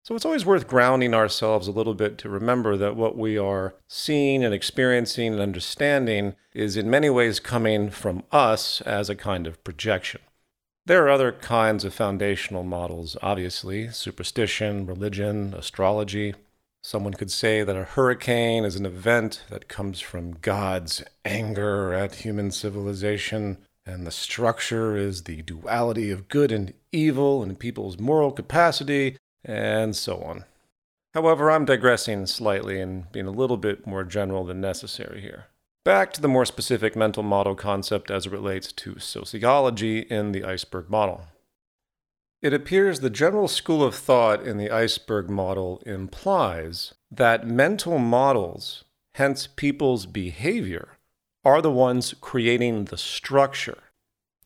So 0.05 0.15
it's 0.15 0.25
always 0.25 0.47
worth 0.47 0.67
grounding 0.67 1.13
ourselves 1.13 1.69
a 1.69 1.71
little 1.71 1.93
bit 1.93 2.17
to 2.17 2.31
remember 2.31 2.79
that 2.79 2.97
what 2.97 3.19
we 3.19 3.37
are 3.37 3.75
seeing 3.87 4.43
and 4.43 4.55
experiencing 4.55 5.35
and 5.35 5.43
understanding 5.43 6.35
is 6.55 6.79
in 6.79 6.89
many 6.89 7.11
ways 7.11 7.41
coming 7.41 7.91
from 7.91 8.23
us 8.33 8.81
as 8.81 9.11
a 9.11 9.15
kind 9.15 9.47
of 9.47 9.63
projection. 9.65 10.23
There 10.85 11.05
are 11.05 11.11
other 11.11 11.31
kinds 11.31 11.85
of 11.85 11.95
foundational 11.95 12.65
models, 12.65 13.17
obviously 13.23 13.89
superstition, 13.91 14.85
religion, 14.85 15.55
astrology. 15.55 16.35
Someone 16.83 17.15
could 17.15 17.31
say 17.31 17.63
that 17.63 17.77
a 17.77 17.85
hurricane 17.85 18.65
is 18.65 18.75
an 18.75 18.85
event 18.85 19.45
that 19.49 19.69
comes 19.69 20.01
from 20.01 20.33
God's 20.33 21.05
anger 21.25 21.95
at 21.95 22.17
human 22.17 22.51
civilization. 22.51 23.59
and 23.85 24.07
the 24.07 24.13
structure 24.13 24.97
is 24.97 25.25
the 25.25 25.43
duality 25.43 26.11
of 26.11 26.29
good 26.29 26.53
and 26.53 26.73
evil 26.93 27.43
and 27.43 27.59
people's 27.59 27.99
moral 27.99 28.31
capacity, 28.31 29.17
and 29.45 29.97
so 29.97 30.23
on. 30.23 30.45
However, 31.15 31.51
I'm 31.51 31.65
digressing 31.65 32.27
slightly 32.27 32.81
and 32.81 33.11
being 33.11 33.27
a 33.27 33.33
little 33.33 33.57
bit 33.57 33.87
more 33.87 34.05
general 34.05 34.45
than 34.45 34.61
necessary 34.61 35.21
here. 35.21 35.47
Back 35.85 36.13
to 36.13 36.21
the 36.21 36.29
more 36.29 36.45
specific 36.45 36.95
mental 36.95 37.25
model 37.25 37.57
concept 37.57 38.09
as 38.09 38.27
it 38.27 38.33
relates 38.33 38.71
to 38.73 39.01
sociology 39.01 40.01
in 40.01 40.31
the 40.31 40.45
iceberg 40.45 40.89
model. 40.89 41.27
It 42.41 42.55
appears 42.55 43.01
the 43.01 43.11
general 43.11 43.49
school 43.49 43.83
of 43.83 43.95
thought 43.95 44.47
in 44.47 44.59
the 44.59 44.71
iceberg 44.71 45.29
model 45.29 45.83
implies 45.85 46.95
that 47.11 47.49
mental 47.49 47.99
models, 47.99 48.85
hence 49.15 49.49
people's 49.49 50.07
behavior, 50.07 50.99
are 51.45 51.61
the 51.61 51.71
ones 51.71 52.15
creating 52.21 52.85
the 52.85 52.99
structure. 52.99 53.79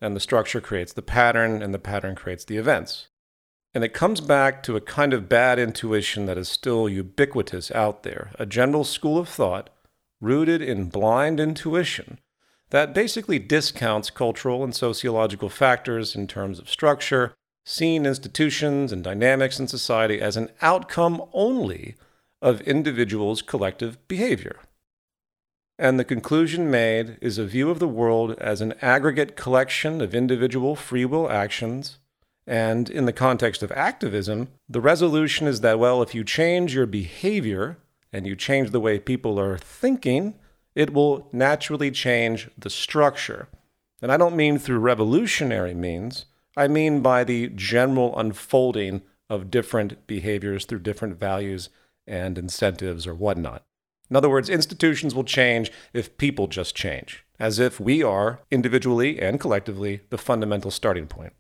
And 0.00 0.16
the 0.16 0.20
structure 0.20 0.62
creates 0.62 0.94
the 0.94 1.02
pattern, 1.02 1.62
and 1.62 1.74
the 1.74 1.78
pattern 1.78 2.14
creates 2.14 2.46
the 2.46 2.56
events. 2.56 3.08
And 3.74 3.84
it 3.84 3.92
comes 3.92 4.22
back 4.22 4.62
to 4.62 4.76
a 4.76 4.80
kind 4.80 5.12
of 5.12 5.28
bad 5.28 5.58
intuition 5.58 6.24
that 6.26 6.38
is 6.38 6.48
still 6.48 6.88
ubiquitous 6.88 7.70
out 7.70 8.04
there, 8.04 8.30
a 8.38 8.46
general 8.46 8.84
school 8.84 9.18
of 9.18 9.28
thought 9.28 9.68
rooted 10.20 10.62
in 10.62 10.88
blind 10.88 11.38
intuition 11.40 12.18
that 12.70 12.94
basically 12.94 13.38
discounts 13.38 14.10
cultural 14.10 14.64
and 14.64 14.74
sociological 14.74 15.48
factors 15.48 16.16
in 16.16 16.26
terms 16.26 16.58
of 16.58 16.68
structure, 16.68 17.34
seeing 17.64 18.04
institutions 18.04 18.92
and 18.92 19.04
dynamics 19.04 19.60
in 19.60 19.68
society 19.68 20.20
as 20.20 20.36
an 20.36 20.50
outcome 20.60 21.22
only 21.32 21.94
of 22.42 22.60
individuals' 22.62 23.42
collective 23.42 23.96
behavior. 24.08 24.60
And 25.78 25.98
the 25.98 26.04
conclusion 26.04 26.70
made 26.70 27.18
is 27.20 27.38
a 27.38 27.46
view 27.46 27.70
of 27.70 27.78
the 27.78 27.88
world 27.88 28.32
as 28.38 28.60
an 28.60 28.74
aggregate 28.80 29.36
collection 29.36 30.00
of 30.00 30.14
individual 30.14 30.74
free 30.74 31.04
will 31.04 31.30
actions. 31.30 31.98
And 32.46 32.88
in 32.88 33.04
the 33.04 33.12
context 33.12 33.62
of 33.62 33.72
activism, 33.72 34.48
the 34.68 34.80
resolution 34.80 35.46
is 35.46 35.60
that, 35.60 35.78
well, 35.78 36.02
if 36.02 36.14
you 36.14 36.24
change 36.24 36.74
your 36.74 36.86
behavior 36.86 37.78
and 38.16 38.26
you 38.26 38.34
change 38.34 38.70
the 38.70 38.80
way 38.80 38.98
people 38.98 39.38
are 39.38 39.58
thinking, 39.58 40.34
it 40.74 40.94
will 40.94 41.28
naturally 41.32 41.90
change 41.90 42.48
the 42.56 42.70
structure. 42.70 43.46
And 44.00 44.10
I 44.10 44.16
don't 44.16 44.34
mean 44.34 44.58
through 44.58 44.78
revolutionary 44.78 45.74
means, 45.74 46.24
I 46.56 46.66
mean 46.66 47.02
by 47.02 47.24
the 47.24 47.48
general 47.48 48.18
unfolding 48.18 49.02
of 49.28 49.50
different 49.50 50.06
behaviors 50.06 50.64
through 50.64 50.78
different 50.78 51.20
values 51.20 51.68
and 52.06 52.38
incentives 52.38 53.06
or 53.06 53.14
whatnot. 53.14 53.66
In 54.08 54.16
other 54.16 54.30
words, 54.30 54.48
institutions 54.48 55.14
will 55.14 55.24
change 55.24 55.70
if 55.92 56.16
people 56.16 56.46
just 56.46 56.74
change, 56.74 57.22
as 57.38 57.58
if 57.58 57.78
we 57.78 58.02
are, 58.02 58.40
individually 58.50 59.20
and 59.20 59.38
collectively, 59.38 60.00
the 60.08 60.16
fundamental 60.16 60.70
starting 60.70 61.06
point. 61.06 61.34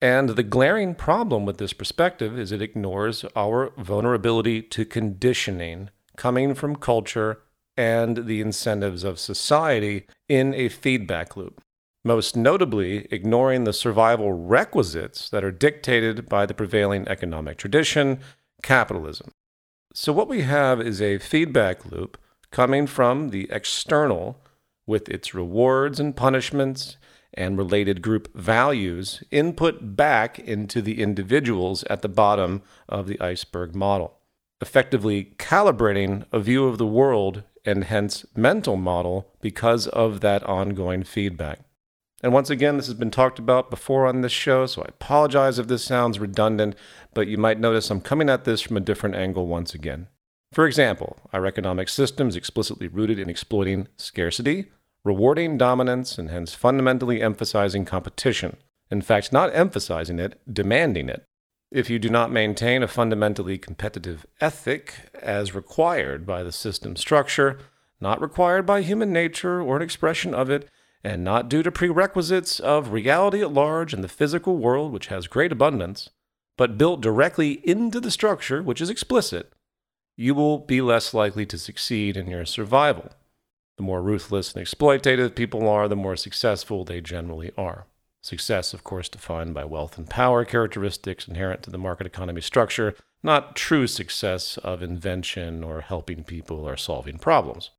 And 0.00 0.30
the 0.30 0.42
glaring 0.42 0.94
problem 0.94 1.46
with 1.46 1.58
this 1.58 1.72
perspective 1.72 2.38
is 2.38 2.52
it 2.52 2.60
ignores 2.60 3.24
our 3.34 3.72
vulnerability 3.78 4.60
to 4.62 4.84
conditioning 4.84 5.90
coming 6.16 6.54
from 6.54 6.76
culture 6.76 7.42
and 7.76 8.26
the 8.26 8.40
incentives 8.40 9.04
of 9.04 9.18
society 9.18 10.06
in 10.28 10.54
a 10.54 10.68
feedback 10.68 11.36
loop. 11.36 11.62
Most 12.04 12.36
notably, 12.36 13.06
ignoring 13.10 13.64
the 13.64 13.72
survival 13.72 14.32
requisites 14.32 15.28
that 15.30 15.44
are 15.44 15.50
dictated 15.50 16.28
by 16.28 16.46
the 16.46 16.54
prevailing 16.54 17.06
economic 17.08 17.58
tradition, 17.58 18.20
capitalism. 18.62 19.32
So, 19.92 20.12
what 20.12 20.28
we 20.28 20.42
have 20.42 20.80
is 20.80 21.02
a 21.02 21.18
feedback 21.18 21.90
loop 21.90 22.16
coming 22.50 22.86
from 22.86 23.30
the 23.30 23.48
external 23.50 24.40
with 24.86 25.08
its 25.08 25.34
rewards 25.34 25.98
and 25.98 26.14
punishments 26.14 26.96
and 27.36 27.58
related 27.58 28.02
group 28.02 28.34
values 28.34 29.22
input 29.30 29.96
back 29.96 30.38
into 30.38 30.80
the 30.80 31.02
individuals 31.02 31.84
at 31.84 32.02
the 32.02 32.08
bottom 32.08 32.62
of 32.88 33.06
the 33.06 33.20
iceberg 33.20 33.74
model, 33.74 34.18
effectively 34.60 35.34
calibrating 35.38 36.24
a 36.32 36.40
view 36.40 36.66
of 36.66 36.78
the 36.78 36.86
world 36.86 37.42
and 37.64 37.84
hence 37.84 38.24
mental 38.34 38.76
model 38.76 39.32
because 39.40 39.86
of 39.88 40.20
that 40.20 40.42
ongoing 40.44 41.02
feedback. 41.02 41.60
And 42.22 42.32
once 42.32 42.48
again, 42.48 42.76
this 42.76 42.86
has 42.86 42.94
been 42.94 43.10
talked 43.10 43.38
about 43.38 43.70
before 43.70 44.06
on 44.06 44.22
this 44.22 44.32
show, 44.32 44.64
so 44.66 44.82
I 44.82 44.86
apologize 44.88 45.58
if 45.58 45.66
this 45.66 45.84
sounds 45.84 46.18
redundant, 46.18 46.74
but 47.12 47.28
you 47.28 47.36
might 47.36 47.60
notice 47.60 47.90
I'm 47.90 48.00
coming 48.00 48.30
at 48.30 48.44
this 48.44 48.62
from 48.62 48.76
a 48.76 48.80
different 48.80 49.16
angle 49.16 49.46
once 49.46 49.74
again. 49.74 50.08
For 50.52 50.66
example, 50.66 51.18
our 51.32 51.44
economic 51.44 51.88
system 51.88 52.28
is 52.28 52.36
explicitly 52.36 52.88
rooted 52.88 53.18
in 53.18 53.28
exploiting 53.28 53.88
scarcity, 53.96 54.70
rewarding 55.06 55.56
dominance, 55.56 56.18
and 56.18 56.30
hence 56.30 56.52
fundamentally 56.52 57.22
emphasizing 57.22 57.84
competition. 57.84 58.56
In 58.90 59.00
fact, 59.00 59.32
not 59.32 59.54
emphasizing 59.54 60.18
it, 60.18 60.38
demanding 60.52 61.08
it. 61.08 61.24
If 61.70 61.88
you 61.88 61.98
do 62.00 62.10
not 62.10 62.32
maintain 62.32 62.82
a 62.82 62.88
fundamentally 62.88 63.56
competitive 63.56 64.26
ethic 64.40 64.94
as 65.14 65.54
required 65.54 66.26
by 66.26 66.42
the 66.42 66.52
system 66.52 66.96
structure, 66.96 67.58
not 68.00 68.20
required 68.20 68.66
by 68.66 68.82
human 68.82 69.12
nature 69.12 69.62
or 69.62 69.76
an 69.76 69.82
expression 69.82 70.34
of 70.34 70.50
it, 70.50 70.68
and 71.04 71.22
not 71.22 71.48
due 71.48 71.62
to 71.62 71.70
prerequisites 71.70 72.58
of 72.58 72.90
reality 72.90 73.40
at 73.42 73.52
large 73.52 73.94
and 73.94 74.02
the 74.02 74.08
physical 74.08 74.56
world, 74.56 74.92
which 74.92 75.06
has 75.06 75.28
great 75.28 75.52
abundance, 75.52 76.10
but 76.56 76.78
built 76.78 77.00
directly 77.00 77.60
into 77.68 78.00
the 78.00 78.10
structure, 78.10 78.60
which 78.60 78.80
is 78.80 78.90
explicit, 78.90 79.52
you 80.16 80.34
will 80.34 80.58
be 80.58 80.80
less 80.80 81.14
likely 81.14 81.46
to 81.46 81.58
succeed 81.58 82.16
in 82.16 82.26
your 82.26 82.44
survival. 82.44 83.12
The 83.76 83.82
more 83.82 84.02
ruthless 84.02 84.54
and 84.54 84.64
exploitative 84.64 85.34
people 85.34 85.68
are, 85.68 85.88
the 85.88 85.96
more 85.96 86.16
successful 86.16 86.84
they 86.84 87.00
generally 87.00 87.52
are. 87.58 87.86
Success, 88.22 88.74
of 88.74 88.82
course, 88.82 89.08
defined 89.08 89.54
by 89.54 89.64
wealth 89.64 89.96
and 89.98 90.08
power 90.08 90.44
characteristics 90.44 91.28
inherent 91.28 91.62
to 91.62 91.70
the 91.70 91.78
market 91.78 92.06
economy 92.06 92.40
structure, 92.40 92.94
not 93.22 93.54
true 93.54 93.86
success 93.86 94.58
of 94.58 94.82
invention 94.82 95.62
or 95.62 95.82
helping 95.82 96.24
people 96.24 96.68
or 96.68 96.76
solving 96.76 97.18
problems. 97.18 97.70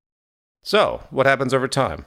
So, 0.63 1.03
what 1.09 1.25
happens 1.25 1.53
over 1.53 1.67
time? 1.67 2.05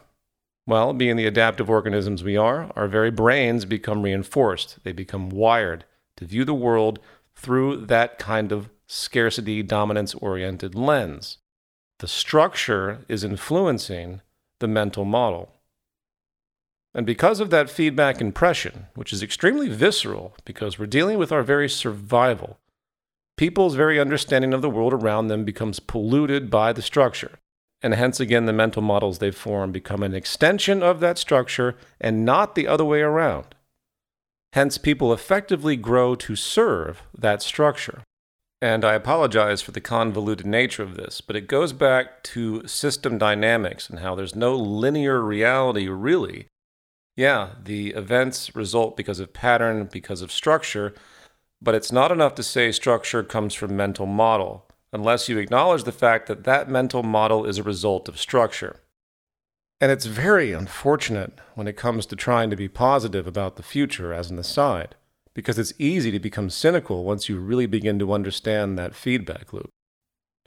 Well, 0.66 0.92
being 0.92 1.16
the 1.16 1.26
adaptive 1.26 1.68
organisms 1.68 2.22
we 2.22 2.36
are, 2.36 2.70
our 2.76 2.86
very 2.86 3.10
brains 3.10 3.64
become 3.64 4.02
reinforced. 4.02 4.84
They 4.84 4.92
become 4.92 5.28
wired 5.28 5.84
to 6.16 6.24
view 6.24 6.44
the 6.44 6.54
world 6.54 7.00
through 7.34 7.86
that 7.86 8.18
kind 8.18 8.52
of 8.52 8.70
scarcity 8.86 9.62
dominance 9.62 10.14
oriented 10.14 10.74
lens. 10.74 11.38
The 12.00 12.08
structure 12.08 13.04
is 13.08 13.24
influencing 13.24 14.22
the 14.58 14.66
mental 14.66 15.04
model. 15.04 15.52
And 16.94 17.04
because 17.04 17.40
of 17.40 17.50
that 17.50 17.68
feedback 17.68 18.22
impression, 18.22 18.86
which 18.94 19.12
is 19.12 19.22
extremely 19.22 19.68
visceral 19.68 20.34
because 20.46 20.78
we're 20.78 20.86
dealing 20.86 21.18
with 21.18 21.30
our 21.30 21.42
very 21.42 21.68
survival, 21.68 22.58
people's 23.36 23.74
very 23.74 24.00
understanding 24.00 24.54
of 24.54 24.62
the 24.62 24.70
world 24.70 24.94
around 24.94 25.28
them 25.28 25.44
becomes 25.44 25.78
polluted 25.78 26.48
by 26.48 26.72
the 26.72 26.80
structure. 26.80 27.38
And 27.82 27.92
hence, 27.92 28.18
again, 28.18 28.46
the 28.46 28.54
mental 28.54 28.80
models 28.80 29.18
they 29.18 29.30
form 29.30 29.70
become 29.70 30.02
an 30.02 30.14
extension 30.14 30.82
of 30.82 31.00
that 31.00 31.18
structure 31.18 31.76
and 32.00 32.24
not 32.24 32.54
the 32.54 32.66
other 32.66 32.84
way 32.84 33.02
around. 33.02 33.54
Hence, 34.54 34.78
people 34.78 35.12
effectively 35.12 35.76
grow 35.76 36.14
to 36.14 36.34
serve 36.34 37.02
that 37.16 37.42
structure. 37.42 38.04
And 38.62 38.84
I 38.84 38.94
apologize 38.94 39.62
for 39.62 39.72
the 39.72 39.80
convoluted 39.80 40.46
nature 40.46 40.82
of 40.82 40.94
this, 40.94 41.20
but 41.22 41.34
it 41.34 41.48
goes 41.48 41.72
back 41.72 42.22
to 42.24 42.66
system 42.66 43.16
dynamics 43.16 43.88
and 43.88 44.00
how 44.00 44.14
there's 44.14 44.36
no 44.36 44.54
linear 44.54 45.22
reality, 45.22 45.88
really. 45.88 46.46
Yeah, 47.16 47.50
the 47.62 47.90
events 47.90 48.54
result 48.54 48.96
because 48.96 49.18
of 49.18 49.32
pattern, 49.32 49.88
because 49.90 50.20
of 50.20 50.30
structure, 50.30 50.94
but 51.62 51.74
it's 51.74 51.92
not 51.92 52.12
enough 52.12 52.34
to 52.36 52.42
say 52.42 52.70
structure 52.70 53.22
comes 53.22 53.54
from 53.54 53.76
mental 53.76 54.06
model 54.06 54.66
unless 54.92 55.28
you 55.28 55.38
acknowledge 55.38 55.84
the 55.84 55.92
fact 55.92 56.26
that 56.26 56.44
that 56.44 56.68
mental 56.68 57.02
model 57.02 57.44
is 57.44 57.58
a 57.58 57.62
result 57.62 58.08
of 58.08 58.18
structure. 58.18 58.80
And 59.80 59.90
it's 59.90 60.06
very 60.06 60.52
unfortunate 60.52 61.38
when 61.54 61.66
it 61.66 61.76
comes 61.76 62.06
to 62.06 62.16
trying 62.16 62.50
to 62.50 62.56
be 62.56 62.68
positive 62.68 63.26
about 63.26 63.56
the 63.56 63.62
future 63.62 64.12
as 64.12 64.30
an 64.30 64.38
aside, 64.38 64.96
because 65.34 65.58
it's 65.58 65.72
easy 65.78 66.10
to 66.10 66.18
become 66.18 66.50
cynical 66.50 67.04
once 67.04 67.28
you 67.28 67.38
really 67.38 67.66
begin 67.66 67.98
to 67.98 68.12
understand 68.12 68.78
that 68.78 68.94
feedback 68.94 69.52
loop. 69.52 69.70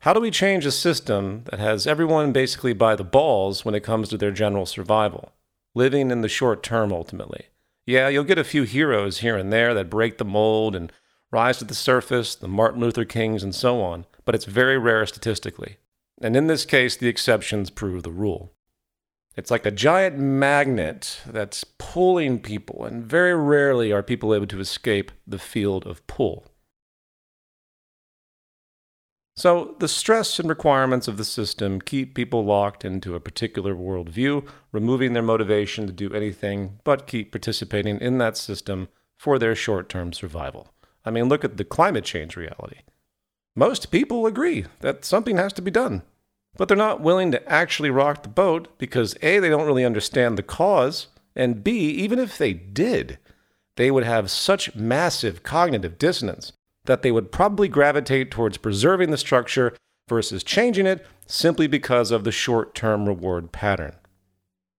How 0.02 0.14
do 0.14 0.20
we 0.20 0.32
change 0.32 0.66
a 0.66 0.72
system 0.72 1.44
that 1.46 1.60
has 1.60 1.88
everyone 1.88 2.32
basically 2.34 2.74
by 2.74 2.96
the 2.96 3.04
balls 3.04 3.64
when 3.64 3.76
it 3.76 3.84
comes 3.84 4.10
to 4.10 4.18
their 4.18 4.32
general 4.32 4.66
survival, 4.66 5.32
living 5.74 6.12
in 6.12 6.22
the 6.22 6.28
short 6.28 6.62
term 6.62 6.92
ultimately? 6.92 7.46
Yeah, 7.86 8.10
you'll 8.10 8.24
get 8.24 8.38
a 8.38 8.44
few 8.44 8.64
heroes 8.64 9.20
here 9.20 9.38
and 9.38 9.52
there 9.52 9.74
that 9.74 9.90
break 9.90 10.18
the 10.18 10.26
mold 10.26 10.76
and 10.76 10.92
rise 11.32 11.58
to 11.60 11.66
the 11.66 11.74
surface, 11.74 12.36
the 12.36 12.48
Martin 12.48 12.82
Luther 12.82 13.06
Kings 13.06 13.44
and 13.44 13.56
so 13.56 13.82
on 13.82 14.06
but 14.26 14.36
it's 14.36 14.46
very 14.46 14.78
rare 14.78 15.06
statistically. 15.06 15.78
And 16.22 16.36
in 16.36 16.48
this 16.48 16.66
case, 16.66 16.96
the 16.96 17.08
exceptions 17.08 17.70
prove 17.70 18.04
the 18.04 18.12
rule. 18.12 18.54
It's 19.36 19.50
like 19.50 19.66
a 19.66 19.72
giant 19.72 20.18
magnet 20.20 21.22
that's 21.26 21.64
pulling 21.64 22.40
people, 22.40 22.86
and 22.86 23.04
very 23.04 23.36
rarely 23.36 23.92
are 23.92 24.04
people 24.04 24.34
able 24.34 24.48
to 24.48 24.60
escape 24.60 25.12
the 25.26 25.40
field 25.40 25.88
of 25.88 26.06
pull. 26.06 26.46
So, 29.36 29.76
the 29.80 29.88
stress 29.88 30.38
and 30.38 30.48
requirements 30.48 31.08
of 31.08 31.18
the 31.18 31.26
system 31.26 31.82
keep 31.82 32.14
people 32.14 32.46
locked 32.46 32.86
into 32.86 33.16
a 33.16 33.20
particular 33.20 33.74
worldview, 33.74 34.48
removing 34.72 35.14
their 35.14 35.24
motivation 35.24 35.88
to 35.88 35.94
do 35.94 36.14
anything 36.14 36.80
but 36.84 37.08
keep 37.08 37.32
participating 37.32 38.00
in 38.00 38.20
that 38.20 38.38
system 38.38 38.90
for 39.18 39.40
their 39.40 39.56
short 39.56 39.90
term 39.90 40.14
survival. 40.14 40.72
I 41.04 41.10
mean, 41.10 41.30
look 41.30 41.44
at 41.44 41.58
the 41.58 41.66
climate 41.66 42.06
change 42.06 42.36
reality. 42.36 42.82
Most 43.56 43.90
people 43.90 44.28
agree 44.28 44.66
that 44.82 45.04
something 45.04 45.38
has 45.38 45.54
to 45.54 45.64
be 45.64 45.72
done, 45.72 46.04
but 46.58 46.68
they're 46.68 46.78
not 46.78 47.02
willing 47.02 47.32
to 47.32 47.52
actually 47.52 47.90
rock 47.90 48.24
the 48.24 48.30
boat 48.30 48.68
because 48.78 49.16
A, 49.22 49.40
they 49.40 49.50
don't 49.50 49.66
really 49.66 49.86
understand 49.86 50.38
the 50.38 50.44
cause, 50.44 51.08
and 51.36 51.64
B, 51.64 51.90
even 51.90 52.20
if 52.20 52.38
they 52.38 52.54
did, 52.54 53.18
they 53.76 53.90
would 53.90 54.04
have 54.04 54.30
such 54.30 54.76
massive 54.76 55.44
cognitive 55.44 55.98
dissonance 55.98 56.54
that 56.86 57.02
they 57.02 57.12
would 57.12 57.32
probably 57.32 57.68
gravitate 57.68 58.30
towards 58.30 58.58
preserving 58.58 59.10
the 59.10 59.18
structure 59.18 59.76
versus 60.10 60.44
changing 60.44 60.86
it 60.86 61.06
simply 61.26 61.66
because 61.68 62.12
of 62.12 62.24
the 62.24 62.32
short 62.32 62.76
term 62.76 63.08
reward 63.08 63.52
pattern. 63.52 63.96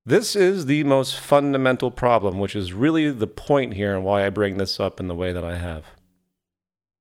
This 0.07 0.37
is 0.37 0.67
the 0.67 0.85
most 0.85 1.19
fundamental 1.19 1.91
problem, 1.91 2.39
which 2.39 2.55
is 2.55 2.75
really 2.75 3.11
the 3.11 3.27
point 3.27 3.75
here 3.75 3.95
and 3.97 4.05
why 4.05 4.27
I 4.27 4.31
bring 4.31 4.59
this 4.59 4.79
up 4.79 5.01
in 5.01 5.09
the 5.09 5.15
way 5.15 5.33
that 5.33 5.45
I 5.45 5.57
have. 5.57 5.87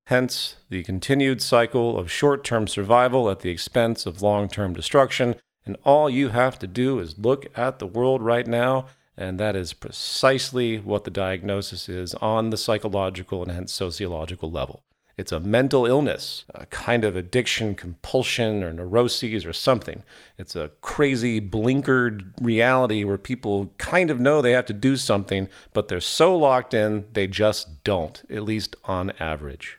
Hence, 0.07 0.57
the 0.69 0.83
continued 0.83 1.41
cycle 1.41 1.97
of 1.97 2.11
short 2.11 2.43
term 2.43 2.67
survival 2.67 3.29
at 3.29 3.39
the 3.39 3.49
expense 3.49 4.05
of 4.05 4.21
long 4.21 4.49
term 4.49 4.73
destruction, 4.73 5.35
and 5.65 5.77
all 5.85 6.09
you 6.09 6.29
have 6.29 6.59
to 6.59 6.67
do 6.67 6.99
is 6.99 7.17
look 7.17 7.45
at 7.57 7.79
the 7.79 7.87
world 7.87 8.21
right 8.21 8.45
now, 8.45 8.87
and 9.15 9.39
that 9.39 9.55
is 9.55 9.71
precisely 9.71 10.77
what 10.77 11.05
the 11.05 11.11
diagnosis 11.11 11.87
is 11.87 12.13
on 12.15 12.49
the 12.49 12.57
psychological 12.57 13.43
and 13.43 13.51
hence 13.53 13.71
sociological 13.71 14.51
level. 14.51 14.83
It's 15.15 15.31
a 15.31 15.39
mental 15.39 15.85
illness, 15.85 16.43
a 16.53 16.65
kind 16.65 17.05
of 17.05 17.15
addiction, 17.15 17.75
compulsion, 17.75 18.63
or 18.63 18.73
neuroses, 18.73 19.45
or 19.45 19.53
something. 19.53 20.03
It's 20.37 20.55
a 20.55 20.71
crazy, 20.81 21.39
blinkered 21.39 22.33
reality 22.41 23.03
where 23.03 23.19
people 23.19 23.71
kind 23.77 24.09
of 24.09 24.19
know 24.19 24.41
they 24.41 24.51
have 24.51 24.65
to 24.65 24.73
do 24.73 24.97
something, 24.97 25.47
but 25.71 25.87
they're 25.87 26.01
so 26.01 26.35
locked 26.35 26.73
in, 26.73 27.05
they 27.13 27.27
just 27.27 27.83
don't, 27.83 28.23
at 28.29 28.43
least 28.43 28.75
on 28.85 29.11
average. 29.19 29.77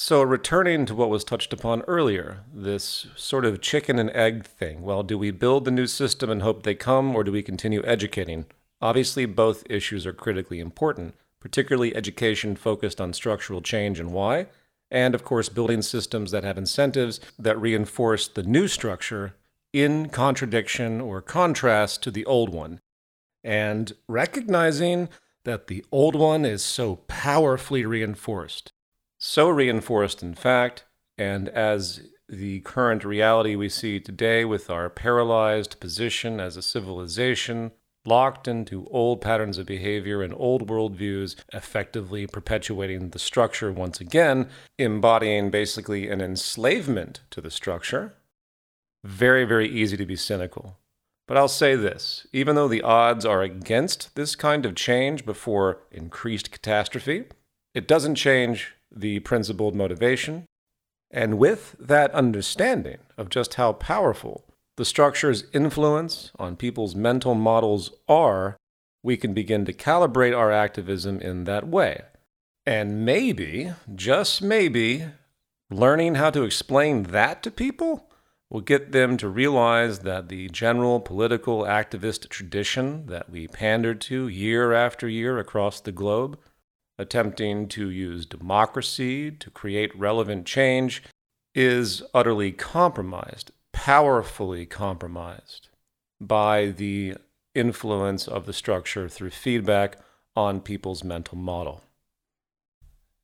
So, 0.00 0.22
returning 0.22 0.86
to 0.86 0.94
what 0.94 1.10
was 1.10 1.24
touched 1.24 1.52
upon 1.52 1.82
earlier, 1.82 2.44
this 2.54 3.08
sort 3.16 3.44
of 3.44 3.60
chicken 3.60 3.98
and 3.98 4.10
egg 4.10 4.44
thing. 4.44 4.82
Well, 4.82 5.02
do 5.02 5.18
we 5.18 5.32
build 5.32 5.64
the 5.64 5.72
new 5.72 5.88
system 5.88 6.30
and 6.30 6.40
hope 6.40 6.62
they 6.62 6.76
come, 6.76 7.16
or 7.16 7.24
do 7.24 7.32
we 7.32 7.42
continue 7.42 7.82
educating? 7.84 8.46
Obviously, 8.80 9.26
both 9.26 9.64
issues 9.68 10.06
are 10.06 10.12
critically 10.12 10.60
important 10.60 11.14
particularly 11.40 11.94
education 11.94 12.56
focused 12.56 13.00
on 13.00 13.12
structural 13.12 13.60
change 13.60 14.00
and 14.00 14.12
why, 14.12 14.46
and 14.90 15.14
of 15.14 15.24
course, 15.24 15.48
building 15.48 15.82
systems 15.82 16.30
that 16.30 16.44
have 16.44 16.58
incentives 16.58 17.20
that 17.38 17.60
reinforce 17.60 18.28
the 18.28 18.42
new 18.42 18.66
structure 18.66 19.34
in 19.72 20.08
contradiction 20.08 21.00
or 21.00 21.20
contrast 21.20 22.02
to 22.02 22.10
the 22.10 22.24
old 22.24 22.48
one, 22.48 22.80
and 23.44 23.92
recognizing 24.08 25.08
that 25.44 25.66
the 25.66 25.84
old 25.92 26.14
one 26.16 26.44
is 26.44 26.62
so 26.62 26.96
powerfully 27.06 27.84
reinforced. 27.84 28.72
So 29.18 29.48
reinforced, 29.48 30.22
in 30.22 30.34
fact, 30.34 30.84
and 31.16 31.48
as 31.48 32.02
the 32.28 32.60
current 32.60 33.04
reality 33.04 33.56
we 33.56 33.68
see 33.68 33.98
today 33.98 34.44
with 34.44 34.70
our 34.70 34.88
paralyzed 34.88 35.80
position 35.80 36.38
as 36.38 36.56
a 36.56 36.62
civilization, 36.62 37.72
locked 38.04 38.46
into 38.46 38.86
old 38.90 39.20
patterns 39.20 39.58
of 39.58 39.66
behavior 39.66 40.22
and 40.22 40.32
old 40.36 40.68
worldviews, 40.68 41.34
effectively 41.52 42.26
perpetuating 42.26 43.10
the 43.10 43.18
structure 43.18 43.72
once 43.72 44.00
again, 44.00 44.48
embodying 44.78 45.50
basically 45.50 46.08
an 46.08 46.20
enslavement 46.20 47.20
to 47.30 47.40
the 47.40 47.50
structure. 47.50 48.14
Very, 49.04 49.44
very 49.44 49.68
easy 49.68 49.96
to 49.96 50.06
be 50.06 50.16
cynical. 50.16 50.78
But 51.26 51.36
I'll 51.36 51.48
say 51.48 51.74
this 51.74 52.26
even 52.32 52.54
though 52.54 52.68
the 52.68 52.82
odds 52.82 53.24
are 53.24 53.42
against 53.42 54.14
this 54.14 54.36
kind 54.36 54.64
of 54.64 54.76
change 54.76 55.26
before 55.26 55.82
increased 55.90 56.50
catastrophe, 56.50 57.24
it 57.74 57.88
doesn't 57.88 58.14
change 58.14 58.74
the 58.94 59.20
principled 59.20 59.74
motivation. 59.74 60.46
And 61.10 61.38
with 61.38 61.76
that 61.78 62.10
understanding 62.12 62.98
of 63.16 63.30
just 63.30 63.54
how 63.54 63.72
powerful 63.72 64.44
the 64.76 64.84
structure's 64.84 65.44
influence 65.52 66.30
on 66.38 66.56
people's 66.56 66.94
mental 66.94 67.34
models 67.34 67.90
are, 68.08 68.56
we 69.02 69.16
can 69.16 69.34
begin 69.34 69.64
to 69.64 69.72
calibrate 69.72 70.36
our 70.36 70.52
activism 70.52 71.20
in 71.20 71.44
that 71.44 71.66
way. 71.66 72.02
And 72.66 73.04
maybe, 73.04 73.72
just 73.94 74.42
maybe, 74.42 75.06
learning 75.70 76.16
how 76.16 76.30
to 76.30 76.42
explain 76.42 77.04
that 77.04 77.42
to 77.42 77.50
people 77.50 78.08
will 78.50 78.60
get 78.60 78.92
them 78.92 79.16
to 79.18 79.28
realize 79.28 80.00
that 80.00 80.28
the 80.28 80.48
general 80.48 81.00
political 81.00 81.62
activist 81.62 82.28
tradition 82.28 83.06
that 83.06 83.30
we 83.30 83.46
pander 83.46 83.94
to 83.94 84.28
year 84.28 84.72
after 84.72 85.08
year 85.08 85.38
across 85.38 85.80
the 85.80 85.92
globe, 85.92 86.38
attempting 86.98 87.68
to 87.68 87.88
use 87.88 88.26
democracy 88.26 89.30
to 89.30 89.50
create 89.50 89.98
relevant 89.98 90.46
change, 90.46 91.02
is 91.54 92.02
utterly 92.12 92.52
compromised 92.52 93.52
powerfully 93.78 94.66
compromised 94.66 95.68
by 96.20 96.66
the 96.66 97.14
influence 97.54 98.26
of 98.26 98.44
the 98.44 98.52
structure 98.52 99.08
through 99.08 99.30
feedback 99.30 99.96
on 100.34 100.60
people's 100.60 101.04
mental 101.04 101.38
model. 101.38 101.82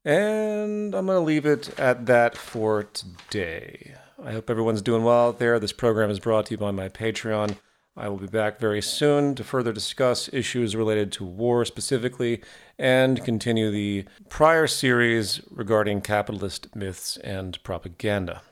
And 0.04 0.94
I'm 0.94 1.06
going 1.06 1.18
to 1.18 1.20
leave 1.20 1.44
it 1.44 1.78
at 1.78 2.06
that 2.06 2.36
for 2.36 2.84
today. 2.84 3.94
I 4.22 4.32
hope 4.32 4.48
everyone's 4.48 4.82
doing 4.82 5.02
well 5.02 5.28
out 5.28 5.38
there. 5.38 5.58
This 5.58 5.72
program 5.72 6.08
is 6.08 6.20
brought 6.20 6.46
to 6.46 6.52
you 6.52 6.58
by 6.58 6.70
my 6.70 6.88
Patreon. 6.88 7.56
I 7.96 8.08
will 8.08 8.16
be 8.16 8.26
back 8.26 8.58
very 8.58 8.82
soon 8.82 9.36
to 9.36 9.44
further 9.44 9.72
discuss 9.72 10.28
issues 10.32 10.74
related 10.74 11.12
to 11.12 11.24
war 11.24 11.64
specifically 11.64 12.42
and 12.76 13.24
continue 13.24 13.70
the 13.70 14.04
prior 14.28 14.66
series 14.66 15.40
regarding 15.48 16.00
capitalist 16.00 16.74
myths 16.74 17.16
and 17.18 17.62
propaganda. 17.62 18.42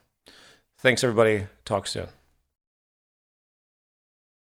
Thanks, 0.78 1.03
everybody. 1.03 1.47
Talk 1.64 1.88
soon. 1.88 2.09